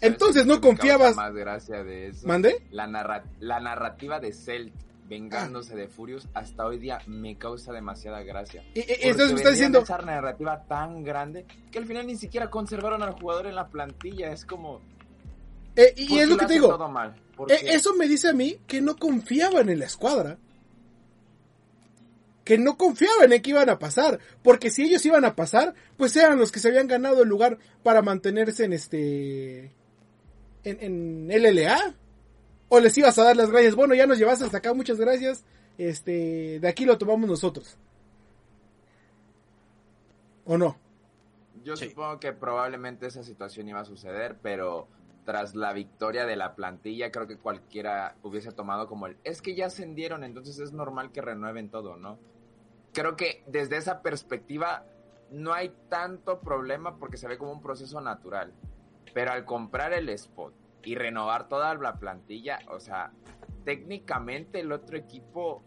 Entonces 0.00 0.46
no 0.46 0.60
confiabas 0.60 1.14
más 1.14 1.32
gracia 1.32 1.84
de 1.84 2.08
eso. 2.08 2.26
Mande 2.26 2.66
la, 2.70 2.88
narra 2.88 3.24
la 3.38 3.60
narrativa 3.60 4.18
de 4.18 4.32
Celt 4.32 4.74
vengándose 5.08 5.74
ah. 5.74 5.76
de 5.76 5.88
Furious 5.88 6.28
hasta 6.34 6.64
hoy 6.64 6.78
día 6.78 6.98
me 7.06 7.36
causa 7.36 7.72
demasiada 7.72 8.22
gracia. 8.22 8.64
Y, 8.74 8.80
y 8.80 8.84
entonces 9.02 9.32
me 9.32 9.36
está 9.36 9.50
diciendo 9.50 9.80
esa 9.80 9.98
narrativa 9.98 10.64
tan 10.64 11.04
grande 11.04 11.46
que 11.70 11.78
al 11.78 11.86
final 11.86 12.06
ni 12.06 12.16
siquiera 12.16 12.50
conservaron 12.50 13.02
al 13.02 13.12
jugador 13.12 13.46
en 13.46 13.54
la 13.54 13.68
plantilla. 13.68 14.32
Es 14.32 14.44
como 14.44 14.80
eh, 15.76 15.94
y 15.96 16.18
es 16.18 16.28
lo 16.28 16.36
que 16.36 16.46
te 16.46 16.54
digo. 16.54 16.78
Eh, 17.48 17.60
eso 17.68 17.94
me 17.94 18.06
dice 18.06 18.28
a 18.28 18.32
mí 18.32 18.58
que 18.66 18.80
no 18.80 18.96
confiaban 18.96 19.68
en 19.68 19.78
la 19.78 19.86
escuadra. 19.86 20.38
Que 22.44 22.58
no 22.58 22.76
confiaban 22.76 23.32
en 23.32 23.40
que 23.40 23.50
iban 23.50 23.70
a 23.70 23.78
pasar. 23.78 24.18
Porque 24.42 24.70
si 24.70 24.82
ellos 24.82 25.04
iban 25.06 25.24
a 25.24 25.34
pasar, 25.34 25.74
pues 25.96 26.14
eran 26.16 26.38
los 26.38 26.52
que 26.52 26.60
se 26.60 26.68
habían 26.68 26.88
ganado 26.88 27.22
el 27.22 27.28
lugar 27.28 27.58
para 27.82 28.02
mantenerse 28.02 28.64
en 28.64 28.72
este. 28.72 29.72
En, 30.64 31.28
en 31.30 31.42
LLA. 31.42 31.94
O 32.68 32.80
les 32.80 32.96
ibas 32.98 33.18
a 33.18 33.24
dar 33.24 33.36
las 33.36 33.50
gracias. 33.50 33.74
Bueno, 33.74 33.94
ya 33.94 34.06
nos 34.06 34.18
llevas 34.18 34.42
hasta 34.42 34.58
acá, 34.58 34.74
muchas 34.74 34.98
gracias. 34.98 35.44
Este. 35.78 36.58
De 36.60 36.68
aquí 36.68 36.84
lo 36.84 36.98
tomamos 36.98 37.28
nosotros. 37.28 37.78
¿O 40.44 40.58
no? 40.58 40.76
Yo 41.64 41.76
sí. 41.76 41.88
supongo 41.88 42.18
que 42.18 42.32
probablemente 42.32 43.06
esa 43.06 43.22
situación 43.22 43.68
iba 43.68 43.80
a 43.80 43.84
suceder, 43.84 44.36
pero 44.42 44.88
tras 45.24 45.54
la 45.54 45.72
victoria 45.72 46.26
de 46.26 46.36
la 46.36 46.54
plantilla, 46.54 47.10
creo 47.12 47.26
que 47.26 47.38
cualquiera 47.38 48.16
hubiese 48.22 48.52
tomado 48.52 48.88
como 48.88 49.06
el, 49.06 49.16
es 49.24 49.40
que 49.40 49.54
ya 49.54 49.66
ascendieron, 49.66 50.24
entonces 50.24 50.58
es 50.58 50.72
normal 50.72 51.12
que 51.12 51.20
renueven 51.22 51.70
todo, 51.70 51.96
¿no? 51.96 52.18
Creo 52.92 53.16
que 53.16 53.42
desde 53.46 53.76
esa 53.76 54.02
perspectiva 54.02 54.84
no 55.30 55.54
hay 55.54 55.74
tanto 55.88 56.40
problema 56.40 56.98
porque 56.98 57.16
se 57.16 57.26
ve 57.26 57.38
como 57.38 57.52
un 57.52 57.62
proceso 57.62 58.00
natural. 58.00 58.52
Pero 59.14 59.32
al 59.32 59.44
comprar 59.44 59.92
el 59.92 60.08
spot 60.10 60.54
y 60.84 60.94
renovar 60.94 61.48
toda 61.48 61.74
la 61.74 61.98
plantilla, 61.98 62.58
o 62.68 62.80
sea, 62.80 63.12
técnicamente 63.64 64.60
el 64.60 64.72
otro 64.72 64.96
equipo 64.96 65.62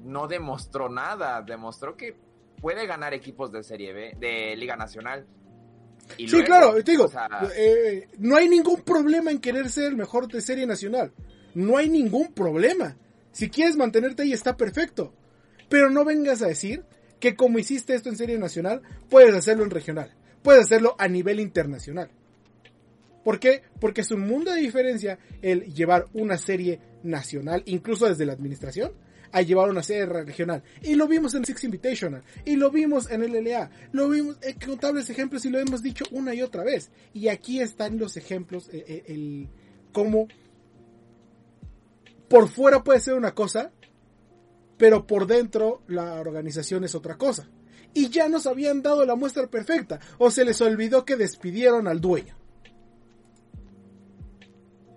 no 0.00 0.26
demostró 0.26 0.88
nada, 0.88 1.42
demostró 1.42 1.96
que 1.96 2.16
puede 2.60 2.86
ganar 2.86 3.14
equipos 3.14 3.52
de 3.52 3.62
Serie 3.62 3.92
B, 3.92 4.16
de 4.18 4.56
Liga 4.56 4.76
Nacional. 4.76 5.26
Y 6.16 6.28
sí, 6.28 6.42
claro, 6.42 6.74
te 6.82 6.90
digo, 6.92 7.10
eh, 7.56 8.08
no 8.18 8.36
hay 8.36 8.48
ningún 8.48 8.82
problema 8.82 9.30
en 9.30 9.38
querer 9.38 9.70
ser 9.70 9.86
el 9.86 9.96
mejor 9.96 10.28
de 10.28 10.40
Serie 10.40 10.66
Nacional. 10.66 11.12
No 11.54 11.76
hay 11.76 11.88
ningún 11.88 12.32
problema. 12.32 12.96
Si 13.32 13.48
quieres 13.48 13.76
mantenerte 13.76 14.22
ahí 14.22 14.32
está 14.32 14.56
perfecto. 14.56 15.12
Pero 15.68 15.88
no 15.88 16.04
vengas 16.04 16.42
a 16.42 16.48
decir 16.48 16.84
que 17.20 17.36
como 17.36 17.58
hiciste 17.58 17.94
esto 17.94 18.08
en 18.08 18.16
Serie 18.16 18.38
Nacional, 18.38 18.82
puedes 19.08 19.34
hacerlo 19.34 19.64
en 19.64 19.70
regional. 19.70 20.12
Puedes 20.42 20.64
hacerlo 20.64 20.96
a 20.98 21.06
nivel 21.06 21.38
internacional. 21.38 22.10
¿Por 23.22 23.38
qué? 23.38 23.62
Porque 23.78 24.00
es 24.00 24.10
un 24.10 24.26
mundo 24.26 24.50
de 24.50 24.60
diferencia 24.60 25.18
el 25.42 25.72
llevar 25.74 26.06
una 26.14 26.38
serie 26.38 26.80
nacional, 27.02 27.62
incluso 27.66 28.06
desde 28.06 28.24
la 28.24 28.32
administración, 28.32 28.92
a 29.32 29.42
llevar 29.42 29.70
una 29.70 29.82
serie 29.82 30.06
regional. 30.06 30.62
Y 30.82 30.94
lo 30.94 31.06
vimos 31.06 31.34
en 31.34 31.44
Six 31.44 31.64
Invitational, 31.64 32.22
y 32.44 32.56
lo 32.56 32.70
vimos 32.70 33.10
en 33.10 33.22
el 33.22 33.44
LA, 33.44 33.70
lo 33.92 34.08
vimos 34.08 34.38
en 34.42 34.58
contables 34.58 35.08
ejemplos 35.10 35.44
y 35.44 35.50
lo 35.50 35.58
hemos 35.58 35.82
dicho 35.82 36.04
una 36.10 36.34
y 36.34 36.42
otra 36.42 36.64
vez. 36.64 36.90
Y 37.12 37.28
aquí 37.28 37.60
están 37.60 37.98
los 37.98 38.16
ejemplos, 38.16 38.68
eh, 38.72 38.84
eh, 38.86 39.04
el, 39.08 39.48
cómo 39.92 40.28
por 42.28 42.48
fuera 42.48 42.82
puede 42.82 43.00
ser 43.00 43.14
una 43.14 43.34
cosa, 43.34 43.72
pero 44.76 45.06
por 45.06 45.26
dentro 45.26 45.82
la 45.88 46.14
organización 46.20 46.84
es 46.84 46.94
otra 46.94 47.16
cosa. 47.16 47.48
Y 47.92 48.08
ya 48.08 48.28
nos 48.28 48.46
habían 48.46 48.82
dado 48.82 49.04
la 49.04 49.16
muestra 49.16 49.48
perfecta, 49.48 50.00
o 50.18 50.30
se 50.30 50.44
les 50.44 50.60
olvidó 50.60 51.04
que 51.04 51.16
despidieron 51.16 51.88
al 51.88 52.00
dueño. 52.00 52.36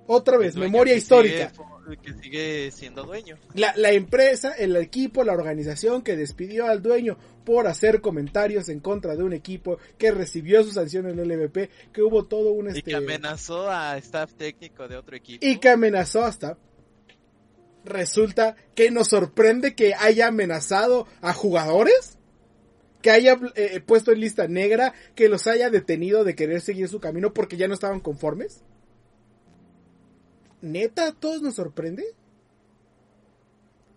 Otra 0.06 0.38
vez, 0.38 0.56
memoria 0.56 0.96
histórica 0.96 1.52
que 2.02 2.14
sigue 2.22 2.72
siendo 2.72 3.04
dueño. 3.04 3.38
La, 3.54 3.74
la, 3.76 3.92
empresa, 3.92 4.52
el 4.52 4.76
equipo, 4.76 5.24
la 5.24 5.34
organización 5.34 6.02
que 6.02 6.16
despidió 6.16 6.68
al 6.68 6.82
dueño 6.82 7.18
por 7.46 7.68
hacer 7.68 8.02
comentarios 8.02 8.70
en 8.70 8.80
contra 8.80 9.16
de 9.16 9.24
un 9.24 9.34
equipo 9.34 9.78
que 9.98 10.12
recibió 10.12 10.64
su 10.64 10.72
sanción 10.72 11.08
en 11.10 11.20
el 11.20 11.28
LVP, 11.28 11.70
que 11.92 12.02
hubo 12.02 12.26
todo 12.26 12.52
un... 12.52 12.68
Este... 12.68 12.80
Y 12.80 12.84
que 12.84 12.96
amenazó 12.96 13.70
a 13.70 13.98
staff 13.98 14.34
técnico 14.34 14.88
de 14.88 14.98
otro 14.98 15.16
equipo. 15.16 15.46
Y 15.46 15.58
que 15.58 15.70
amenazó 15.70 16.24
hasta... 16.24 16.58
Resulta 17.86 18.56
que 18.76 18.92
nos 18.92 19.10
sorprende 19.10 19.76
que 19.76 19.94
haya 19.94 20.28
amenazado 20.28 21.06
a 21.22 21.34
jugadores 21.34 22.18
que 23.02 23.12
haya 23.12 23.38
eh, 23.56 23.82
puesto 23.86 24.14
en 24.14 24.22
lista 24.22 24.48
negra, 24.48 24.94
que 25.14 25.28
los 25.28 25.46
haya 25.48 25.70
detenido 25.70 26.24
de 26.24 26.36
querer 26.36 26.62
seguir 26.62 26.88
su 26.88 27.02
camino 27.02 27.34
porque 27.34 27.58
ya 27.58 27.68
no 27.68 27.74
estaban 27.74 28.00
conformes 28.00 28.64
neta, 30.64 31.08
a 31.08 31.12
todos 31.12 31.42
nos 31.42 31.56
sorprende. 31.56 32.04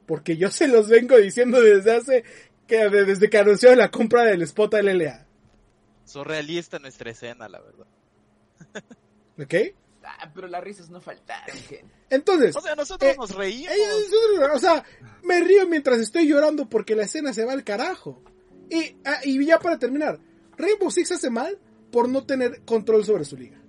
Porque 0.07 0.37
yo 0.37 0.51
se 0.51 0.69
los 0.69 0.89
vengo 0.89 1.17
diciendo 1.17 1.61
desde 1.61 1.97
hace 1.97 2.25
que 2.67 2.89
desde 2.89 3.31
que 3.31 3.39
anunció 3.39 3.75
la 3.75 3.91
compra 3.91 4.25
del 4.25 4.43
spot 4.43 4.75
LLA. 4.75 5.27
Surrealista 6.05 6.79
nuestra 6.79 7.11
escena, 7.11 7.49
la 7.49 7.61
verdad. 7.61 7.87
¿Ok? 9.43 9.55
Ah, 10.05 10.31
pero 10.33 10.47
las 10.47 10.63
risas 10.63 10.89
no 10.89 11.01
faltaron. 11.01 11.57
Entonces. 12.11 12.55
O 12.55 12.61
sea, 12.61 12.77
nosotros 12.77 13.13
eh, 13.13 13.17
nos 13.19 13.35
reímos. 13.35 13.73
Eh, 13.75 14.45
o 14.55 14.59
sea, 14.59 14.85
me 15.25 15.41
río 15.41 15.67
mientras 15.67 15.99
estoy 15.99 16.29
llorando 16.29 16.69
porque 16.69 16.95
la 16.95 17.05
escena 17.05 17.33
se 17.33 17.45
va 17.45 17.53
al 17.53 17.65
carajo. 17.65 18.23
Y, 18.71 18.97
ah, 19.05 19.19
y 19.25 19.45
ya 19.45 19.59
para 19.59 19.79
terminar, 19.79 20.21
Rainbow 20.57 20.91
Six 20.91 21.13
hace 21.13 21.31
mal 21.31 21.59
por 21.91 22.09
no 22.09 22.25
tener 22.25 22.63
control 22.65 23.05
sobre 23.05 23.25
su 23.25 23.37
liga 23.37 23.61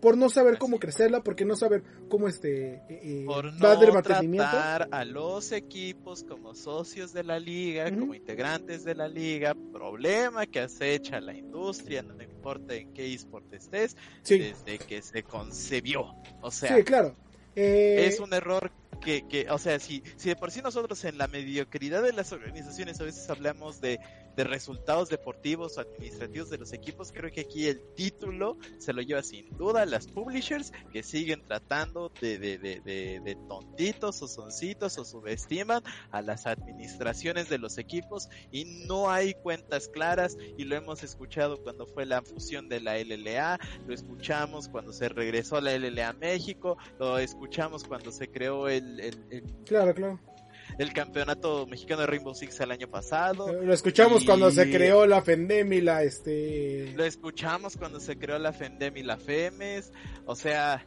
por 0.00 0.16
no 0.16 0.28
saber 0.28 0.58
cómo 0.58 0.78
crecerla, 0.78 1.22
porque 1.22 1.44
no 1.44 1.56
saber 1.56 1.82
cómo 2.08 2.28
este 2.28 2.74
eh, 2.74 2.82
eh 2.88 3.24
por 3.26 3.52
no 3.52 4.02
tratar 4.02 4.88
a 4.90 5.04
los 5.04 5.52
equipos 5.52 6.24
como 6.24 6.54
socios 6.54 7.12
de 7.12 7.24
la 7.24 7.38
liga, 7.38 7.90
como 7.90 8.14
integrantes 8.14 8.84
de 8.84 8.94
la 8.94 9.08
liga, 9.08 9.54
problema 9.72 10.46
que 10.46 10.60
acecha 10.60 11.20
la 11.20 11.34
industria, 11.34 12.02
no 12.02 12.14
importa 12.46 12.74
en 12.74 12.92
qué 12.92 13.12
eSport 13.12 13.52
estés, 13.52 13.96
desde 14.24 14.78
que 14.78 15.02
se 15.02 15.22
concebió. 15.22 16.14
O 16.40 16.50
sea, 16.50 16.76
sí, 16.76 16.84
claro. 16.84 17.16
Eh, 17.56 18.06
es 18.06 18.20
un 18.20 18.32
error 18.34 18.70
que, 19.00 19.26
que, 19.26 19.50
o 19.50 19.58
sea, 19.58 19.78
si, 19.78 20.02
si 20.16 20.28
de 20.28 20.36
por 20.36 20.50
sí 20.50 20.60
nosotros 20.62 21.04
en 21.04 21.18
la 21.18 21.26
mediocridad 21.26 22.02
de 22.02 22.12
las 22.12 22.32
organizaciones 22.32 23.00
a 23.00 23.04
veces 23.04 23.28
hablamos 23.30 23.80
de 23.80 23.98
de 24.36 24.44
resultados 24.44 25.08
deportivos 25.08 25.78
o 25.78 25.80
administrativos 25.80 26.50
de 26.50 26.58
los 26.58 26.72
equipos, 26.72 27.10
creo 27.12 27.30
que 27.32 27.40
aquí 27.40 27.66
el 27.66 27.80
título 27.94 28.58
se 28.78 28.92
lo 28.92 29.00
lleva 29.02 29.22
sin 29.22 29.48
duda 29.56 29.86
las 29.86 30.06
publishers 30.06 30.72
que 30.92 31.02
siguen 31.02 31.42
tratando 31.46 32.12
de, 32.20 32.38
de, 32.38 32.58
de, 32.58 32.80
de, 32.80 33.36
tontitos 33.48 34.20
o 34.22 34.28
soncitos 34.28 34.98
o 34.98 35.04
subestiman 35.04 35.82
a 36.10 36.20
las 36.20 36.46
administraciones 36.46 37.48
de 37.48 37.58
los 37.58 37.78
equipos 37.78 38.28
y 38.52 38.64
no 38.86 39.10
hay 39.10 39.34
cuentas 39.34 39.88
claras 39.88 40.36
y 40.56 40.64
lo 40.64 40.76
hemos 40.76 41.02
escuchado 41.02 41.62
cuando 41.62 41.86
fue 41.86 42.04
la 42.04 42.20
fusión 42.22 42.68
de 42.68 42.80
la 42.80 42.98
LLA, 42.98 43.58
lo 43.86 43.94
escuchamos 43.94 44.68
cuando 44.68 44.92
se 44.92 45.08
regresó 45.08 45.60
la 45.60 45.76
LLA 45.76 46.10
a 46.10 46.12
México, 46.12 46.76
lo 46.98 47.18
escuchamos 47.18 47.84
cuando 47.84 48.12
se 48.12 48.30
creó 48.30 48.68
el, 48.68 49.00
el... 49.00 49.42
Claro, 49.64 49.94
claro 49.94 50.35
el 50.78 50.92
campeonato 50.92 51.66
mexicano 51.66 52.02
de 52.02 52.06
Rainbow 52.06 52.34
Six 52.34 52.60
el 52.60 52.70
año 52.70 52.88
pasado. 52.88 53.52
Lo 53.62 53.72
escuchamos 53.72 54.24
cuando 54.24 54.50
se 54.50 54.70
creó 54.70 55.06
la 55.06 55.22
Fendem 55.22 55.72
y 55.72 55.80
la 55.80 56.02
este. 56.02 56.92
Lo 56.94 57.04
escuchamos 57.04 57.76
cuando 57.76 58.00
se 58.00 58.18
creó 58.18 58.38
la 58.38 58.52
Fendem 58.52 58.96
y 58.96 59.02
la 59.02 59.16
Femes. 59.16 59.92
O 60.26 60.34
sea. 60.34 60.86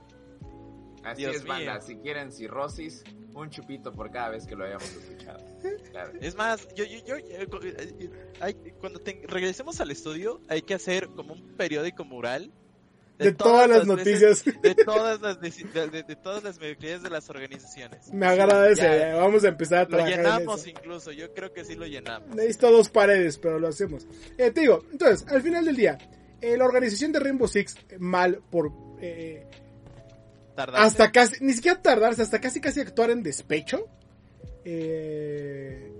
Así 1.03 1.25
es, 1.25 1.45
banda. 1.45 1.79
Si 1.81 1.95
quieren 1.97 2.31
cirrosis, 2.31 3.03
un 3.33 3.49
chupito 3.49 3.93
por 3.93 4.11
cada 4.11 4.29
vez 4.29 4.45
que 4.45 4.55
lo 4.55 4.65
hayamos 4.65 4.89
escuchado. 4.91 5.39
Es 6.21 6.35
más, 6.35 6.67
yo, 6.75 6.83
yo, 6.85 6.97
yo, 7.05 7.15
eh, 7.15 7.47
eh, 8.41 8.73
cuando 8.79 9.01
regresemos 9.27 9.79
al 9.81 9.91
estudio, 9.91 10.41
hay 10.49 10.61
que 10.61 10.73
hacer 10.73 11.07
como 11.09 11.33
un 11.33 11.55
periódico 11.55 12.03
mural 12.03 12.51
de, 13.19 13.33
todas, 13.33 13.69
las, 13.69 13.85
noticias. 13.85 14.43
de 14.45 14.75
todas 14.75 15.21
las 15.21 15.39
de, 15.39 16.15
todas 16.15 16.43
las 16.43 16.59
mediocridades 16.59 17.03
de 17.03 17.09
las 17.09 17.29
organizaciones. 17.29 18.11
Me 18.13 18.25
agradece, 18.25 19.13
vamos 19.13 19.43
a 19.43 19.49
empezar 19.49 19.79
a 19.79 19.87
trabajar. 19.87 20.17
Lo 20.17 20.17
llenamos 20.17 20.67
incluso, 20.67 21.11
yo 21.11 21.33
creo 21.33 21.53
que 21.53 21.65
sí 21.65 21.75
lo 21.75 21.85
llenamos. 21.85 22.35
Necesito 22.35 22.71
dos 22.71 22.89
paredes, 22.89 23.37
pero 23.37 23.59
lo 23.59 23.67
hacemos. 23.67 24.07
Eh, 24.37 24.51
te 24.51 24.61
digo, 24.61 24.85
entonces, 24.91 25.27
al 25.27 25.41
final 25.41 25.65
del 25.65 25.75
día, 25.75 25.97
eh, 26.41 26.57
la 26.57 26.65
organización 26.65 27.11
de 27.11 27.19
Rainbow 27.19 27.47
Six, 27.47 27.75
mal 27.99 28.41
por. 28.49 28.71
Eh, 29.01 29.45
tardarse. 30.55 30.87
Hasta 30.87 31.11
casi, 31.11 31.43
ni 31.43 31.53
siquiera 31.53 31.81
tardarse, 31.81 32.21
hasta 32.21 32.39
casi 32.39 32.61
casi 32.61 32.79
actuar 32.79 33.11
en 33.11 33.21
despecho. 33.21 33.85
Eh, 34.63 35.91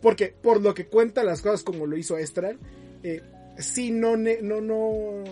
porque, 0.00 0.28
por 0.28 0.60
lo 0.60 0.74
que 0.74 0.86
cuenta 0.86 1.24
las 1.24 1.42
cosas 1.42 1.62
como 1.62 1.86
lo 1.86 1.96
hizo 1.96 2.16
Estral, 2.18 2.58
eh, 3.02 3.22
sí, 3.58 3.90
no, 3.90 4.16
no, 4.16 4.60
no 4.60 5.24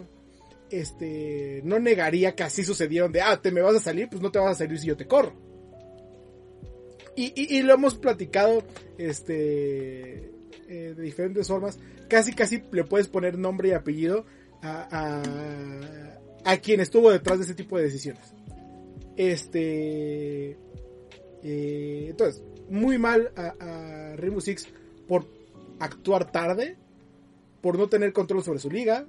este, 0.71 1.61
no 1.65 1.79
negaría 1.79 2.35
que 2.35 2.43
así 2.43 2.65
sucedieron 2.65 3.13
de, 3.13 3.21
ah, 3.21 3.41
te 3.41 3.51
me 3.51 3.61
vas 3.61 3.77
a 3.77 3.81
salir, 3.81 4.09
pues 4.09 4.23
no 4.23 4.31
te 4.31 4.39
vas 4.39 4.53
a 4.53 4.59
salir 4.65 4.79
si 4.79 4.87
yo 4.87 4.97
te 4.97 5.07
corro. 5.07 5.33
Y, 7.17 7.33
y, 7.35 7.63
lo 7.63 7.73
hemos 7.73 7.95
platicado, 7.95 8.63
este, 8.99 10.33
eh, 10.69 10.95
de 10.95 11.03
diferentes 11.03 11.49
formas. 11.49 11.79
Casi, 12.09 12.35
casi 12.35 12.63
le 12.73 12.85
puedes 12.85 13.09
poner 13.09 13.39
nombre 13.39 13.71
y 13.71 13.73
apellido 13.73 14.27
a, 14.61 15.23
a, 16.45 16.57
quien 16.59 16.81
estuvo 16.81 17.11
detrás 17.11 17.39
de 17.39 17.45
ese 17.47 17.55
tipo 17.55 17.79
de 17.79 17.85
decisiones. 17.85 18.35
Este, 19.17 20.59
eh, 21.43 22.07
entonces, 22.11 22.43
muy 22.69 22.99
mal 22.99 23.33
a, 23.35 23.55
a 23.61 24.17
Rainbow 24.17 24.43
Six 24.43 24.69
por 25.09 25.27
actuar 25.79 26.31
tarde, 26.31 26.77
por 27.63 27.79
no 27.79 27.89
tener 27.89 28.13
control 28.13 28.43
sobre 28.43 28.59
su 28.59 28.71
liga, 28.71 29.07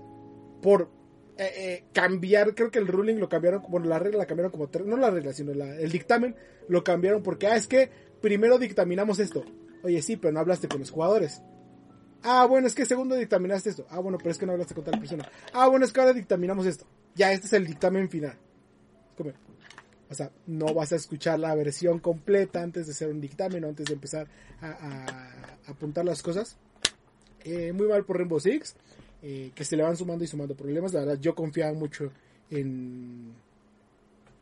por 0.62 0.90
eh, 1.38 1.54
eh, 1.56 1.84
cambiar, 1.94 2.56
creo 2.56 2.72
que 2.72 2.80
el 2.80 2.88
ruling 2.88 3.16
lo 3.16 3.30
cambiaron, 3.30 3.62
bueno, 3.70 3.88
la 3.88 4.00
regla 4.00 4.20
la 4.20 4.26
cambiaron 4.26 4.52
como 4.52 4.70
tres, 4.70 4.88
no 4.88 4.98
la 4.98 5.12
regla, 5.12 5.34
sino 5.34 5.52
el 5.52 5.92
dictamen 5.92 6.36
lo 6.68 6.84
cambiaron 6.84 7.22
porque, 7.22 7.48
ah, 7.48 7.56
es 7.56 7.68
que 7.68 7.90
primero 8.22 8.58
dictaminamos 8.58 9.20
esto. 9.20 9.44
Oye, 9.84 10.02
sí, 10.02 10.18
pero 10.18 10.34
no 10.34 10.40
hablaste 10.40 10.68
con 10.68 10.80
los 10.80 10.90
jugadores. 10.90 11.42
Ah, 12.24 12.46
bueno, 12.46 12.68
es 12.68 12.74
que 12.74 12.86
segundo 12.86 13.16
dictaminaste 13.16 13.70
esto. 13.70 13.86
Ah, 13.90 14.00
bueno, 14.00 14.18
pero 14.18 14.32
es 14.32 14.38
que 14.38 14.46
no 14.46 14.54
hablaste 14.54 14.74
con 14.74 14.84
tal 14.84 15.00
persona. 15.00 15.30
Ah, 15.54 15.68
bueno, 15.68 15.86
es 15.86 15.94
que 15.94 16.00
ahora 16.00 16.14
dictaminamos 16.14 16.66
esto. 16.66 16.86
Ya, 17.16 17.32
este 17.32 17.48
es 17.48 17.54
el 17.54 17.68
dictamen 17.68 18.10
final. 18.10 18.38
O 20.10 20.14
sea, 20.14 20.32
no 20.46 20.74
vas 20.74 20.94
a 20.94 20.96
escuchar 20.96 21.40
la 21.40 21.54
versión 21.54 22.00
completa 22.00 22.62
antes 22.62 22.88
de 22.88 22.94
hacer 22.94 23.10
un 23.10 23.20
dictamen 23.20 23.64
o 23.64 23.68
antes 23.68 23.88
de 23.88 23.94
empezar 23.94 24.28
a, 24.62 25.32
apuntar 25.68 26.06
las 26.06 26.24
cosas. 26.24 26.58
Eh, 27.44 27.74
muy 27.74 27.88
mal 27.88 28.06
por 28.06 28.18
Rainbow 28.18 28.40
Six. 28.40 28.76
Eh, 29.22 29.52
que 29.56 29.66
se 29.66 29.76
le 29.76 29.84
van 29.84 29.98
sumando 29.98 30.24
y 30.24 30.28
sumando 30.28 30.56
problemas. 30.56 30.94
La 30.94 31.02
verdad, 31.02 31.20
yo 31.20 31.34
confiaba 31.34 31.74
mucho 31.74 32.12
en... 32.50 33.34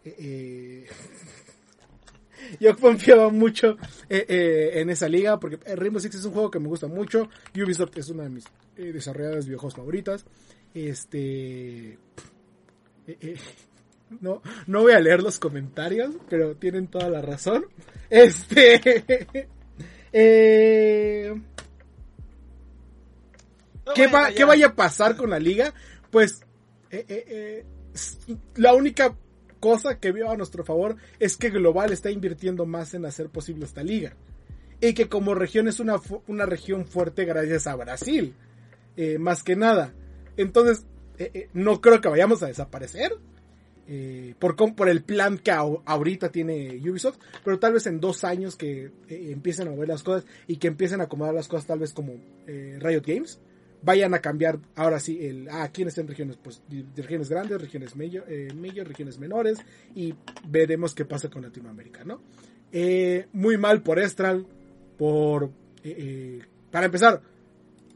Eh, 0.04 0.16
eh 0.20 0.88
yo 2.60 2.78
confiaba 2.78 3.30
mucho 3.30 3.78
eh, 4.10 4.74
en 4.76 4.90
esa 4.90 5.08
liga 5.08 5.40
porque 5.40 5.58
Rainbow 5.76 6.02
Six 6.02 6.16
es 6.16 6.26
un 6.26 6.34
juego 6.34 6.52
que 6.52 6.60
me 6.60 6.68
gusta 6.68 6.88
mucho. 6.88 7.30
Ubisoft 7.56 7.98
es 7.98 8.10
una 8.10 8.24
de 8.24 8.30
mis 8.30 8.44
desarrolladoras 8.76 9.46
de 9.46 9.50
videojuegos 9.50 9.76
favoritas. 9.76 10.26
Este... 10.74 11.98
no, 14.20 14.42
no 14.68 14.82
voy 14.82 14.92
a 14.92 15.00
leer 15.00 15.24
los 15.24 15.40
comentarios, 15.40 16.14
pero 16.30 16.56
tienen 16.56 16.88
toda 16.88 17.10
la 17.10 17.22
razón. 17.22 17.66
Este... 18.10 19.48
¿qué, 23.94 24.08
va, 24.08 24.32
¿qué 24.32 24.44
vaya 24.44 24.68
a 24.68 24.76
pasar 24.76 25.16
con 25.16 25.30
la 25.30 25.40
liga? 25.40 25.74
Pues 26.10 26.42
eh, 26.92 27.06
eh, 27.08 27.26
eh, 27.28 28.36
la 28.56 28.74
única 28.74 29.16
cosa 29.60 30.00
que 30.00 30.12
veo 30.12 30.32
a 30.32 30.38
nuestro 30.38 30.64
favor 30.64 30.96
es 31.20 31.38
que 31.38 31.50
Global 31.50 31.92
está 31.92 32.12
invirtiendo 32.12 32.66
más 32.66 32.94
en 32.94 33.06
hacer 33.06 33.30
posible 33.30 33.66
esta 33.66 33.84
liga. 33.84 34.16
Y 34.82 34.94
que 34.94 35.10
como 35.10 35.34
región 35.34 35.68
es 35.68 35.80
una, 35.80 35.96
una 36.28 36.46
región 36.46 36.86
fuerte 36.86 37.26
gracias 37.26 37.68
a 37.68 37.76
Brasil. 37.76 38.36
más 39.20 39.44
que 39.44 39.56
nada. 39.56 39.94
Entonces, 40.38 40.86
no 41.54 41.82
creo 41.82 42.02
que 42.02 42.10
vayamos 42.10 42.44
a 42.44 42.48
desaparecer. 42.48 43.14
por, 44.38 44.56
por 44.76 44.90
el 44.90 45.04
plan 45.04 45.38
que 45.38 45.52
ahorita 45.52 46.30
tiene 46.30 46.78
Ubisoft, 46.78 47.18
pero 47.44 47.58
tal 47.58 47.74
vez 47.74 47.88
en 47.88 48.00
dos 48.00 48.26
años 48.26 48.58
que 48.58 48.92
empiecen 49.08 49.70
a 49.70 49.72
mover 49.72 49.88
las 49.88 50.04
cosas 50.04 50.26
y 50.46 50.58
que 50.58 50.68
empiecen 50.68 51.00
a 51.00 51.06
acomodar 51.06 51.34
las 51.34 51.48
cosas 51.48 51.68
tal 51.68 51.80
vez 51.80 51.94
como 51.94 52.16
Riot 52.46 53.04
Games, 53.06 53.40
vayan 53.86 54.14
a 54.14 54.20
cambiar 54.20 54.60
ahora 54.76 55.00
sí 55.00 55.26
el 55.26 55.48
ah, 55.50 55.70
quiénes 55.72 55.98
en 55.98 56.08
regiones 56.08 56.38
pues 56.38 56.62
regiones 56.96 57.30
grandes 57.30 57.62
regiones 57.62 57.96
medio, 57.96 58.26
eh, 58.28 58.50
regiones 58.84 59.20
menores 59.20 59.60
y 59.94 60.14
veremos 60.48 60.94
qué 60.94 61.06
pasa 61.06 61.30
con 61.30 61.44
Latinoamérica 61.44 62.04
no 62.04 62.22
eh, 62.72 63.28
muy 63.32 63.58
mal 63.58 63.84
por 63.84 64.00
Estral 64.00 64.46
por 64.98 65.46
eh, 65.84 65.96
eh, 65.98 66.42
para 66.72 66.88
empezar 66.88 67.22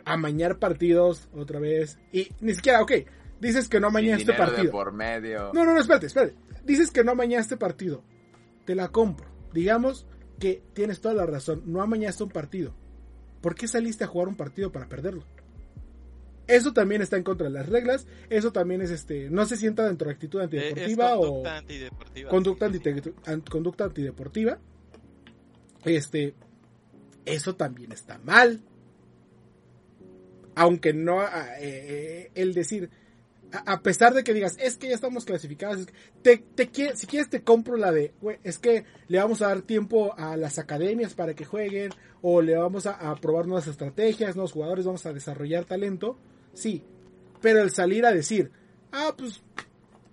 amañar 0.05 0.59
partidos 0.59 1.27
otra 1.33 1.59
vez 1.59 1.97
y 2.13 2.29
ni 2.39 2.53
siquiera 2.53 2.81
ok 2.81 2.91
dices 3.41 3.67
que 3.67 3.79
no 3.79 3.87
amañaste 3.87 4.33
partido. 4.33 4.71
por 4.71 4.93
medio. 4.93 5.51
No 5.53 5.65
no 5.65 5.73
no 5.73 5.79
espérate 5.79 6.07
espérate. 6.07 6.35
Dices 6.65 6.91
que 6.91 7.05
no 7.05 7.11
amañaste 7.11 7.55
partido. 7.55 8.03
Te 8.65 8.75
la 8.75 8.89
compro. 8.89 9.27
Digamos 9.53 10.05
que 10.39 10.61
tienes 10.73 10.99
toda 10.99 11.15
la 11.15 11.25
razón. 11.25 11.63
No 11.65 11.81
amañaste 11.81 12.23
un 12.23 12.29
partido. 12.31 12.75
¿por 13.41 13.55
qué 13.55 13.67
saliste 13.67 14.03
a 14.03 14.07
jugar 14.07 14.27
un 14.27 14.35
partido 14.35 14.71
para 14.71 14.87
perderlo? 14.87 15.23
Eso 16.49 16.73
también 16.73 17.03
está 17.03 17.15
en 17.15 17.21
contra 17.21 17.47
de 17.47 17.53
las 17.53 17.69
reglas. 17.69 18.07
Eso 18.31 18.51
también 18.51 18.81
es 18.81 18.89
este. 18.89 19.29
No 19.29 19.45
se 19.45 19.55
sienta 19.55 19.85
dentro 19.85 20.07
de 20.07 20.15
actitud 20.15 20.41
antideportiva 20.41 21.19
o. 21.19 21.45
Antideportiva, 21.45 22.29
conducta, 22.29 22.67
conducta 23.49 23.83
antideportiva. 23.85 24.57
Este. 25.85 26.33
Eso 27.23 27.55
también 27.55 27.91
está 27.91 28.17
mal. 28.17 28.61
Aunque 30.55 30.91
no. 30.91 31.21
Eh, 31.23 31.29
eh, 31.61 32.31
el 32.33 32.55
decir. 32.55 32.89
A, 33.51 33.81
pesar 33.81 34.13
de 34.13 34.23
que 34.23 34.33
digas, 34.35 34.57
es 34.59 34.77
que 34.77 34.89
ya 34.89 34.93
estamos 34.93 35.25
clasificados, 35.25 35.87
te, 36.21 36.37
te, 36.37 36.69
si 36.95 37.07
quieres 37.07 37.31
te 37.31 37.41
compro 37.41 37.77
la 37.77 37.91
de, 37.91 38.13
es 38.43 38.59
que 38.59 38.85
le 39.07 39.17
vamos 39.17 39.41
a 39.41 39.47
dar 39.47 39.63
tiempo 39.63 40.13
a 40.19 40.37
las 40.37 40.59
academias 40.59 41.15
para 41.15 41.33
que 41.33 41.45
jueguen, 41.45 41.89
o 42.21 42.43
le 42.43 42.55
vamos 42.55 42.85
a, 42.85 42.91
a 43.09 43.15
probar 43.15 43.47
nuevas 43.47 43.65
estrategias, 43.65 44.35
nuevos 44.35 44.51
jugadores, 44.51 44.85
vamos 44.85 45.03
a 45.07 45.13
desarrollar 45.13 45.65
talento 45.65 46.19
sí. 46.53 46.83
Pero 47.41 47.61
el 47.61 47.71
salir 47.71 48.05
a 48.05 48.11
decir, 48.11 48.51
ah, 48.91 49.13
pues, 49.17 49.41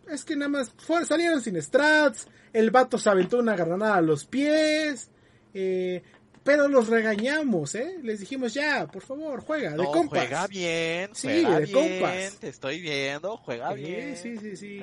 es 0.08 0.24
que 0.24 0.36
nada 0.36 0.48
más 0.48 0.72
salieron 1.04 1.40
sin 1.40 1.60
strats, 1.60 2.28
el 2.52 2.70
vato 2.70 2.98
se 2.98 3.10
aventó 3.10 3.38
una 3.38 3.56
granada 3.56 3.96
a 3.96 4.02
los 4.02 4.24
pies, 4.24 5.10
eh, 5.52 6.02
pero 6.44 6.68
los 6.68 6.88
regañamos, 6.88 7.74
¿eh? 7.74 7.98
Les 8.02 8.20
dijimos, 8.20 8.54
ya, 8.54 8.86
por 8.86 9.02
favor, 9.02 9.40
juega, 9.40 9.72
de 9.72 9.84
compas. 9.84 10.20
Juega 10.20 10.46
bien, 10.46 11.10
sí, 11.12 11.28
de 11.28 11.72
compas. 11.72 12.36
Te 12.38 12.48
estoy 12.48 12.80
viendo, 12.80 13.36
juega 13.38 13.72
bien. 13.72 14.16
Sí, 14.16 14.36
sí, 14.38 14.56
sí. 14.56 14.80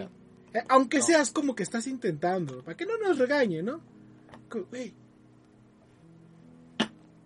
Eh, 0.54 0.64
aunque 0.68 1.02
seas 1.02 1.32
como 1.32 1.56
que 1.56 1.64
estás 1.64 1.88
intentando, 1.88 2.62
para 2.64 2.76
que 2.76 2.86
no 2.86 2.98
nos 2.98 3.18
regañe, 3.18 3.64
¿no? 3.64 3.82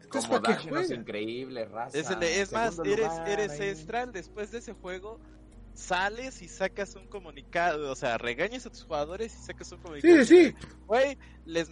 Como 0.10 0.40
Dash 0.40 0.68
es 0.68 0.92
increíble, 0.92 1.66
raza. 1.66 1.98
Es, 1.98 2.52
más, 2.52 2.80
eres, 2.80 3.12
eres 3.26 3.60
Estral, 3.60 4.12
después 4.12 4.52
de 4.52 4.60
ese 4.60 4.74
juego, 4.74 5.20
sales 5.78 6.42
y 6.42 6.48
sacas 6.48 6.96
un 6.96 7.08
comunicado, 7.08 7.92
o 7.92 7.96
sea, 7.96 8.18
regañas 8.18 8.66
a 8.66 8.70
tus 8.72 8.84
jugadores 8.84 9.34
y 9.34 9.46
sacas 9.46 9.72
un 9.72 9.80
comunicado. 9.80 10.26
Sí, 10.26 10.48
sí. 10.48 10.56
Güey, 10.88 11.18
les 11.46 11.70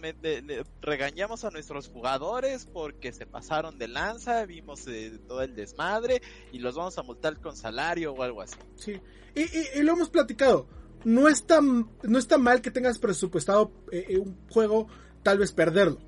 regañamos 0.80 1.44
a 1.44 1.50
nuestros 1.50 1.88
jugadores 1.88 2.66
porque 2.72 3.12
se 3.12 3.26
pasaron 3.26 3.78
de 3.78 3.88
lanza, 3.88 4.46
vimos 4.46 4.86
eh, 4.86 5.18
todo 5.26 5.42
el 5.42 5.54
desmadre 5.56 6.22
y 6.52 6.60
los 6.60 6.76
vamos 6.76 6.96
a 6.98 7.02
multar 7.02 7.40
con 7.40 7.56
salario 7.56 8.12
o 8.12 8.22
algo 8.22 8.42
así. 8.42 8.56
Sí, 8.76 9.00
y, 9.34 9.82
lo 9.82 9.92
hemos 9.92 10.08
platicado. 10.08 10.68
No 11.04 11.28
está, 11.28 11.60
no 11.60 12.18
está 12.18 12.38
mal 12.38 12.62
que 12.62 12.70
tengas 12.70 12.98
presupuestado 12.98 13.72
eh, 13.92 14.06
eh, 14.08 14.18
un 14.18 14.36
juego, 14.48 14.88
tal 15.22 15.38
vez 15.38 15.52
perderlo. 15.52 15.98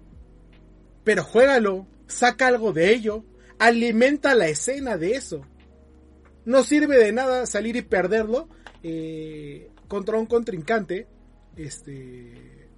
Pero 1.04 1.24
juégalo, 1.24 1.86
saca 2.08 2.48
algo 2.48 2.72
de 2.72 2.92
ello, 2.92 3.24
alimenta 3.58 4.34
la 4.34 4.48
escena 4.48 4.96
de 4.96 5.12
eso. 5.12 5.42
No 6.44 6.64
sirve 6.64 6.98
de 6.98 7.12
nada 7.12 7.46
salir 7.46 7.76
y 7.76 7.82
perderlo 7.82 8.48
eh, 8.82 9.70
contra 9.86 10.18
un 10.18 10.26
contrincante, 10.26 11.06
este, 11.56 12.68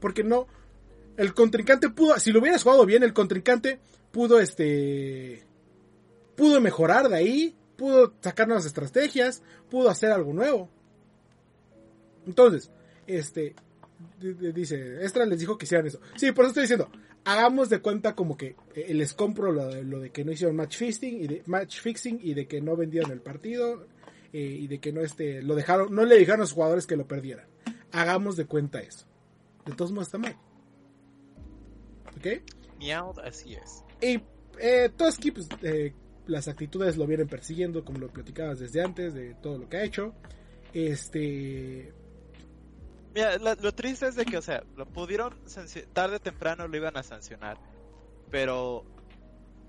porque 0.00 0.22
no, 0.22 0.46
el 1.16 1.34
contrincante 1.34 1.90
pudo, 1.90 2.18
si 2.18 2.32
lo 2.32 2.40
hubieras 2.40 2.62
jugado 2.62 2.86
bien, 2.86 3.02
el 3.02 3.12
contrincante 3.12 3.80
pudo, 4.10 4.40
este, 4.40 5.44
pudo 6.36 6.60
mejorar 6.60 7.08
de 7.08 7.16
ahí, 7.16 7.56
pudo 7.76 8.14
sacar 8.20 8.46
nuevas 8.46 8.66
estrategias, 8.66 9.42
pudo 9.70 9.88
hacer 9.88 10.10
algo 10.12 10.32
nuevo. 10.32 10.68
Entonces, 12.26 12.70
este, 13.06 13.54
dice, 14.20 15.04
Estra 15.04 15.26
les 15.26 15.40
dijo 15.40 15.58
que 15.58 15.64
hicieran 15.64 15.86
eso. 15.86 16.00
Sí, 16.16 16.32
por 16.32 16.44
eso 16.44 16.50
estoy 16.50 16.62
diciendo, 16.64 16.90
hagamos 17.24 17.68
de 17.68 17.80
cuenta 17.80 18.14
como 18.14 18.36
que 18.36 18.56
eh, 18.74 18.94
les 18.94 19.14
compro 19.14 19.52
lo, 19.52 19.68
de 19.68 20.10
que 20.10 20.24
no 20.24 20.32
hicieron 20.32 20.56
match 20.56 20.76
fixing 20.76 21.22
y 21.22 21.26
de 21.26 21.42
match 21.46 21.80
fixing 21.80 22.18
y 22.22 22.34
de 22.34 22.46
que 22.46 22.60
no 22.60 22.76
vendieron 22.76 23.10
el 23.10 23.20
partido 23.20 23.86
eh, 24.32 24.40
y 24.40 24.66
de 24.66 24.80
que 24.80 24.92
no 24.92 25.00
este 25.02 25.42
lo 25.42 25.54
dejaron 25.54 25.94
no 25.94 26.04
le 26.04 26.18
dijeron 26.18 26.40
a 26.40 26.44
los 26.44 26.52
jugadores 26.52 26.86
que 26.86 26.96
lo 26.96 27.06
perdieran. 27.06 27.46
Hagamos 27.92 28.36
de 28.36 28.46
cuenta 28.46 28.80
eso. 28.80 29.06
De 29.66 29.74
todos 29.74 29.92
modos 29.92 30.08
está 30.08 30.18
mal. 30.18 30.36
¿ok? 32.16 32.42
Miau, 32.78 33.14
así 33.20 33.54
es. 33.54 33.84
Y 34.00 34.20
eh, 34.58 34.90
Toski 34.96 35.30
pues, 35.30 35.48
eh, 35.62 35.94
las 36.26 36.48
actitudes 36.48 36.96
lo 36.96 37.06
vienen 37.06 37.28
persiguiendo 37.28 37.84
como 37.84 37.98
lo 37.98 38.08
platicabas 38.08 38.60
desde 38.60 38.82
antes 38.82 39.14
de 39.14 39.34
todo 39.34 39.58
lo 39.58 39.68
que 39.68 39.76
ha 39.76 39.84
hecho. 39.84 40.14
Este 40.72 41.92
Mira, 43.14 43.36
lo, 43.38 43.72
triste 43.72 44.06
es 44.06 44.14
de 44.14 44.24
que, 44.24 44.38
o 44.38 44.42
sea, 44.42 44.62
lo 44.76 44.86
pudieron, 44.86 45.34
tarde 45.92 46.16
o 46.16 46.20
temprano 46.20 46.66
lo 46.66 46.76
iban 46.76 46.96
a 46.96 47.02
sancionar, 47.02 47.58
pero 48.30 48.84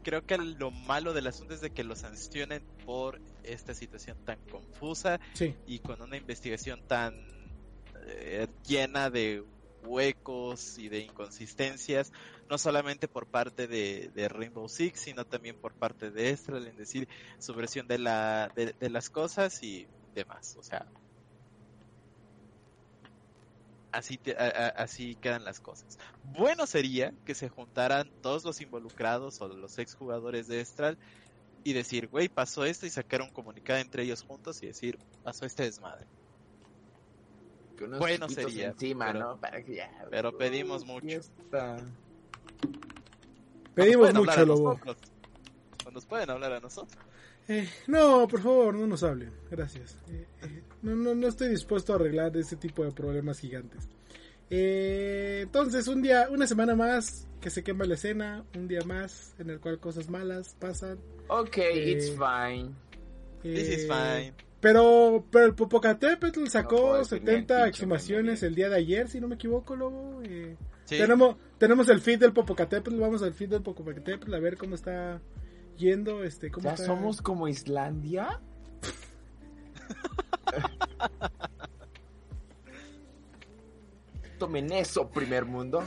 creo 0.03 0.25
que 0.25 0.37
lo 0.37 0.71
malo 0.71 1.13
del 1.13 1.27
asunto 1.27 1.53
es 1.53 1.61
de 1.61 1.71
que 1.71 1.83
lo 1.83 1.95
sancionen 1.95 2.63
por 2.85 3.19
esta 3.43 3.73
situación 3.73 4.17
tan 4.25 4.39
confusa 4.49 5.19
y 5.65 5.79
con 5.79 6.01
una 6.01 6.17
investigación 6.17 6.81
tan 6.87 7.15
eh, 8.05 8.47
llena 8.65 9.09
de 9.09 9.43
huecos 9.83 10.77
y 10.77 10.87
de 10.87 10.99
inconsistencias, 10.99 12.13
no 12.49 12.57
solamente 12.57 13.09
por 13.09 13.27
parte 13.27 13.68
de, 13.68 14.30
Rainbow 14.30 14.69
Six, 14.69 15.01
sino 15.01 15.26
también 15.26 15.57
por 15.57 15.73
parte 15.73 16.11
de 16.11 16.30
Estral 16.30 16.68
en 16.68 16.77
decir 16.77 17.09
su 17.39 17.53
versión 17.53 17.88
de, 17.88 17.99
la, 17.99 18.51
de 18.55 18.89
las 18.89 19.09
cosas 19.09 19.61
y 19.63 19.88
demás. 20.13 20.55
O 20.57 20.63
sea, 20.63 20.85
así, 23.94 24.20
así 24.76 25.15
quedan 25.15 25.44
las 25.45 25.60
cosas. 25.60 25.98
Bueno 26.38 26.65
sería 26.68 27.14
que 27.26 27.36
se 27.36 27.49
juntaran 27.49 28.10
todos 28.22 28.44
los 28.44 28.60
involucrados 28.61 29.41
o 29.41 29.48
los 29.48 29.78
exjugadores 29.80 30.48
de 30.48 30.61
Estral 30.61 30.98
y 31.64 31.74
decir, 31.74 32.07
güey, 32.07 32.28
pasó 32.28 32.65
esto 32.65 32.86
y 32.86 32.90
sacar 32.90 33.22
un 33.22 33.30
comunicado 33.30 33.80
entre 33.80 34.03
ellos 34.03 34.24
juntos 34.24 34.61
y 34.64 34.68
decir, 34.68 34.99
pasó 35.24 35.45
este 35.45 35.64
desmadre. 35.64 36.06
bueno 37.98 38.28
sería. 38.30 38.68
Encima, 38.70 39.07
pero, 39.07 39.20
¿no? 39.20 39.40
pero 40.10 40.38
pedimos 40.38 40.86
mucho. 40.86 41.22
Pedimos 43.74 44.14
mucho, 44.14 44.45
Lobo. 44.45 44.80
Nos 45.91 46.06
pueden 46.06 46.30
hablar 46.30 46.53
a 46.53 46.60
nosotros. 46.60 46.98
Eh, 47.48 47.70
no, 47.88 48.28
por 48.28 48.41
favor, 48.41 48.74
no 48.74 48.88
nos 48.88 49.03
hablen. 49.03 49.32
Gracias. 49.49 49.98
Eh, 50.07 50.26
eh, 50.41 50.64
no, 50.84 50.95
no, 50.95 51.15
no 51.15 51.27
estoy 51.27 51.47
dispuesto 51.47 51.93
a 51.93 51.95
arreglar 51.95 52.35
este 52.38 52.57
tipo 52.57 52.84
de 52.84 52.91
problemas 52.91 53.39
gigantes. 53.39 53.89
entonces, 54.49 55.88
un 55.88 56.01
día, 56.01 56.27
una 56.30 56.45
semana 56.45 56.76
más 56.76 57.27
que 57.41 57.49
se 57.49 57.64
quema 57.64 57.85
la 57.85 57.95
escena, 57.95 58.45
un 58.55 58.68
día 58.68 58.81
más 58.85 59.34
en 59.39 59.49
el 59.49 59.60
cual 59.60 59.80
cosas 59.80 60.10
malas 60.10 60.55
pasan. 60.60 60.99
Ok, 61.27 61.57
it's 61.57 62.10
fine. 62.11 62.72
This 63.41 63.69
is 63.69 63.88
fine. 63.88 64.34
Pero, 64.61 65.26
pero 65.30 65.45
el 65.45 65.55
Popocatépetl 65.55 66.47
sacó 66.47 67.03
70 67.03 67.68
exhumaciones 67.68 68.43
el 68.43 68.55
día 68.55 68.69
de 68.69 68.77
ayer, 68.77 69.10
si 69.10 69.19
no 69.19 69.27
me 69.27 69.35
equivoco, 69.35 69.76
luego. 69.76 70.22
tenemos, 70.88 71.35
tenemos 71.57 71.89
el 71.89 71.99
feed 71.99 72.19
del 72.19 72.31
Popocatépetl, 72.31 72.97
vamos 72.97 73.23
al 73.23 73.34
feed 73.34 73.49
del 73.49 73.61
Popocatépetl 73.61 74.34
a 74.34 74.39
ver 74.39 74.55
cómo 74.55 74.76
está 74.76 75.19
yendo, 75.77 76.23
este, 76.23 76.49
¿cómo 76.49 76.69
¿Ya 76.69 76.77
somos 76.77 77.22
como 77.22 77.49
Islandia? 77.49 78.39
Tomen 84.39 84.71
eso, 84.73 85.09
primer 85.09 85.45
mundo. 85.45 85.84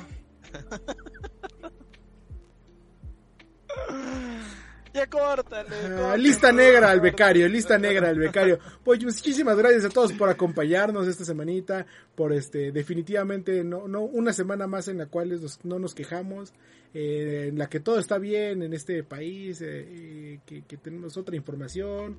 Ya 4.94 5.06
córtale. 5.08 5.68
Ah, 5.68 5.88
córtale, 5.88 6.18
lista 6.22 6.52
negra 6.52 6.90
al 6.90 7.00
becario, 7.00 7.46
lista 7.48 7.76
negra 7.78 8.08
al 8.08 8.18
becario. 8.18 8.58
Pues 8.82 9.04
muchísimas 9.04 9.56
gracias 9.58 9.84
a 9.84 9.88
todos 9.90 10.12
por 10.14 10.30
acompañarnos 10.30 11.06
esta 11.06 11.24
semanita, 11.24 11.84
por 12.14 12.32
este, 12.32 12.72
definitivamente 12.72 13.62
no, 13.62 13.88
no 13.88 14.00
una 14.02 14.32
semana 14.32 14.66
más 14.66 14.88
en 14.88 14.96
la 14.98 15.06
cual 15.06 15.38
nos- 15.42 15.62
no 15.64 15.78
nos 15.78 15.94
quejamos, 15.94 16.54
eh, 16.94 17.48
en 17.48 17.58
la 17.58 17.68
que 17.68 17.80
todo 17.80 17.98
está 17.98 18.16
bien 18.16 18.62
en 18.62 18.72
este 18.72 19.02
país, 19.04 19.60
eh, 19.60 19.66
eh, 19.86 20.40
que, 20.46 20.62
que 20.62 20.76
tenemos 20.78 21.18
otra 21.18 21.36
información, 21.36 22.16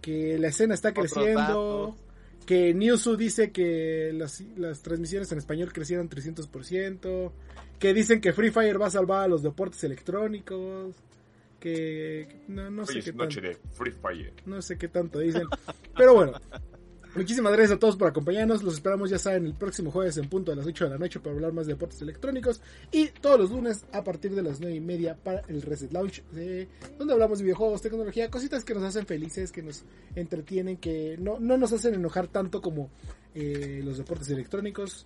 que 0.00 0.38
la 0.38 0.48
escena 0.48 0.74
está 0.74 0.92
creciendo, 0.92 1.96
que 2.46 2.74
Newsu 2.74 3.16
dice 3.16 3.50
que 3.50 4.12
las, 4.14 4.42
las 4.56 4.82
transmisiones 4.82 5.30
en 5.32 5.38
español 5.38 5.72
crecieron 5.72 6.08
300%, 6.08 7.32
que 7.78 7.94
dicen 7.94 8.20
que 8.20 8.32
Free 8.32 8.50
Fire 8.50 8.80
va 8.80 8.86
a 8.86 8.90
salvar 8.90 9.24
a 9.24 9.28
los 9.28 9.42
deportes 9.42 9.82
electrónicos, 9.84 10.94
que 11.60 12.28
no, 12.48 12.70
no 12.70 12.86
sé 12.86 12.92
Hoy 12.98 13.02
qué 13.02 13.10
es 13.10 13.16
tanto. 13.16 13.40
de 13.40 13.58
Free 13.72 13.92
Fire. 13.92 14.32
No 14.46 14.62
sé 14.62 14.78
qué 14.78 14.88
tanto 14.88 15.18
dicen. 15.18 15.46
Pero 15.96 16.14
bueno. 16.14 16.32
Muchísimas 17.18 17.52
gracias 17.52 17.76
a 17.76 17.80
todos 17.80 17.96
por 17.96 18.06
acompañarnos. 18.06 18.62
Los 18.62 18.74
esperamos, 18.74 19.10
ya 19.10 19.18
saben, 19.18 19.44
el 19.44 19.54
próximo 19.54 19.90
jueves 19.90 20.16
en 20.18 20.28
punto 20.28 20.52
a 20.52 20.54
las 20.54 20.64
8 20.64 20.84
de 20.84 20.90
la 20.90 20.98
noche 20.98 21.18
para 21.18 21.34
hablar 21.34 21.52
más 21.52 21.66
de 21.66 21.72
deportes 21.72 22.00
electrónicos. 22.00 22.60
Y 22.92 23.08
todos 23.08 23.40
los 23.40 23.50
lunes 23.50 23.84
a 23.92 24.04
partir 24.04 24.36
de 24.36 24.42
las 24.42 24.60
9 24.60 24.76
y 24.76 24.80
media 24.80 25.16
para 25.16 25.40
el 25.48 25.60
Reset 25.62 25.92
Launch, 25.92 26.22
donde 26.96 27.12
hablamos 27.12 27.38
de 27.38 27.44
videojuegos, 27.46 27.82
tecnología, 27.82 28.30
cositas 28.30 28.64
que 28.64 28.72
nos 28.72 28.84
hacen 28.84 29.04
felices, 29.04 29.50
que 29.50 29.64
nos 29.64 29.82
entretienen, 30.14 30.76
que 30.76 31.16
no, 31.18 31.40
no 31.40 31.56
nos 31.56 31.72
hacen 31.72 31.94
enojar 31.94 32.28
tanto 32.28 32.62
como 32.62 32.88
eh, 33.34 33.80
los 33.82 33.98
deportes 33.98 34.30
electrónicos. 34.30 35.04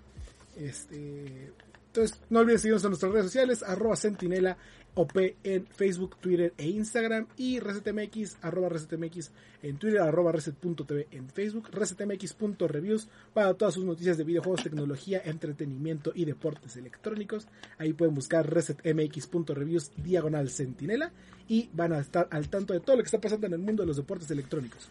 Este, 0.59 1.51
entonces, 1.87 2.21
no 2.29 2.41
olviden 2.41 2.59
seguirnos 2.59 2.85
en 2.85 2.91
nuestras 2.91 3.13
redes 3.13 3.27
sociales, 3.27 3.63
arroba 3.63 3.97
sentinela 3.97 4.59
OP 4.95 5.37
en 5.43 5.67
Facebook, 5.67 6.17
Twitter 6.21 6.53
e 6.59 6.69
Instagram 6.69 7.27
y 7.37 7.61
ResetMX, 7.61 8.37
arroba 8.43 8.69
ResetMX 8.69 9.31
en 9.63 9.79
Twitter, 9.79 10.01
arroba 10.01 10.33
Reset.tv 10.33 11.09
en 11.13 11.31
Facebook, 11.31 11.69
ResetMX.reviews 11.71 13.09
para 13.33 13.55
todas 13.55 13.75
sus 13.75 13.85
noticias 13.85 14.19
de 14.19 14.25
videojuegos, 14.25 14.63
tecnología, 14.63 15.23
entretenimiento 15.25 16.13
y 16.15 16.25
deportes 16.25 16.77
electrónicos. 16.77 17.47
Ahí 17.79 17.93
pueden 17.93 18.15
buscar 18.15 18.53
ResetMX.reviews 18.53 19.93
diagonal 19.97 20.51
sentinela 20.51 21.13
y 21.49 21.71
van 21.73 21.93
a 21.93 22.01
estar 22.01 22.29
al 22.31 22.49
tanto 22.49 22.75
de 22.75 22.81
todo 22.81 22.97
lo 22.97 23.03
que 23.03 23.07
está 23.07 23.21
pasando 23.21 23.47
en 23.47 23.55
el 23.55 23.61
mundo 23.61 23.83
de 23.83 23.87
los 23.87 23.97
deportes 23.97 24.31
electrónicos. 24.31 24.89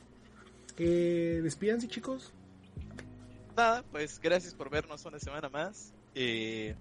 Eh, 0.78 1.48
chicos. 1.88 2.32
Nada, 3.56 3.84
pues 3.92 4.20
gracias 4.20 4.54
por 4.54 4.70
vernos 4.70 5.06
una 5.06 5.20
semana 5.20 5.50
más. 5.50 5.94
Eh, 6.16 6.76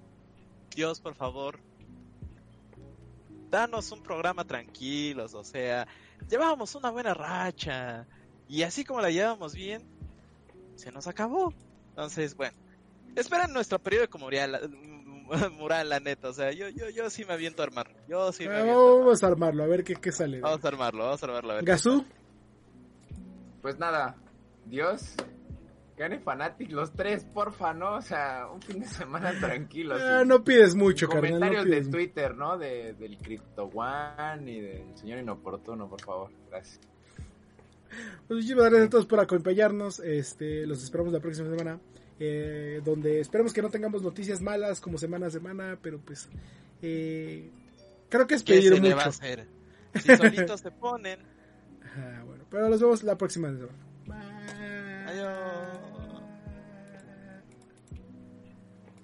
Dios, 0.75 1.01
por 1.01 1.15
favor, 1.15 1.59
danos 3.51 3.91
un 3.93 4.03
programa 4.03 4.45
tranquilos, 4.45 5.35
o 5.35 5.45
sea, 5.45 5.87
llevábamos 6.29 6.75
una 6.75 6.91
buena 6.91 7.15
racha 7.15 8.07
y 8.49 8.63
así 8.63 8.85
como 8.85 9.01
la 9.01 9.11
llevamos 9.11 9.55
bien, 9.55 9.83
se 10.77 10.91
nos 10.93 11.07
acabó. 11.07 11.53
Entonces, 11.91 12.37
bueno, 12.37 12.57
esperan 13.17 13.53
nuestro 13.53 13.79
periódico 13.79 14.19
mural, 14.19 14.71
mural 15.59 15.89
la 15.89 16.01
neta, 16.01 16.29
o 16.29 16.33
sea, 16.33 16.53
yo, 16.53 16.69
yo, 16.69 16.89
yo 16.91 17.11
sí 17.11 17.25
me 17.25 17.35
aviento 17.35 17.63
a 17.63 17.67
armarlo. 17.67 17.95
Yo 18.09 18.33
sí 18.33 18.47
me 18.47 18.55
aviento 18.55 18.71
a 18.71 18.83
armarlo. 18.83 18.99
vamos 19.05 19.23
a 19.23 19.27
armarlo, 19.27 19.63
a 19.65 19.67
ver 19.67 19.85
qué, 19.85 19.97
qué 19.97 20.13
sale. 20.13 20.41
Vamos 20.41 20.65
a 20.65 20.69
armarlo, 20.69 21.05
vamos 21.05 21.23
a 21.23 21.27
armarlo. 21.27 21.53
A 21.53 21.55
ver. 21.57 21.65
Gazú, 21.65 22.05
Pues 23.63 23.79
nada, 23.79 24.17
Dios, 24.67 25.15
gane 26.01 26.19
Fanatic 26.19 26.71
los 26.73 26.93
tres, 26.93 27.25
porfa, 27.25 27.73
¿no? 27.75 27.97
O 27.97 28.03
sea, 28.03 28.49
un 28.53 28.61
fin 28.63 28.81
de 28.81 28.87
semana 28.87 29.33
tranquilo. 29.41 29.95
ah, 30.01 30.25
no 30.27 30.43
pides 30.43 30.75
mucho, 30.75 31.09
carnal. 31.09 31.33
No 31.33 31.39
comentarios 31.39 31.65
de 31.67 31.71
pides. 31.71 31.91
Twitter, 31.91 32.35
¿no? 32.35 32.59
De, 32.59 32.95
del 32.95 33.19
Crypto 33.19 33.65
One 33.75 34.51
y 34.51 34.61
del 34.61 34.97
señor 34.97 35.19
inoportuno, 35.19 35.89
por 35.89 36.01
favor. 36.03 36.31
Gracias. 36.51 36.81
Pues 38.27 38.37
muchísimas 38.37 38.65
gracias 38.67 38.87
a 38.87 38.91
todos 38.91 39.07
por 39.07 39.21
acompañarnos. 39.21 40.01
Este, 40.01 40.67
los 40.67 40.83
esperamos 40.83 41.13
la 41.13 41.21
próxima 41.21 41.49
semana. 41.51 41.79
eh, 42.19 42.81
donde 42.85 43.21
esperemos 43.21 43.53
que 43.53 43.63
no 43.63 43.69
tengamos 43.71 44.03
noticias 44.03 44.41
malas 44.43 44.81
como 44.81 44.99
semana 44.99 45.27
a 45.27 45.31
semana, 45.31 45.79
pero 45.83 45.99
pues 45.99 46.29
eh, 46.83 47.51
creo 48.09 48.27
que 48.27 48.35
es 48.37 48.43
¿Qué 48.45 48.55
pedir 48.55 48.75
se 48.75 48.81
le 48.81 48.95
va 48.95 49.03
a 49.03 49.07
mucho. 49.07 49.09
hacer? 49.09 49.47
Si 49.97 50.17
solitos 50.17 50.61
se 50.61 50.71
ponen. 50.71 51.19
Ajá, 51.85 52.23
bueno, 52.27 52.45
pero 52.51 52.69
los 52.69 52.81
vemos 52.81 53.03
la 53.03 53.17
próxima 53.19 53.49
semana. 53.49 53.73
Bye. 54.07 55.05
Adiós. 55.09 55.90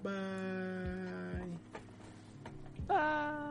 Bye. 0.07 1.61
Bye. 2.89 3.46